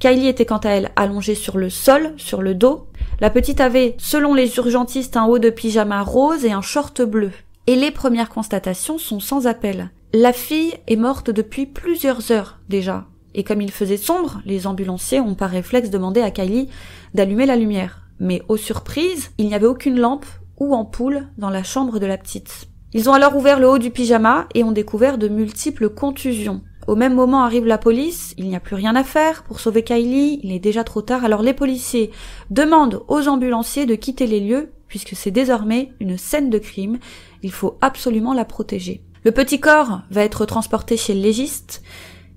Kylie 0.00 0.26
était 0.26 0.44
quant 0.44 0.58
à 0.58 0.70
elle 0.70 0.90
allongée 0.96 1.36
sur 1.36 1.58
le 1.58 1.70
sol, 1.70 2.12
sur 2.16 2.42
le 2.42 2.56
dos. 2.56 2.88
La 3.20 3.30
petite 3.30 3.60
avait, 3.60 3.94
selon 3.98 4.34
les 4.34 4.56
urgentistes, 4.56 5.16
un 5.16 5.26
haut 5.26 5.38
de 5.38 5.48
pyjama 5.48 6.02
rose 6.02 6.44
et 6.44 6.50
un 6.50 6.60
short 6.60 7.02
bleu. 7.02 7.30
Et 7.68 7.76
les 7.76 7.92
premières 7.92 8.28
constatations 8.28 8.98
sont 8.98 9.20
sans 9.20 9.46
appel. 9.46 9.90
La 10.12 10.32
fille 10.32 10.74
est 10.88 10.96
morte 10.96 11.30
depuis 11.30 11.66
plusieurs 11.66 12.32
heures 12.32 12.58
déjà. 12.68 13.06
Et 13.34 13.44
comme 13.44 13.60
il 13.60 13.70
faisait 13.70 13.96
sombre, 13.96 14.40
les 14.44 14.66
ambulanciers 14.66 15.20
ont 15.20 15.36
par 15.36 15.50
réflexe 15.50 15.90
demandé 15.90 16.20
à 16.20 16.32
Kylie 16.32 16.68
d'allumer 17.14 17.46
la 17.46 17.54
lumière. 17.54 18.05
Mais 18.18 18.42
aux 18.48 18.56
surprises, 18.56 19.30
il 19.38 19.46
n'y 19.46 19.54
avait 19.54 19.66
aucune 19.66 19.98
lampe 19.98 20.26
ou 20.58 20.74
ampoule 20.74 21.28
dans 21.38 21.50
la 21.50 21.62
chambre 21.62 21.98
de 21.98 22.06
la 22.06 22.18
petite. 22.18 22.68
Ils 22.92 23.10
ont 23.10 23.12
alors 23.12 23.36
ouvert 23.36 23.60
le 23.60 23.68
haut 23.68 23.78
du 23.78 23.90
pyjama 23.90 24.46
et 24.54 24.64
ont 24.64 24.72
découvert 24.72 25.18
de 25.18 25.28
multiples 25.28 25.90
contusions. 25.90 26.62
Au 26.86 26.94
même 26.94 27.14
moment 27.14 27.42
arrive 27.42 27.66
la 27.66 27.78
police, 27.78 28.32
il 28.38 28.48
n'y 28.48 28.54
a 28.54 28.60
plus 28.60 28.76
rien 28.76 28.94
à 28.94 29.02
faire 29.02 29.42
pour 29.42 29.58
sauver 29.58 29.82
Kylie, 29.82 30.40
il 30.44 30.52
est 30.52 30.60
déjà 30.60 30.84
trop 30.84 31.02
tard, 31.02 31.24
alors 31.24 31.42
les 31.42 31.52
policiers 31.52 32.12
demandent 32.50 33.02
aux 33.08 33.26
ambulanciers 33.26 33.86
de 33.86 33.96
quitter 33.96 34.28
les 34.28 34.38
lieux, 34.38 34.72
puisque 34.86 35.16
c'est 35.16 35.32
désormais 35.32 35.92
une 35.98 36.16
scène 36.16 36.48
de 36.48 36.58
crime, 36.58 36.98
il 37.42 37.50
faut 37.50 37.76
absolument 37.80 38.34
la 38.34 38.44
protéger. 38.44 39.02
Le 39.24 39.32
petit 39.32 39.58
corps 39.58 40.02
va 40.10 40.22
être 40.22 40.46
transporté 40.46 40.96
chez 40.96 41.12
le 41.12 41.20
légiste, 41.20 41.82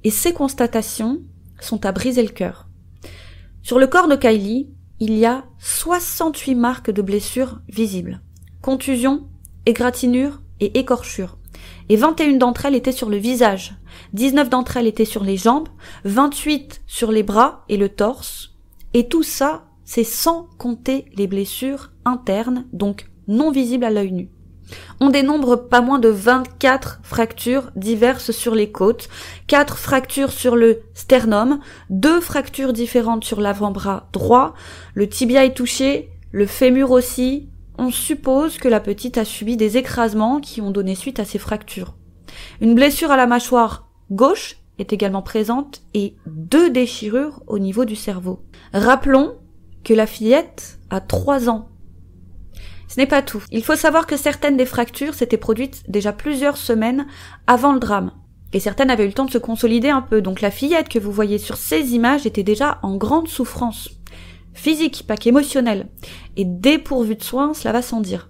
et 0.04 0.10
ces 0.10 0.34
constatations 0.34 1.20
sont 1.60 1.86
à 1.86 1.92
briser 1.92 2.24
le 2.24 2.30
cœur. 2.30 2.68
Sur 3.62 3.78
le 3.78 3.86
corps 3.86 4.08
de 4.08 4.16
Kylie, 4.16 4.72
il 5.00 5.18
y 5.18 5.26
a 5.26 5.46
68 5.60 6.56
marques 6.56 6.92
de 6.92 7.02
blessures 7.02 7.62
visibles. 7.70 8.22
Contusions, 8.62 9.28
égratignures 9.66 10.42
et 10.60 10.78
écorchures 10.80 11.38
et 11.90 11.96
21 11.96 12.38
d'entre 12.38 12.66
elles 12.66 12.76
étaient 12.76 12.92
sur 12.92 13.10
le 13.10 13.18
visage, 13.18 13.74
19 14.14 14.50
d'entre 14.50 14.78
elles 14.78 14.88
étaient 14.88 15.06
sur 15.06 15.24
les 15.24 15.38
jambes, 15.38 15.68
28 16.06 16.82
sur 16.86 17.12
les 17.12 17.24
bras 17.24 17.66
et 17.68 17.78
le 17.78 17.90
torse, 17.90 18.56
et 18.94 19.08
tout 19.08 19.24
ça, 19.24 19.66
c'est 19.84 20.04
sans 20.04 20.48
compter 20.58 21.06
les 21.16 21.28
blessures 21.28 21.92
internes, 22.06 22.68
donc 22.74 23.10
non 23.28 23.52
visibles 23.52 23.86
à 23.86 23.90
l'œil 23.90 24.12
nu. 24.12 24.30
On 25.00 25.10
dénombre 25.10 25.56
pas 25.56 25.82
moins 25.82 26.00
de 26.00 26.10
24 26.10 27.00
fractures 27.04 27.72
diverses 27.76 28.32
sur 28.32 28.56
les 28.56 28.72
côtes, 28.72 29.10
4 29.48 29.78
fractures 29.78 30.32
sur 30.32 30.56
le 30.56 30.82
sternum, 30.94 31.60
2 31.90 32.22
fractures 32.22 32.74
différentes 32.74 33.24
sur 33.24 33.42
l'avant-bras 33.42 34.08
droit, 34.14 34.54
le 34.94 35.08
tibia 35.08 35.46
est 35.46 35.54
touché, 35.54 36.10
le 36.32 36.46
fémur 36.46 36.92
aussi, 36.92 37.50
on 37.78 37.92
suppose 37.92 38.58
que 38.58 38.68
la 38.68 38.82
petite 38.82 39.18
a 39.18 39.26
subi 39.26 39.56
des 39.56 39.78
écrasements 39.78 40.40
qui 40.42 40.60
ont 40.60 40.72
donné 40.72 40.96
suite 40.96 41.20
à 41.20 41.26
ces 41.26 41.40
fractures. 41.40 41.96
Une 42.62 42.76
blessure 42.76 43.12
à 43.12 43.18
la 43.18 43.26
mâchoire 43.26 43.90
gauche 44.12 44.58
est 44.80 44.94
également 44.94 45.22
présente 45.22 45.82
et 45.94 46.16
deux 46.26 46.70
déchirures 46.70 47.42
au 47.48 47.58
niveau 47.58 47.86
du 47.86 47.96
cerveau. 47.96 48.44
Rappelons 48.74 49.36
que 49.84 49.94
la 49.94 50.08
fillette 50.08 50.78
a 50.90 51.02
trois 51.02 51.50
ans. 51.50 51.70
Ce 52.90 53.00
n'est 53.00 53.08
pas 53.08 53.22
tout. 53.22 53.44
Il 53.52 53.64
faut 53.64 53.78
savoir 53.78 54.06
que 54.08 54.18
certaines 54.18 54.58
des 54.58 54.66
fractures 54.66 55.14
s'étaient 55.14 55.38
produites 55.38 55.84
déjà 55.88 56.12
plusieurs 56.12 56.58
semaines 56.58 57.08
avant 57.48 57.72
le 57.72 57.80
drame. 57.80 58.12
Et 58.52 58.60
certaines 58.60 58.90
avaient 58.90 59.06
eu 59.06 59.08
le 59.08 59.14
temps 59.14 59.26
de 59.26 59.32
se 59.32 59.38
consolider 59.38 59.90
un 59.90 60.02
peu. 60.02 60.22
Donc 60.22 60.42
la 60.42 60.52
fillette 60.52 60.90
que 60.90 61.00
vous 61.00 61.12
voyez 61.12 61.38
sur 61.38 61.56
ces 61.56 61.94
images 61.94 62.26
était 62.26 62.44
déjà 62.44 62.80
en 62.82 62.98
grande 62.98 63.30
souffrance 63.30 63.90
physique, 64.60 65.06
pas 65.08 65.16
qu'émotionnel, 65.16 65.88
et 66.36 66.44
dépourvu 66.44 67.16
de 67.16 67.24
soins, 67.24 67.54
cela 67.54 67.72
va 67.72 67.82
sans 67.82 68.02
dire. 68.02 68.30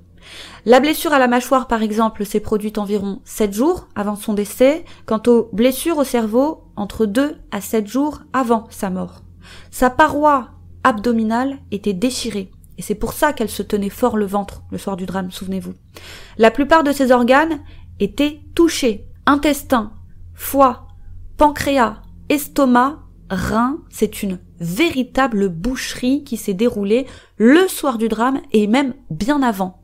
La 0.66 0.80
blessure 0.80 1.14
à 1.14 1.20
la 1.20 1.28
mâchoire, 1.28 1.68
par 1.68 1.82
exemple, 1.82 2.26
s'est 2.26 2.40
produite 2.40 2.78
environ 2.78 3.22
7 3.26 3.54
jours 3.54 3.88
avant 3.96 4.16
son 4.16 4.34
décès, 4.34 4.86
quant 5.08 5.22
aux 5.26 5.50
blessures 5.54 5.98
au 5.98 6.04
cerveau, 6.04 6.66
entre 6.76 7.08
2 7.08 7.38
à 7.52 7.62
7 7.62 7.88
jours 7.88 8.22
avant 8.32 8.68
sa 8.70 8.92
mort. 8.92 9.24
Sa 9.72 9.90
paroi 9.90 10.50
abdominale 10.84 11.58
était 11.72 11.94
déchirée, 11.94 12.52
et 12.80 12.82
c'est 12.82 12.96
pour 12.96 13.12
ça 13.12 13.34
qu'elle 13.34 13.50
se 13.50 13.62
tenait 13.62 13.90
fort 13.90 14.16
le 14.16 14.26
ventre 14.26 14.64
le 14.72 14.78
soir 14.78 14.96
du 14.96 15.06
drame, 15.06 15.32
souvenez-vous. 15.32 15.74
La 16.38 16.50
plupart 16.50 16.82
de 16.82 16.94
ses 16.94 17.12
organes 17.12 17.60
étaient 18.00 18.40
touchés. 18.56 19.06
Intestin, 19.26 19.92
foie, 20.34 20.88
pancréas, 21.36 22.02
estomac, 22.30 23.00
rein, 23.30 23.80
c'est 23.90 24.24
une 24.24 24.40
véritable 24.62 25.50
boucherie 25.50 26.24
qui 26.24 26.38
s'est 26.38 26.54
déroulée 26.54 27.06
le 27.36 27.68
soir 27.68 27.98
du 27.98 28.08
drame 28.08 28.40
et 28.54 28.66
même 28.66 28.94
bien 29.10 29.44
avant. 29.44 29.82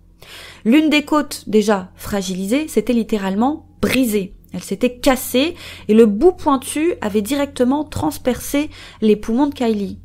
L'une 0.63 0.89
des 0.89 1.03
côtes 1.03 1.49
déjà 1.49 1.91
fragilisées 1.97 2.69
s'était 2.69 2.93
littéralement 2.93 3.67
brisée. 3.81 4.36
Elle 4.53 4.63
s'était 4.63 4.99
cassée 4.99 5.55
et 5.89 5.93
le 5.93 6.05
bout 6.05 6.31
pointu 6.31 6.93
avait 7.01 7.21
directement 7.21 7.84
transpercé 7.84 8.69
les 9.01 9.17
poumons 9.17 9.47
de 9.47 9.53
Kylie. 9.53 9.99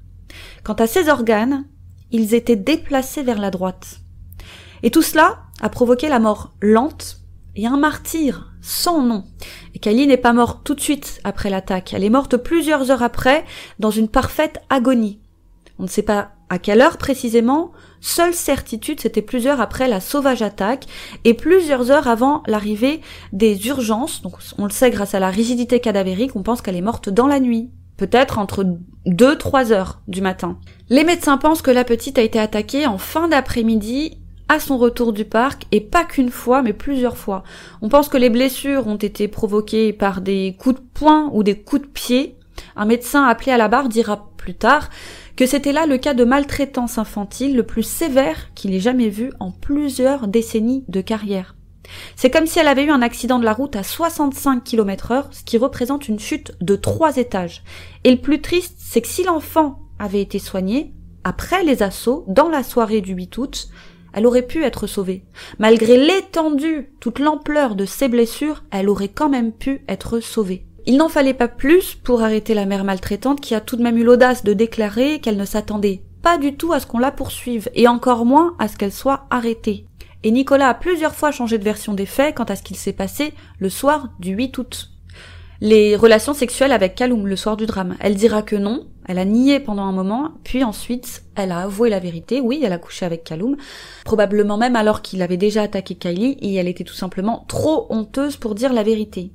Quant 0.65 0.75
à 0.75 0.89
ses 0.89 1.09
organes, 1.09 1.67
ils 2.13 2.35
étaient 2.35 2.57
déplacés 2.57 3.23
vers 3.23 3.39
la 3.39 3.51
droite. 3.51 4.01
Et 4.83 4.91
tout 4.91 5.03
cela 5.03 5.41
a 5.61 5.69
provoqué 5.69 6.09
la 6.09 6.19
mort 6.19 6.53
lente 6.61 7.21
et 7.57 7.67
un 7.67 7.77
martyr 7.77 8.53
sans 8.63 9.03
nom. 9.03 9.25
Et 9.75 9.79
Kylie 9.79 10.07
n'est 10.07 10.17
pas 10.17 10.33
morte 10.33 10.61
tout 10.65 10.75
de 10.75 10.81
suite 10.81 11.21
après 11.25 11.51
l'attaque. 11.51 11.93
Elle 11.95 12.05
est 12.05 12.11
morte 12.11 12.37
plusieurs 12.37 12.91
heures 12.91 13.03
après 13.03 13.45
dans 13.79 13.91
une 13.91 14.09
parfaite 14.09 14.61
agonie. 14.71 15.21
On 15.79 15.85
ne 15.85 15.89
sait 15.89 16.03
pas 16.03 16.33
à 16.51 16.59
quelle 16.59 16.83
heure 16.83 16.99
précisément, 16.99 17.71
seule 18.01 18.35
certitude 18.35 19.01
c'était 19.01 19.23
plusieurs 19.23 19.61
après 19.61 19.87
la 19.87 20.01
sauvage 20.01 20.43
attaque 20.43 20.87
et 21.25 21.33
plusieurs 21.33 21.93
heures 21.93 22.09
avant 22.09 22.43
l'arrivée 22.47 23.01
des 23.33 23.69
urgences. 23.69 24.21
Donc 24.23 24.35
on 24.59 24.65
le 24.65 24.71
sait 24.71 24.91
grâce 24.91 25.15
à 25.15 25.21
la 25.21 25.31
rigidité 25.31 25.81
cadavérique, 25.81 26.35
on 26.35 26.43
pense 26.43 26.61
qu'elle 26.61 26.77
est 26.77 26.83
morte 26.83 27.09
dans 27.09 27.29
la 27.29 27.41
nuit. 27.41 27.71
Peut-être 27.97 28.39
entre 28.39 28.67
2-3 29.07 29.73
heures 29.73 30.01
du 30.09 30.23
matin. 30.23 30.59
Les 30.93 31.05
médecins 31.05 31.39
pensent 31.39 31.63
que 31.63 31.71
la 31.71 31.85
petite 31.85 32.19
a 32.19 32.23
été 32.23 32.41
attaquée 32.41 32.85
en 32.85 32.99
fin 32.99 33.29
d'après-midi 33.29 34.19
à 34.49 34.59
son 34.59 34.77
retour 34.77 35.13
du 35.13 35.25
parc, 35.25 35.69
et 35.71 35.81
pas 35.81 36.05
qu'une 36.05 36.31
fois, 36.31 36.63
mais 36.63 36.73
plusieurs 36.73 37.17
fois. 37.17 37.45
On 37.81 37.89
pense 37.89 38.09
que 38.09 38.17
les 38.17 38.31
blessures 38.31 38.89
ont 38.89 38.97
été 38.97 39.29
provoquées 39.29 39.93
par 39.93 40.21
des 40.21 40.57
coups 40.59 40.81
de 40.81 40.87
poing 40.93 41.31
ou 41.33 41.45
des 41.45 41.57
coups 41.57 41.83
de 41.83 41.87
pied. 41.87 42.37
Un 42.75 42.87
médecin 42.87 43.23
appelé 43.23 43.53
à 43.53 43.57
la 43.57 43.69
barre 43.69 43.89
dira 43.89 44.33
plus 44.37 44.57
tard 44.57 44.91
que 45.37 45.47
c'était 45.47 45.71
là 45.71 45.87
le 45.87 45.97
cas 45.97 46.15
de 46.15 46.25
maltraitance 46.25 46.99
infantile 46.99 47.55
le 47.55 47.63
plus 47.63 47.85
sévère 47.85 48.53
qu'il 48.57 48.75
ait 48.75 48.81
jamais 48.81 49.11
vu 49.11 49.31
en 49.39 49.53
plusieurs 49.53 50.27
décennies 50.27 50.85
de 50.89 51.01
carrière. 51.01 51.55
C'est 52.17 52.31
comme 52.31 52.47
si 52.47 52.59
elle 52.59 52.67
avait 52.67 52.85
eu 52.85 52.91
un 52.91 53.03
accident 53.03 53.39
de 53.39 53.45
la 53.45 53.53
route 53.53 53.77
à 53.77 53.85
65 53.85 54.65
km 54.65 55.13
heure, 55.13 55.29
ce 55.31 55.45
qui 55.45 55.57
représente 55.57 56.09
une 56.09 56.19
chute 56.19 56.57
de 56.61 56.75
trois 56.75 57.19
étages. 57.19 57.63
Et 58.03 58.11
le 58.11 58.21
plus 58.21 58.41
triste, 58.41 58.75
c'est 58.79 59.01
que 59.01 59.09
si 59.09 59.23
l'enfant 59.23 59.79
avait 60.01 60.21
été 60.21 60.41
soigné, 60.41 60.93
après 61.23 61.63
les 61.63 61.83
assauts, 61.83 62.25
dans 62.27 62.49
la 62.49 62.63
soirée 62.63 63.03
du 63.03 63.13
8 63.13 63.39
août, 63.39 63.69
elle 64.13 64.27
aurait 64.27 64.47
pu 64.47 64.65
être 64.65 64.87
sauvée. 64.87 65.23
Malgré 65.59 65.97
l'étendue, 65.97 66.91
toute 66.99 67.19
l'ampleur 67.19 67.77
de 67.77 67.85
ses 67.85 68.09
blessures, 68.09 68.65
elle 68.73 68.89
aurait 68.89 69.09
quand 69.09 69.29
même 69.29 69.53
pu 69.53 69.85
être 69.87 70.21
sauvée. 70.21 70.67
Il 70.87 70.97
n'en 70.97 71.09
fallait 71.09 71.35
pas 71.35 71.47
plus 71.47 71.95
pour 71.95 72.23
arrêter 72.23 72.55
la 72.55 72.67
mère 72.67 72.85
maltraitante 72.85 73.41
qui 73.41 73.55
a 73.55 73.61
tout 73.61 73.77
de 73.77 73.83
même 73.83 73.99
eu 73.99 74.03
l'audace 74.03 74.43
de 74.43 74.55
déclarer 74.55 75.21
qu'elle 75.21 75.37
ne 75.37 75.45
s'attendait 75.45 76.03
pas 76.23 76.39
du 76.39 76.57
tout 76.57 76.73
à 76.73 76.81
ce 76.81 76.87
qu'on 76.87 76.99
la 76.99 77.13
poursuive, 77.13 77.71
et 77.75 77.89
encore 77.89 78.25
moins 78.25 78.55
à 78.59 78.69
ce 78.69 78.77
qu'elle 78.77 78.93
soit 78.93 79.27
arrêtée. 79.31 79.87
Et 80.23 80.31
Nicolas 80.31 80.69
a 80.69 80.75
plusieurs 80.75 81.15
fois 81.15 81.31
changé 81.31 81.57
de 81.57 81.65
version 81.65 81.95
des 81.95 82.07
faits 82.07 82.37
quant 82.37 82.45
à 82.45 82.57
ce 82.57 82.63
qu'il 82.63 82.77
s'est 82.77 82.93
passé 82.93 83.33
le 83.59 83.71
soir 83.71 84.09
du 84.19 84.33
8 84.33 84.59
août. 84.59 84.91
Les 85.63 85.97
relations 85.97 86.35
sexuelles 86.35 86.73
avec 86.73 86.95
Kaloum 86.95 87.27
le 87.27 87.37
soir 87.37 87.57
du 87.57 87.67
drame. 87.67 87.97
Elle 88.01 88.15
dira 88.15 88.43
que 88.43 88.57
non, 88.57 88.87
elle 89.11 89.19
a 89.19 89.25
nié 89.25 89.59
pendant 89.59 89.83
un 89.83 89.91
moment, 89.91 90.31
puis 90.45 90.63
ensuite, 90.63 91.25
elle 91.35 91.51
a 91.51 91.63
avoué 91.63 91.91
la 91.91 91.99
vérité. 91.99 92.41
Oui, 92.41 92.61
elle 92.63 92.73
a 92.73 92.79
couché 92.79 93.05
avec 93.05 93.25
Kaloum, 93.25 93.57
probablement 94.05 94.57
même 94.57 94.77
alors 94.77 95.03
qu'il 95.03 95.21
avait 95.21 95.37
déjà 95.37 95.63
attaqué 95.63 95.97
Kylie, 95.97 96.37
et 96.41 96.55
elle 96.55 96.69
était 96.69 96.85
tout 96.85 96.95
simplement 96.95 97.45
trop 97.49 97.89
honteuse 97.91 98.37
pour 98.37 98.55
dire 98.55 98.73
la 98.73 98.85
vérité. 98.85 99.33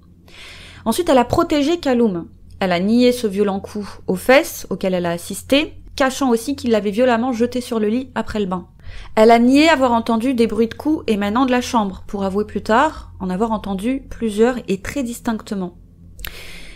Ensuite, 0.85 1.09
elle 1.09 1.17
a 1.17 1.25
protégé 1.25 1.77
Kaloum. 1.77 2.29
Elle 2.61 2.71
a 2.71 2.79
nié 2.79 3.11
ce 3.11 3.27
violent 3.27 3.59
coup 3.59 3.85
aux 4.07 4.15
fesses 4.15 4.65
auquel 4.69 4.93
elle 4.93 5.05
a 5.05 5.11
assisté, 5.11 5.73
cachant 5.97 6.29
aussi 6.29 6.55
qu'il 6.55 6.71
l'avait 6.71 6.91
violemment 6.91 7.33
jeté 7.33 7.59
sur 7.59 7.81
le 7.81 7.89
lit 7.89 8.11
après 8.15 8.39
le 8.39 8.45
bain. 8.45 8.69
Elle 9.15 9.29
a 9.29 9.39
nié 9.39 9.67
avoir 9.67 9.91
entendu 9.91 10.35
des 10.35 10.47
bruits 10.47 10.69
de 10.69 10.73
coups 10.73 11.03
émanant 11.07 11.45
de 11.45 11.51
la 11.51 11.59
chambre, 11.59 12.05
pour 12.07 12.23
avouer 12.23 12.45
plus 12.45 12.63
tard 12.63 13.11
en 13.19 13.29
avoir 13.29 13.51
entendu 13.51 14.03
plusieurs 14.09 14.55
et 14.69 14.81
très 14.81 15.03
distinctement. 15.03 15.75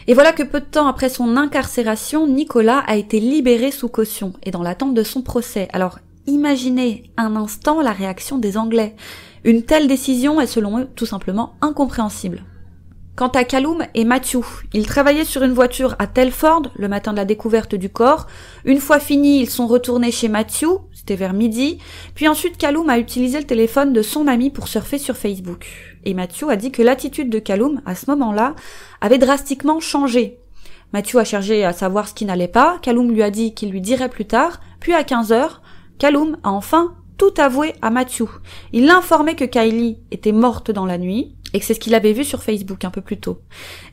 Et 0.09 0.15
voilà 0.15 0.31
que 0.31 0.41
peu 0.41 0.59
de 0.59 0.65
temps 0.65 0.87
après 0.87 1.07
son 1.07 1.37
incarcération, 1.37 2.25
Nicolas 2.25 2.79
a 2.87 2.95
été 2.95 3.19
libéré 3.19 3.69
sous 3.69 3.89
caution 3.89 4.33
et 4.41 4.49
dans 4.49 4.63
l'attente 4.63 4.95
de 4.95 5.03
son 5.03 5.21
procès. 5.21 5.67
Alors 5.71 5.99
imaginez 6.25 7.11
un 7.15 7.35
instant 7.35 7.79
la 7.79 7.91
réaction 7.91 8.39
des 8.39 8.57
Anglais. 8.57 8.95
Une 9.43 9.61
telle 9.61 9.87
décision 9.87 10.41
est 10.41 10.47
selon 10.47 10.79
eux 10.79 10.87
tout 10.95 11.05
simplement 11.05 11.53
incompréhensible. 11.61 12.43
Quant 13.15 13.27
à 13.27 13.43
Kaloum 13.43 13.85
et 13.93 14.03
Matthew, 14.03 14.45
ils 14.73 14.87
travaillaient 14.87 15.25
sur 15.25 15.43
une 15.43 15.53
voiture 15.53 15.95
à 15.99 16.07
Telford 16.07 16.71
le 16.75 16.87
matin 16.87 17.11
de 17.11 17.17
la 17.17 17.25
découverte 17.25 17.75
du 17.75 17.89
corps. 17.89 18.25
Une 18.65 18.79
fois 18.79 18.99
fini, 18.99 19.41
ils 19.41 19.49
sont 19.49 19.67
retournés 19.67 20.11
chez 20.11 20.27
Matthew, 20.27 20.69
c'était 20.91 21.17
vers 21.17 21.33
midi. 21.33 21.77
Puis 22.15 22.27
ensuite, 22.27 22.57
Kaloum 22.57 22.89
a 22.89 22.97
utilisé 22.97 23.37
le 23.37 23.45
téléphone 23.45 23.93
de 23.93 24.01
son 24.01 24.25
ami 24.25 24.49
pour 24.49 24.69
surfer 24.69 24.97
sur 24.97 25.17
Facebook. 25.17 25.67
Et 26.05 26.13
Matthew 26.13 26.49
a 26.49 26.55
dit 26.55 26.71
que 26.71 26.81
l'attitude 26.81 27.29
de 27.29 27.39
Kaloum, 27.39 27.81
à 27.85 27.95
ce 27.95 28.09
moment-là, 28.12 28.55
avait 29.01 29.17
drastiquement 29.17 29.79
changé. 29.79 30.39
Matthew 30.93 31.17
a 31.17 31.23
cherché 31.23 31.65
à 31.65 31.73
savoir 31.73 32.07
ce 32.07 32.13
qui 32.13 32.25
n'allait 32.25 32.47
pas. 32.47 32.79
Kaloum 32.81 33.12
lui 33.12 33.23
a 33.23 33.29
dit 33.29 33.53
qu'il 33.53 33.69
lui 33.69 33.81
dirait 33.81 34.09
plus 34.09 34.25
tard. 34.25 34.59
Puis 34.79 34.93
à 34.93 35.03
15 35.03 35.31
heures, 35.31 35.62
Kaloum 35.99 36.38
a 36.43 36.51
enfin 36.51 36.95
tout 37.17 37.33
avoué 37.38 37.73
à 37.81 37.89
Matthew. 37.89 38.23
Il 38.71 38.85
l'informait 38.85 39.35
que 39.35 39.43
Kylie 39.43 39.97
était 40.09 40.31
morte 40.31 40.71
dans 40.71 40.85
la 40.85 40.97
nuit 40.97 41.35
et 41.53 41.59
que 41.59 41.65
c'est 41.65 41.73
ce 41.73 41.79
qu'il 41.79 41.95
avait 41.95 42.13
vu 42.13 42.23
sur 42.23 42.43
Facebook 42.43 42.85
un 42.85 42.89
peu 42.89 43.01
plus 43.01 43.19
tôt. 43.19 43.39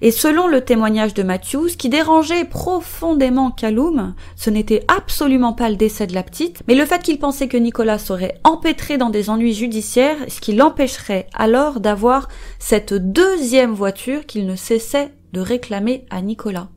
Et 0.03 0.11
selon 0.11 0.47
le 0.47 0.63
témoignage 0.63 1.15
de 1.15 1.23
Matthew, 1.23 1.69
ce 1.69 1.77
qui 1.77 1.89
dérangeait 1.89 2.45
profondément 2.45 3.51
Kaloum, 3.51 4.15
ce 4.37 4.51
n'était 4.51 4.85
absolument 4.89 5.53
pas 5.53 5.69
le 5.69 5.77
décès 5.77 6.07
de 6.07 6.15
la 6.15 6.23
petite, 6.23 6.63
mais 6.69 6.75
le 6.75 6.87
fait 6.87 7.03
qu'il 7.03 7.19
pensait 7.19 7.49
que 7.49 7.57
Nicolas 7.57 7.99
serait 7.99 8.39
empêtré 8.45 8.99
dans 8.99 9.11
des 9.11 9.31
ennuis 9.31 9.55
judiciaires, 9.55 10.19
ce 10.29 10.41
qui 10.41 10.53
l'empêcherait 10.53 11.29
alors 11.35 11.81
d'avoir 11.81 12.29
cette 12.59 12.95
deuxième 12.95 13.73
voiture 13.73 14.27
qu'il 14.27 14.47
ne 14.47 14.57
cessait 14.57 15.13
de 15.33 15.41
réclamer 15.41 16.07
à 16.11 16.23
Nicolas. 16.23 16.69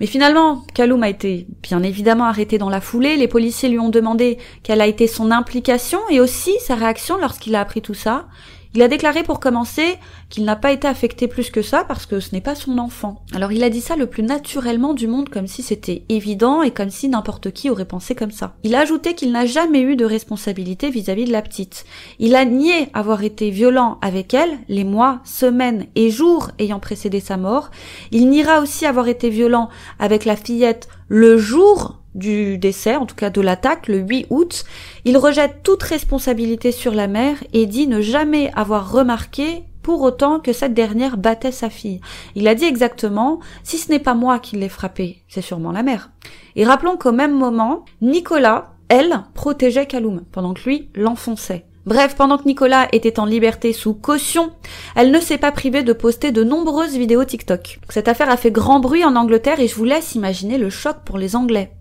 Mais 0.00 0.06
finalement, 0.06 0.64
Kaloum 0.72 1.02
a 1.02 1.10
été 1.10 1.46
bien 1.62 1.82
évidemment 1.82 2.24
arrêté 2.24 2.56
dans 2.56 2.70
la 2.70 2.80
foulée. 2.80 3.16
Les 3.16 3.28
policiers 3.28 3.68
lui 3.68 3.78
ont 3.78 3.90
demandé 3.90 4.38
quelle 4.62 4.80
a 4.80 4.86
été 4.86 5.06
son 5.06 5.30
implication 5.30 6.00
et 6.08 6.20
aussi 6.20 6.52
sa 6.60 6.74
réaction 6.74 7.18
lorsqu'il 7.18 7.54
a 7.54 7.60
appris 7.60 7.82
tout 7.82 7.94
ça. 7.94 8.26
Il 8.72 8.82
a 8.82 8.88
déclaré 8.88 9.24
pour 9.24 9.40
commencer 9.40 9.98
qu'il 10.28 10.44
n'a 10.44 10.54
pas 10.54 10.70
été 10.70 10.86
affecté 10.86 11.26
plus 11.26 11.50
que 11.50 11.60
ça 11.60 11.82
parce 11.82 12.06
que 12.06 12.20
ce 12.20 12.32
n'est 12.32 12.40
pas 12.40 12.54
son 12.54 12.78
enfant. 12.78 13.24
Alors 13.34 13.50
il 13.50 13.64
a 13.64 13.70
dit 13.70 13.80
ça 13.80 13.96
le 13.96 14.06
plus 14.06 14.22
naturellement 14.22 14.94
du 14.94 15.08
monde 15.08 15.28
comme 15.28 15.48
si 15.48 15.64
c'était 15.64 16.04
évident 16.08 16.62
et 16.62 16.70
comme 16.70 16.90
si 16.90 17.08
n'importe 17.08 17.50
qui 17.50 17.68
aurait 17.68 17.84
pensé 17.84 18.14
comme 18.14 18.30
ça. 18.30 18.54
Il 18.62 18.76
a 18.76 18.80
ajouté 18.80 19.14
qu'il 19.14 19.32
n'a 19.32 19.44
jamais 19.44 19.80
eu 19.80 19.96
de 19.96 20.04
responsabilité 20.04 20.88
vis-à-vis 20.88 21.24
de 21.24 21.32
la 21.32 21.42
petite. 21.42 21.84
Il 22.20 22.36
a 22.36 22.44
nié 22.44 22.90
avoir 22.94 23.24
été 23.24 23.50
violent 23.50 23.98
avec 24.02 24.34
elle 24.34 24.58
les 24.68 24.84
mois, 24.84 25.20
semaines 25.24 25.86
et 25.96 26.10
jours 26.10 26.50
ayant 26.60 26.78
précédé 26.78 27.18
sa 27.18 27.36
mort. 27.36 27.72
Il 28.12 28.28
niera 28.28 28.60
aussi 28.60 28.86
avoir 28.86 29.08
été 29.08 29.30
violent 29.30 29.68
avec 29.98 30.24
la 30.24 30.36
fillette 30.36 30.88
le 31.08 31.38
jour 31.38 31.99
du 32.14 32.58
décès, 32.58 32.96
en 32.96 33.06
tout 33.06 33.14
cas 33.14 33.30
de 33.30 33.40
l'attaque, 33.40 33.88
le 33.88 33.98
8 33.98 34.26
août, 34.30 34.64
il 35.04 35.16
rejette 35.16 35.62
toute 35.62 35.82
responsabilité 35.82 36.72
sur 36.72 36.92
la 36.92 37.06
mère 37.06 37.42
et 37.52 37.66
dit 37.66 37.86
ne 37.86 38.00
jamais 38.00 38.50
avoir 38.54 38.92
remarqué 38.92 39.64
pour 39.82 40.02
autant 40.02 40.40
que 40.40 40.52
cette 40.52 40.74
dernière 40.74 41.16
battait 41.16 41.52
sa 41.52 41.70
fille. 41.70 42.00
Il 42.34 42.48
a 42.48 42.54
dit 42.54 42.64
exactement, 42.64 43.40
si 43.62 43.78
ce 43.78 43.90
n'est 43.90 43.98
pas 43.98 44.14
moi 44.14 44.38
qui 44.38 44.56
l'ai 44.56 44.68
frappée, 44.68 45.22
c'est 45.28 45.40
sûrement 45.40 45.72
la 45.72 45.82
mère. 45.82 46.10
Et 46.56 46.64
rappelons 46.64 46.96
qu'au 46.96 47.12
même 47.12 47.36
moment, 47.36 47.84
Nicolas, 48.02 48.72
elle, 48.88 49.22
protégeait 49.34 49.86
Kaloum, 49.86 50.22
pendant 50.32 50.52
que 50.52 50.62
lui 50.68 50.88
l'enfonçait. 50.94 51.64
Bref, 51.86 52.14
pendant 52.14 52.36
que 52.36 52.44
Nicolas 52.44 52.88
était 52.92 53.18
en 53.18 53.24
liberté 53.24 53.72
sous 53.72 53.94
caution, 53.94 54.52
elle 54.94 55.10
ne 55.10 55.18
s'est 55.18 55.38
pas 55.38 55.50
privée 55.50 55.82
de 55.82 55.94
poster 55.94 56.30
de 56.30 56.44
nombreuses 56.44 56.96
vidéos 56.96 57.24
TikTok. 57.24 57.80
Cette 57.88 58.08
affaire 58.08 58.30
a 58.30 58.36
fait 58.36 58.50
grand 58.50 58.80
bruit 58.80 59.04
en 59.04 59.16
Angleterre 59.16 59.60
et 59.60 59.68
je 59.68 59.74
vous 59.76 59.84
laisse 59.84 60.14
imaginer 60.14 60.58
le 60.58 60.68
choc 60.68 60.98
pour 61.06 61.16
les 61.16 61.36
Anglais. 61.36 61.72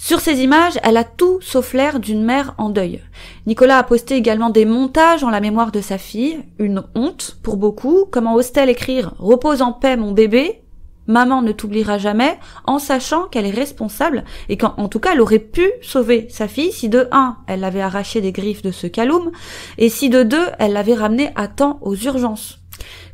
Sur 0.00 0.20
ces 0.20 0.40
images, 0.40 0.78
elle 0.84 0.96
a 0.96 1.04
tout 1.04 1.40
sauf 1.40 1.74
l'air 1.74 1.98
d'une 1.98 2.24
mère 2.24 2.54
en 2.56 2.70
deuil. 2.70 3.02
Nicolas 3.46 3.78
a 3.78 3.82
posté 3.82 4.14
également 4.14 4.48
des 4.48 4.64
montages 4.64 5.24
en 5.24 5.30
la 5.30 5.40
mémoire 5.40 5.72
de 5.72 5.80
sa 5.80 5.98
fille, 5.98 6.44
une 6.58 6.84
honte 6.94 7.36
pour 7.42 7.56
beaucoup, 7.56 8.04
comment 8.10 8.34
ose-t-elle 8.34 8.70
écrire 8.70 9.14
Repose 9.18 9.60
en 9.60 9.72
paix 9.72 9.96
mon 9.96 10.12
bébé 10.12 10.62
Maman 11.08 11.42
ne 11.42 11.52
t'oubliera 11.52 11.98
jamais, 11.98 12.38
en 12.66 12.78
sachant 12.78 13.24
qu'elle 13.24 13.46
est 13.46 13.50
responsable 13.50 14.24
et 14.48 14.56
qu'en 14.56 14.88
tout 14.88 15.00
cas 15.00 15.14
elle 15.14 15.20
aurait 15.20 15.38
pu 15.38 15.68
sauver 15.82 16.28
sa 16.30 16.46
fille 16.48 16.70
si 16.70 16.88
de 16.88 17.08
un 17.10 17.38
elle 17.46 17.60
l'avait 17.60 17.80
arraché 17.80 18.20
des 18.20 18.30
griffes 18.30 18.62
de 18.62 18.70
ce 18.70 18.86
caloum 18.86 19.32
et 19.78 19.88
si 19.88 20.10
de 20.10 20.22
deux 20.22 20.46
elle 20.58 20.74
l'avait 20.74 20.94
ramené 20.94 21.30
à 21.34 21.48
temps 21.48 21.78
aux 21.80 21.96
urgences. 21.96 22.60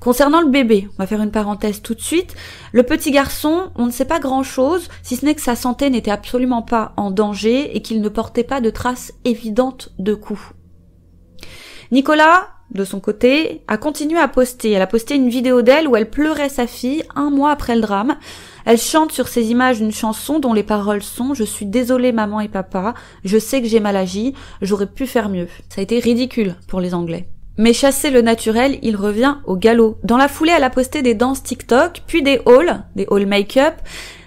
Concernant 0.05 0.43
le 0.43 0.51
bébé, 0.51 0.87
on 0.93 1.03
va 1.03 1.07
faire 1.07 1.23
une 1.23 1.31
parenthèse 1.31 1.81
tout 1.81 1.95
de 1.95 2.01
suite. 2.01 2.35
Le 2.73 2.83
petit 2.83 3.11
garçon, 3.11 3.71
on 3.75 3.87
ne 3.87 3.91
sait 3.91 4.05
pas 4.05 4.21
grand 4.21 4.43
chose, 4.43 4.91
si 5.03 5.17
ce 5.17 5.25
n'est 5.25 5.35
que 5.35 5.41
sa 5.41 5.57
santé 5.57 5.89
n'était 5.89 6.11
absolument 6.11 6.61
pas 6.61 6.93
en 6.99 7.11
danger 7.11 7.75
et 7.75 7.81
qu'il 7.81 8.03
ne 8.03 8.09
portait 8.11 8.45
pas 8.45 8.61
de 8.61 8.69
traces 8.69 9.15
évidentes 9.25 9.95
de 9.99 10.13
coups. 10.13 10.53
Nicolas, 11.91 12.49
de 12.71 12.85
son 12.85 13.01
côté, 13.01 13.63
a 13.67 13.79
continué 13.79 14.19
à 14.19 14.29
poster. 14.29 14.73
Elle 14.73 14.83
a 14.83 14.87
posté 14.87 15.15
une 15.15 15.31
vidéo 15.31 15.63
d'elle 15.63 15.89
où 15.89 15.97
elle 15.97 16.11
pleurait 16.11 16.51
sa 16.51 16.67
fille 16.67 17.03
un 17.15 17.31
mois 17.31 17.51
après 17.51 17.75
le 17.75 17.81
drame. 17.81 18.19
Elle 18.67 18.77
chante 18.77 19.11
sur 19.11 19.27
ces 19.27 19.51
images 19.51 19.81
une 19.81 19.91
chanson 19.91 20.39
dont 20.39 20.53
les 20.53 20.63
paroles 20.63 21.03
sont 21.03 21.33
Je 21.33 21.45
suis 21.45 21.65
désolée 21.65 22.13
maman 22.13 22.41
et 22.41 22.49
papa, 22.49 22.93
je 23.25 23.39
sais 23.39 23.63
que 23.63 23.69
j'ai 23.69 23.81
mal 23.81 23.97
agi, 23.97 24.35
j'aurais 24.61 24.87
pu 24.87 25.07
faire 25.07 25.31
mieux. 25.31 25.49
Ça 25.71 25.81
a 25.81 25.83
été 25.83 25.99
ridicule 25.99 26.57
pour 26.69 26.83
les 26.83 26.93
Anglais. 26.93 27.31
Mais 27.57 27.73
chasser 27.73 28.11
le 28.11 28.21
naturel, 28.21 28.79
il 28.83 28.97
revient 28.97 29.37
au 29.47 29.57
galop. 29.57 29.99
Dans 30.03 30.17
la 30.17 30.29
foulée, 30.29 30.53
elle 30.57 30.65
a 30.65 30.71
posté 30.71 31.03
des 31.03 31.15
danses 31.15 31.43
TikTok, 31.43 32.03
puis 32.07 32.23
des 32.23 32.41
hauls, 32.47 32.81
des 32.97 33.07
hauls 33.09 33.27
make-up, 33.27 33.75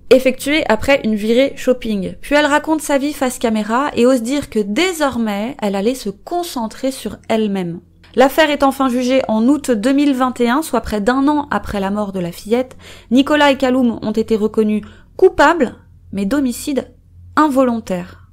effectuée 0.10 0.64
après 0.70 1.02
une 1.04 1.16
virée 1.16 1.54
shopping. 1.58 2.16
Puis 2.22 2.36
elle 2.36 2.46
raconte 2.46 2.82
sa 2.82 2.98
vie 2.98 3.12
face 3.12 3.38
caméra 3.38 3.92
et 3.96 4.06
ose 4.06 4.22
dire 4.22 4.50
que 4.50 4.60
désormais, 4.60 5.58
elle 5.62 5.76
allait 5.76 5.96
se 5.96 6.10
concentrer 6.10 6.92
sur 6.92 7.18
elle-même. 7.28 7.82
L'affaire 8.16 8.50
est 8.50 8.64
enfin 8.64 8.90
jugée 8.90 9.22
en 9.28 9.46
août 9.48 9.72
2021, 9.72 10.62
soit 10.62 10.82
près 10.82 11.02
d'un 11.02 11.28
an 11.28 11.48
après 11.52 11.80
la 11.80 11.92
mort 11.92 12.14
de 12.14 12.20
la 12.20 12.32
fillette. 12.32 12.78
Nicolas 13.12 13.52
et 13.52 13.58
Kaloum 13.58 14.00
ont 14.02 14.12
été 14.12 14.36
reconnus 14.36 14.84
coupables, 15.18 15.76
mais 16.14 16.26
d'homicide 16.26 16.88
involontaire. 17.36 18.27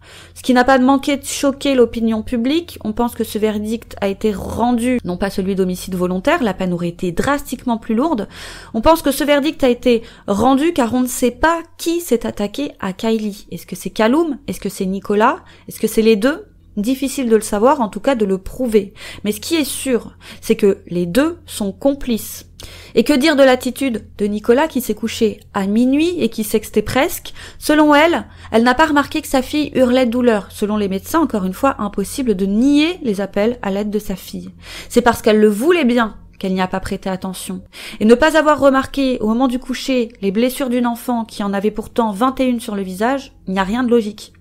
Qui 0.45 0.53
n'a 0.53 0.65
pas 0.65 0.79
manqué 0.79 1.17
de 1.17 1.25
choquer 1.25 1.75
l'opinion 1.75 2.23
publique, 2.23 2.79
on 2.85 2.93
pense 2.93 3.15
que 3.15 3.25
ce 3.25 3.39
verdict 3.39 3.97
a 4.03 4.09
été 4.09 4.31
rendu, 4.31 4.99
non 5.03 5.17
pas 5.17 5.31
celui 5.31 5.55
d'homicide 5.55 5.95
volontaire, 5.95 6.43
la 6.43 6.53
peine 6.53 6.75
aurait 6.75 6.89
été 6.89 7.13
drastiquement 7.13 7.79
plus 7.79 7.95
lourde, 7.95 8.29
on 8.75 8.83
pense 8.83 9.01
que 9.01 9.11
ce 9.11 9.25
verdict 9.25 9.65
a 9.65 9.71
été 9.71 10.03
rendu 10.27 10.75
car 10.75 10.93
on 10.93 11.01
ne 11.01 11.07
sait 11.07 11.31
pas 11.31 11.63
qui 11.79 12.03
s'est 12.03 12.27
attaqué 12.27 12.73
à 12.79 12.93
Kylie. 12.93 13.47
Est-ce 13.53 13.65
que 13.65 13.75
c'est 13.75 13.89
Kaloum? 13.89 14.37
Est-ce 14.47 14.61
que 14.61 14.69
c'est 14.69 14.85
Nicolas? 14.85 15.39
Est-ce 15.67 15.81
que 15.81 15.87
c'est 15.87 16.03
les 16.03 16.17
deux? 16.17 16.45
Difficile 16.77 17.29
de 17.29 17.37
le 17.37 17.43
savoir, 17.43 17.81
en 17.81 17.89
tout 17.89 18.01
cas 18.01 18.16
de 18.16 18.25
le 18.25 18.39
prouver. 18.39 18.95
Mais 19.22 19.31
ce 19.31 19.41
qui 19.41 19.55
est 19.55 19.64
sûr, 19.64 20.16
c'est 20.41 20.57
que 20.57 20.79
les 20.89 21.07
deux 21.07 21.39
sont 21.47 21.72
complices. 21.72 22.47
Et 22.95 23.05
que 23.05 23.12
dire 23.12 23.37
de 23.37 23.43
l'attitude 23.43 24.07
de 24.18 24.27
Nicolas 24.27 24.68
qui 24.68 24.81
s'est 24.81 24.95
couché 24.95 25.41
à 25.53 25.66
minuit 25.66 26.14
et 26.18 26.31
qui 26.31 26.45
sextait 26.45 26.83
presque 26.83 27.35
Selon 27.59 27.95
elle, 27.95 28.25
elle 28.51 28.62
n'a 28.62 28.75
pas 28.75 28.87
remarqué 28.87 29.20
que 29.20 29.29
sa 29.29 29.43
fille 29.43 29.70
hurlait 29.75 30.07
de 30.07 30.11
douleur. 30.11 30.49
Selon 30.51 30.77
les 30.77 30.89
médecins, 30.89 31.20
encore 31.20 31.45
une 31.45 31.53
fois, 31.53 31.77
impossible 31.79 32.35
de 32.35 32.47
nier 32.47 32.99
les 33.03 33.20
appels 33.20 33.59
à 33.62 33.70
l'aide 33.70 33.91
de 33.91 33.99
sa 33.99 34.16
fille. 34.16 34.51
C'est 34.89 35.03
parce 35.03 35.22
qu'elle 35.22 35.41
le 35.41 35.49
voulait 35.49 35.85
bien 35.85 36.16
qu'elle 36.39 36.55
n'y 36.55 36.61
a 36.61 36.68
pas 36.68 36.81
prêté 36.81 37.09
attention. 37.09 37.62
Et 38.01 38.05
ne 38.05 38.14
pas 38.14 38.37
avoir 38.37 38.59
remarqué 38.59 39.18
au 39.20 39.29
moment 39.29 39.49
du 39.49 39.59
coucher 39.59 40.09
les 40.20 40.33
blessures 40.33 40.68
d'une 40.68 40.87
enfant 40.87 41.25
qui 41.25 41.43
en 41.43 41.53
avait 41.53 41.70
pourtant 41.70 42.12
21 42.12 42.59
sur 42.59 42.75
le 42.75 42.83
visage, 42.83 43.33
il 43.47 43.53
n'y 43.53 43.61
a 43.61 43.64
rien 43.64 43.85
de 43.85 43.91
logique. 43.91 44.33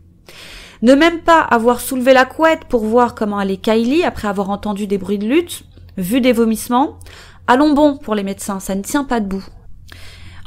Ne 0.83 0.95
même 0.95 1.21
pas 1.21 1.39
avoir 1.39 1.79
soulevé 1.79 2.11
la 2.11 2.25
couette 2.25 2.65
pour 2.65 2.83
voir 2.83 3.15
comment 3.15 3.37
allait 3.37 3.55
Kylie 3.55 4.03
après 4.03 4.27
avoir 4.27 4.49
entendu 4.49 4.85
des 4.85 4.97
bruits 4.97 5.17
de 5.17 5.25
lutte, 5.25 5.63
vu 5.95 6.19
des 6.19 6.33
vomissements. 6.33 6.99
Allons 7.47 7.73
bon 7.73 7.95
pour 7.95 8.15
les 8.15 8.23
médecins, 8.23 8.59
ça 8.59 8.75
ne 8.75 8.81
tient 8.81 9.05
pas 9.05 9.21
debout. 9.21 9.45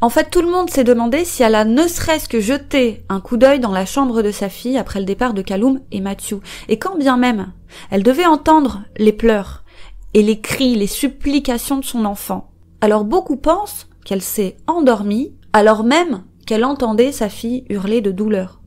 En 0.03 0.11
fait, 0.11 0.29
tout 0.29 0.43
le 0.43 0.51
monde 0.51 0.69
s'est 0.69 0.85
demandé 0.85 1.25
si 1.25 1.43
elle 1.43 1.55
a 1.55 1.65
ne 1.65 1.89
serait-ce 1.89 2.29
que 2.29 2.39
jeté 2.39 3.03
un 3.09 3.21
coup 3.21 3.39
d'œil 3.39 3.61
dans 3.61 3.73
la 3.73 3.87
chambre 3.87 4.21
de 4.21 4.31
sa 4.31 4.51
fille 4.51 4.77
après 4.77 4.99
le 4.99 5.07
départ 5.07 5.33
de 5.33 5.41
Kaloum 5.41 5.81
et 5.91 6.03
Matthew. 6.03 6.35
Et 6.69 6.79
quand 6.79 6.99
bien 6.99 7.17
même, 7.17 7.55
elle 7.91 8.03
devait 8.03 8.27
entendre 8.27 8.83
les 8.99 9.15
pleurs 9.15 9.65
et 10.13 10.23
les 10.23 10.43
cris, 10.43 10.75
les 10.75 10.87
supplications 10.87 11.79
de 11.79 11.85
son 11.85 12.05
enfant. 12.05 12.51
Alors 12.83 13.05
beaucoup 13.05 13.39
pensent 13.39 13.87
qu'elle 14.05 14.21
s'est 14.21 14.59
endormie 14.67 15.33
alors 15.55 15.83
même 15.83 16.25
qu'elle 16.47 16.67
entendait 16.67 17.11
sa 17.11 17.31
fille 17.31 17.65
hurler 17.71 18.03
de 18.03 18.11
douleur. 18.11 18.61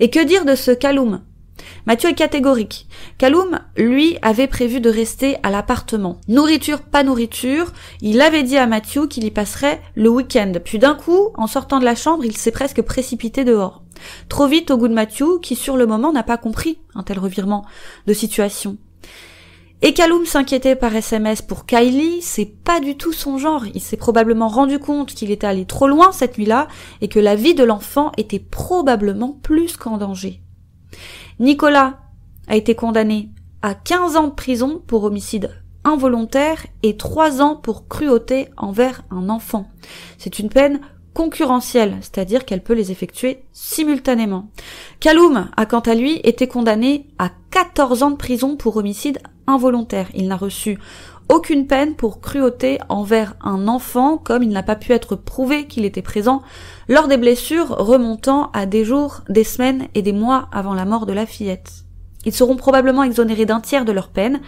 Et 0.00 0.10
que 0.10 0.24
dire 0.24 0.44
de 0.44 0.54
ce 0.54 0.70
Kaloum? 0.70 1.20
Mathieu 1.86 2.10
est 2.10 2.14
catégorique. 2.14 2.86
Kaloum, 3.18 3.60
lui, 3.76 4.18
avait 4.22 4.46
prévu 4.46 4.80
de 4.80 4.90
rester 4.90 5.38
à 5.42 5.50
l'appartement. 5.50 6.20
Nourriture, 6.28 6.82
pas 6.82 7.02
nourriture. 7.02 7.72
Il 8.00 8.20
avait 8.20 8.42
dit 8.42 8.58
à 8.58 8.66
Mathieu 8.66 9.06
qu'il 9.06 9.24
y 9.24 9.30
passerait 9.30 9.80
le 9.94 10.08
week-end. 10.08 10.52
Puis 10.64 10.78
d'un 10.78 10.94
coup, 10.94 11.30
en 11.34 11.46
sortant 11.46 11.78
de 11.78 11.84
la 11.84 11.94
chambre, 11.94 12.24
il 12.24 12.36
s'est 12.36 12.50
presque 12.50 12.82
précipité 12.82 13.44
dehors. 13.44 13.82
Trop 14.28 14.46
vite 14.46 14.70
au 14.70 14.76
goût 14.76 14.88
de 14.88 14.94
Mathieu, 14.94 15.38
qui 15.42 15.56
sur 15.56 15.76
le 15.76 15.86
moment 15.86 16.12
n'a 16.12 16.22
pas 16.22 16.36
compris 16.36 16.78
un 16.94 17.02
tel 17.02 17.18
revirement 17.18 17.64
de 18.06 18.12
situation. 18.12 18.76
Et 19.80 19.94
Kaloum 19.94 20.26
s'inquiétait 20.26 20.74
par 20.74 20.94
SMS 20.94 21.40
pour 21.40 21.64
Kylie, 21.64 22.20
c'est 22.20 22.46
pas 22.46 22.80
du 22.80 22.96
tout 22.96 23.12
son 23.12 23.38
genre. 23.38 23.64
Il 23.74 23.80
s'est 23.80 23.96
probablement 23.96 24.48
rendu 24.48 24.80
compte 24.80 25.14
qu'il 25.14 25.30
était 25.30 25.46
allé 25.46 25.66
trop 25.66 25.86
loin 25.86 26.10
cette 26.10 26.36
nuit-là 26.36 26.66
et 27.00 27.06
que 27.06 27.20
la 27.20 27.36
vie 27.36 27.54
de 27.54 27.62
l'enfant 27.62 28.10
était 28.16 28.40
probablement 28.40 29.38
plus 29.40 29.76
qu'en 29.76 29.96
danger. 29.96 30.40
Nicolas 31.38 32.00
a 32.48 32.56
été 32.56 32.74
condamné 32.74 33.28
à 33.62 33.74
15 33.74 34.16
ans 34.16 34.26
de 34.26 34.34
prison 34.34 34.82
pour 34.84 35.04
homicide 35.04 35.50
involontaire 35.84 36.66
et 36.82 36.96
3 36.96 37.40
ans 37.40 37.54
pour 37.54 37.86
cruauté 37.86 38.48
envers 38.56 39.02
un 39.10 39.28
enfant. 39.28 39.68
C'est 40.18 40.40
une 40.40 40.48
peine 40.48 40.80
concurrentielle, 41.14 41.96
c'est-à-dire 42.00 42.44
qu'elle 42.44 42.62
peut 42.62 42.74
les 42.74 42.90
effectuer 42.90 43.44
simultanément. 43.52 44.50
Kaloum 44.98 45.48
a 45.56 45.66
quant 45.66 45.80
à 45.80 45.94
lui 45.94 46.20
été 46.24 46.48
condamné 46.48 47.06
à 47.18 47.30
14 47.50 48.02
ans 48.02 48.10
de 48.10 48.16
prison 48.16 48.56
pour 48.56 48.76
homicide 48.76 49.20
involontaire. 49.48 50.08
Il 50.14 50.28
n'a 50.28 50.36
reçu 50.36 50.78
aucune 51.28 51.66
peine 51.66 51.94
pour 51.94 52.20
cruauté 52.20 52.78
envers 52.88 53.34
un 53.42 53.68
enfant, 53.68 54.16
comme 54.16 54.42
il 54.42 54.48
n'a 54.48 54.62
pas 54.62 54.76
pu 54.76 54.92
être 54.92 55.14
prouvé 55.14 55.66
qu'il 55.66 55.84
était 55.84 56.02
présent 56.02 56.42
lors 56.88 57.08
des 57.08 57.18
blessures 57.18 57.68
remontant 57.68 58.50
à 58.52 58.66
des 58.66 58.84
jours, 58.84 59.22
des 59.28 59.44
semaines 59.44 59.88
et 59.94 60.02
des 60.02 60.12
mois 60.12 60.48
avant 60.52 60.74
la 60.74 60.84
mort 60.84 61.06
de 61.06 61.12
la 61.12 61.26
fillette. 61.26 61.84
Ils 62.24 62.32
seront 62.32 62.56
probablement 62.56 63.02
exonérés 63.02 63.46
d'un 63.46 63.60
tiers 63.60 63.84
de 63.84 63.92
leur 63.92 64.08
peine, 64.08 64.40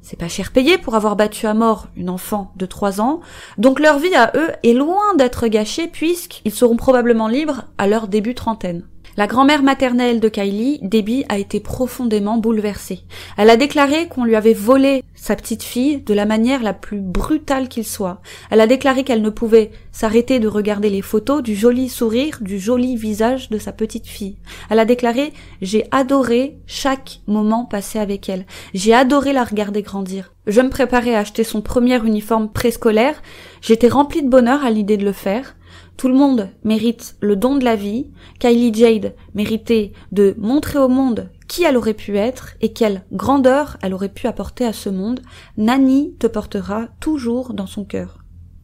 c'est 0.00 0.18
pas 0.18 0.28
cher 0.28 0.52
payé 0.52 0.78
pour 0.78 0.94
avoir 0.94 1.16
battu 1.16 1.46
à 1.46 1.54
mort 1.54 1.88
une 1.96 2.08
enfant 2.08 2.52
de 2.56 2.66
3 2.66 3.00
ans, 3.00 3.20
donc 3.58 3.80
leur 3.80 3.98
vie 3.98 4.14
à 4.14 4.32
eux 4.36 4.50
est 4.62 4.72
loin 4.72 5.14
d'être 5.16 5.48
gâchée 5.48 5.88
puisqu'ils 5.88 6.52
seront 6.52 6.76
probablement 6.76 7.28
libres 7.28 7.64
à 7.78 7.86
leur 7.86 8.08
début 8.08 8.34
trentaine. 8.34 8.84
La 9.18 9.26
grand-mère 9.26 9.64
maternelle 9.64 10.20
de 10.20 10.28
Kylie, 10.28 10.78
Debbie, 10.80 11.24
a 11.28 11.38
été 11.38 11.58
profondément 11.58 12.36
bouleversée. 12.36 13.00
Elle 13.36 13.50
a 13.50 13.56
déclaré 13.56 14.06
qu'on 14.06 14.22
lui 14.22 14.36
avait 14.36 14.54
volé 14.54 15.02
sa 15.16 15.34
petite 15.34 15.64
fille 15.64 16.00
de 16.02 16.14
la 16.14 16.24
manière 16.24 16.62
la 16.62 16.72
plus 16.72 17.00
brutale 17.00 17.66
qu'il 17.66 17.84
soit. 17.84 18.22
Elle 18.48 18.60
a 18.60 18.68
déclaré 18.68 19.02
qu'elle 19.02 19.22
ne 19.22 19.30
pouvait 19.30 19.72
s'arrêter 19.90 20.38
de 20.38 20.46
regarder 20.46 20.88
les 20.88 21.02
photos 21.02 21.42
du 21.42 21.56
joli 21.56 21.88
sourire, 21.88 22.38
du 22.40 22.60
joli 22.60 22.94
visage 22.94 23.50
de 23.50 23.58
sa 23.58 23.72
petite 23.72 24.06
fille. 24.06 24.36
Elle 24.70 24.78
a 24.78 24.84
déclaré 24.84 25.32
j'ai 25.60 25.88
adoré 25.90 26.56
chaque 26.68 27.18
moment 27.26 27.64
passé 27.64 27.98
avec 27.98 28.28
elle. 28.28 28.46
J'ai 28.72 28.94
adoré 28.94 29.32
la 29.32 29.42
regarder 29.42 29.82
grandir. 29.82 30.32
Je 30.46 30.60
me 30.60 30.70
préparais 30.70 31.16
à 31.16 31.18
acheter 31.18 31.42
son 31.42 31.60
premier 31.60 31.96
uniforme 32.06 32.52
préscolaire. 32.52 33.20
J'étais 33.62 33.88
remplie 33.88 34.22
de 34.22 34.28
bonheur 34.28 34.64
à 34.64 34.70
l'idée 34.70 34.96
de 34.96 35.04
le 35.04 35.12
faire. 35.12 35.56
Tout 35.96 36.08
le 36.08 36.14
monde 36.14 36.48
mérite 36.64 37.16
le 37.20 37.36
don 37.36 37.56
de 37.56 37.64
la 37.64 37.76
vie. 37.76 38.10
Kylie 38.38 38.72
Jade 38.72 39.14
méritait 39.34 39.92
de 40.12 40.34
montrer 40.38 40.78
au 40.78 40.88
monde 40.88 41.30
qui 41.48 41.64
elle 41.64 41.76
aurait 41.76 41.94
pu 41.94 42.16
être 42.16 42.54
et 42.60 42.72
quelle 42.72 43.04
grandeur 43.10 43.78
elle 43.82 43.94
aurait 43.94 44.10
pu 44.10 44.26
apporter 44.26 44.64
à 44.64 44.72
ce 44.72 44.90
monde. 44.90 45.20
Nani 45.56 46.14
te 46.18 46.26
portera 46.26 46.88
toujours 47.00 47.54
dans 47.54 47.66
son 47.66 47.84
cœur. 47.84 48.18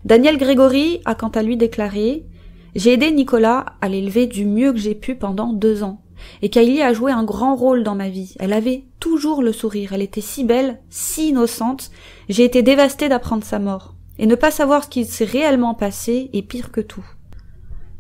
Daniel 0.04 0.36
Grégory 0.36 1.00
a 1.06 1.14
quant 1.14 1.30
à 1.30 1.42
lui 1.42 1.56
déclaré 1.56 2.26
J'ai 2.74 2.92
aidé 2.92 3.10
Nicolas 3.10 3.64
à 3.80 3.88
l'élever 3.88 4.26
du 4.26 4.44
mieux 4.44 4.72
que 4.72 4.78
j'ai 4.78 4.94
pu 4.94 5.14
pendant 5.14 5.52
deux 5.52 5.82
ans. 5.82 6.02
Et 6.42 6.50
Kylie 6.50 6.82
a 6.82 6.92
joué 6.92 7.10
un 7.10 7.24
grand 7.24 7.54
rôle 7.56 7.82
dans 7.82 7.94
ma 7.94 8.08
vie. 8.08 8.34
Elle 8.38 8.52
avait 8.52 8.84
toujours 9.00 9.42
le 9.42 9.52
sourire. 9.52 9.92
Elle 9.92 10.02
était 10.02 10.20
si 10.20 10.44
belle, 10.44 10.80
si 10.90 11.30
innocente. 11.30 11.90
J'ai 12.28 12.44
été 12.44 12.62
dévastée 12.62 13.08
d'apprendre 13.08 13.44
sa 13.44 13.58
mort. 13.58 13.93
Et 14.18 14.26
ne 14.26 14.34
pas 14.34 14.50
savoir 14.50 14.84
ce 14.84 14.88
qui 14.88 15.04
s'est 15.04 15.24
réellement 15.24 15.74
passé 15.74 16.30
est 16.32 16.42
pire 16.42 16.70
que 16.70 16.80
tout. 16.80 17.04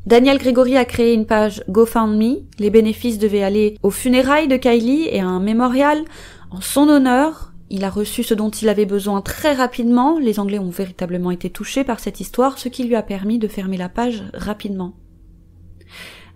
Daniel 0.06 0.38
Grégory 0.38 0.76
a 0.76 0.84
créé 0.84 1.14
une 1.14 1.26
page 1.26 1.64
GoFundMe. 1.68 2.44
Les 2.58 2.70
bénéfices 2.70 3.18
devaient 3.18 3.42
aller 3.42 3.78
aux 3.82 3.90
funérailles 3.90 4.48
de 4.48 4.56
Kylie 4.56 5.08
et 5.10 5.20
à 5.20 5.26
un 5.26 5.40
mémorial 5.40 6.04
en 6.50 6.60
son 6.60 6.88
honneur. 6.88 7.52
Il 7.70 7.84
a 7.84 7.90
reçu 7.90 8.22
ce 8.22 8.34
dont 8.34 8.50
il 8.50 8.68
avait 8.68 8.84
besoin 8.84 9.22
très 9.22 9.54
rapidement. 9.54 10.18
Les 10.18 10.38
Anglais 10.38 10.58
ont 10.58 10.70
véritablement 10.70 11.30
été 11.30 11.48
touchés 11.48 11.84
par 11.84 12.00
cette 12.00 12.20
histoire, 12.20 12.58
ce 12.58 12.68
qui 12.68 12.84
lui 12.84 12.94
a 12.94 13.02
permis 13.02 13.38
de 13.38 13.48
fermer 13.48 13.78
la 13.78 13.88
page 13.88 14.22
rapidement. 14.34 14.94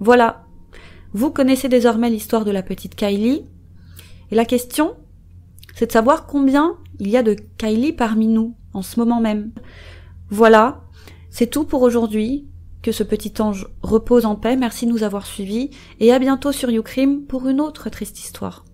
Voilà. 0.00 0.46
Vous 1.12 1.30
connaissez 1.30 1.68
désormais 1.68 2.10
l'histoire 2.10 2.44
de 2.44 2.50
la 2.50 2.62
petite 2.62 2.94
Kylie. 2.94 3.44
Et 4.30 4.34
la 4.34 4.44
question, 4.46 4.94
c'est 5.74 5.86
de 5.86 5.92
savoir 5.92 6.26
combien 6.26 6.76
il 6.98 7.08
y 7.08 7.16
a 7.16 7.22
de 7.22 7.36
Kylie 7.58 7.92
parmi 7.92 8.26
nous 8.26 8.54
en 8.74 8.82
ce 8.82 8.98
moment 8.98 9.20
même. 9.20 9.50
Voilà. 10.30 10.82
C'est 11.30 11.48
tout 11.48 11.64
pour 11.64 11.82
aujourd'hui. 11.82 12.46
Que 12.80 12.92
ce 12.92 13.02
petit 13.02 13.42
ange 13.42 13.66
repose 13.82 14.24
en 14.24 14.36
paix, 14.36 14.56
merci 14.56 14.86
de 14.86 14.92
nous 14.92 15.02
avoir 15.02 15.26
suivis, 15.26 15.70
et 15.98 16.12
à 16.12 16.20
bientôt 16.20 16.52
sur 16.52 16.70
YouCrim 16.70 17.22
pour 17.26 17.48
une 17.48 17.60
autre 17.60 17.90
triste 17.90 18.20
histoire. 18.20 18.64